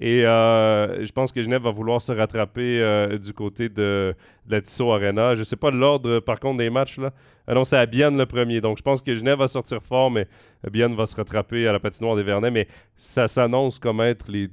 [0.00, 4.14] Et euh, je pense que Genève va vouloir se rattraper euh, du côté de,
[4.48, 5.34] la Tissot Arena.
[5.34, 6.98] Je ne sais pas l'ordre, par contre, des matchs.
[6.98, 7.12] Là.
[7.48, 8.60] Ah non, c'est à Bienne le premier.
[8.60, 10.28] Donc, je pense que Genève va sortir fort, mais
[10.70, 12.52] Bienne va se rattraper à la patinoire des Vernets.
[12.52, 14.48] Mais ça s'annonce comme être les,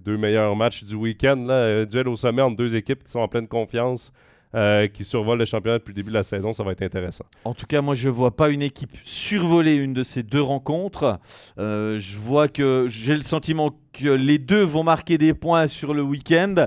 [0.00, 1.84] deux meilleurs matchs du week-end.
[1.90, 4.12] Duel au sommet entre deux équipes qui sont en pleine confiance.
[4.54, 6.52] Euh, qui survole le championnat depuis le début de la saison.
[6.52, 7.24] Ça va être intéressant.
[7.46, 10.42] En tout cas, moi, je ne vois pas une équipe survoler une de ces deux
[10.42, 11.18] rencontres.
[11.58, 15.94] Euh, je vois que j'ai le sentiment que les deux vont marquer des points sur
[15.94, 16.66] le week-end.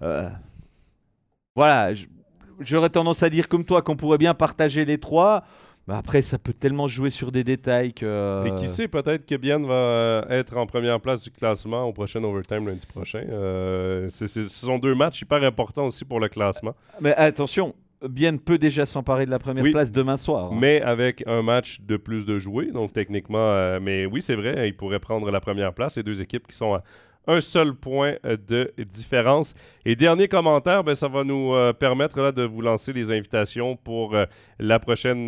[0.00, 0.30] Euh,
[1.54, 1.92] voilà,
[2.60, 5.44] j'aurais tendance à dire comme toi qu'on pourrait bien partager les trois
[5.94, 8.46] après, ça peut tellement jouer sur des détails que.
[8.46, 11.92] Et qui sait, peut-être que Bien va euh, être en première place du classement au
[11.92, 13.22] prochain overtime lundi prochain.
[13.28, 16.74] Euh, ce sont deux matchs hyper importants aussi pour le classement.
[17.00, 17.74] Mais attention,
[18.06, 20.52] Bien peut déjà s'emparer de la première place demain soir.
[20.52, 20.58] Hein.
[20.60, 24.68] Mais avec un match de plus de jouer, donc techniquement, euh, mais oui, c'est vrai,
[24.68, 25.96] il pourrait prendre la première place.
[25.96, 26.82] Les deux équipes qui sont à
[27.26, 29.54] un seul point euh, de différence.
[29.84, 33.76] Et dernier commentaire, ben, ça va nous euh, permettre là, de vous lancer les invitations
[33.76, 34.26] pour euh,
[34.58, 35.26] la prochaine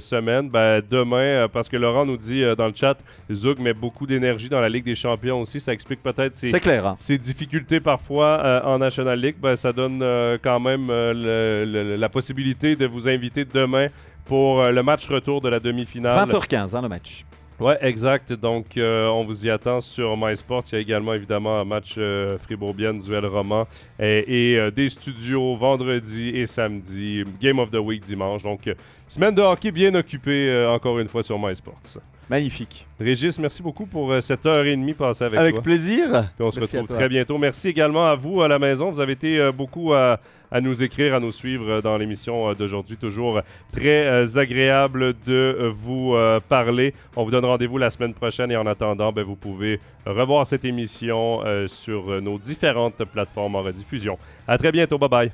[0.00, 0.48] semaine.
[0.50, 2.96] Ben, demain, parce que Laurent nous dit dans le chat,
[3.32, 5.60] Zouk met beaucoup d'énergie dans la Ligue des Champions aussi.
[5.60, 6.94] Ça explique peut-être ses, hein.
[7.16, 9.36] difficultés parfois en National League.
[9.40, 10.00] Ben, ça donne
[10.42, 13.88] quand même la possibilité de vous inviter demain
[14.24, 16.28] pour le match retour de la demi-finale.
[16.28, 17.24] 20h15, hein, le match.
[17.60, 18.32] Ouais, exact.
[18.32, 20.64] Donc, euh, on vous y attend sur MySports.
[20.70, 23.66] Il y a également, évidemment, un match euh, duel roman,
[23.98, 28.44] et, et, euh, des studios vendredi et samedi, Game of the Week dimanche.
[28.44, 28.70] Donc,
[29.08, 31.98] semaine de hockey bien occupée, encore une fois, sur MySports.
[32.30, 32.86] Magnifique.
[33.00, 35.60] Régis, merci beaucoup pour cette heure et demie passée avec, avec toi.
[35.60, 36.30] Avec plaisir.
[36.36, 37.38] Puis on se retrouve très bientôt.
[37.38, 38.90] Merci également à vous à la maison.
[38.90, 40.20] Vous avez été beaucoup à,
[40.50, 42.96] à, nous écrire, à nous suivre dans l'émission d'aujourd'hui.
[42.96, 43.40] Toujours
[43.72, 46.16] très agréable de vous
[46.48, 46.94] parler.
[47.16, 50.64] On vous donne rendez-vous la semaine prochaine et en attendant, ben, vous pouvez revoir cette
[50.64, 54.18] émission sur nos différentes plateformes en rediffusion.
[54.46, 54.98] À très bientôt.
[54.98, 55.32] Bye bye.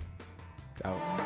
[0.82, 1.23] Ciao.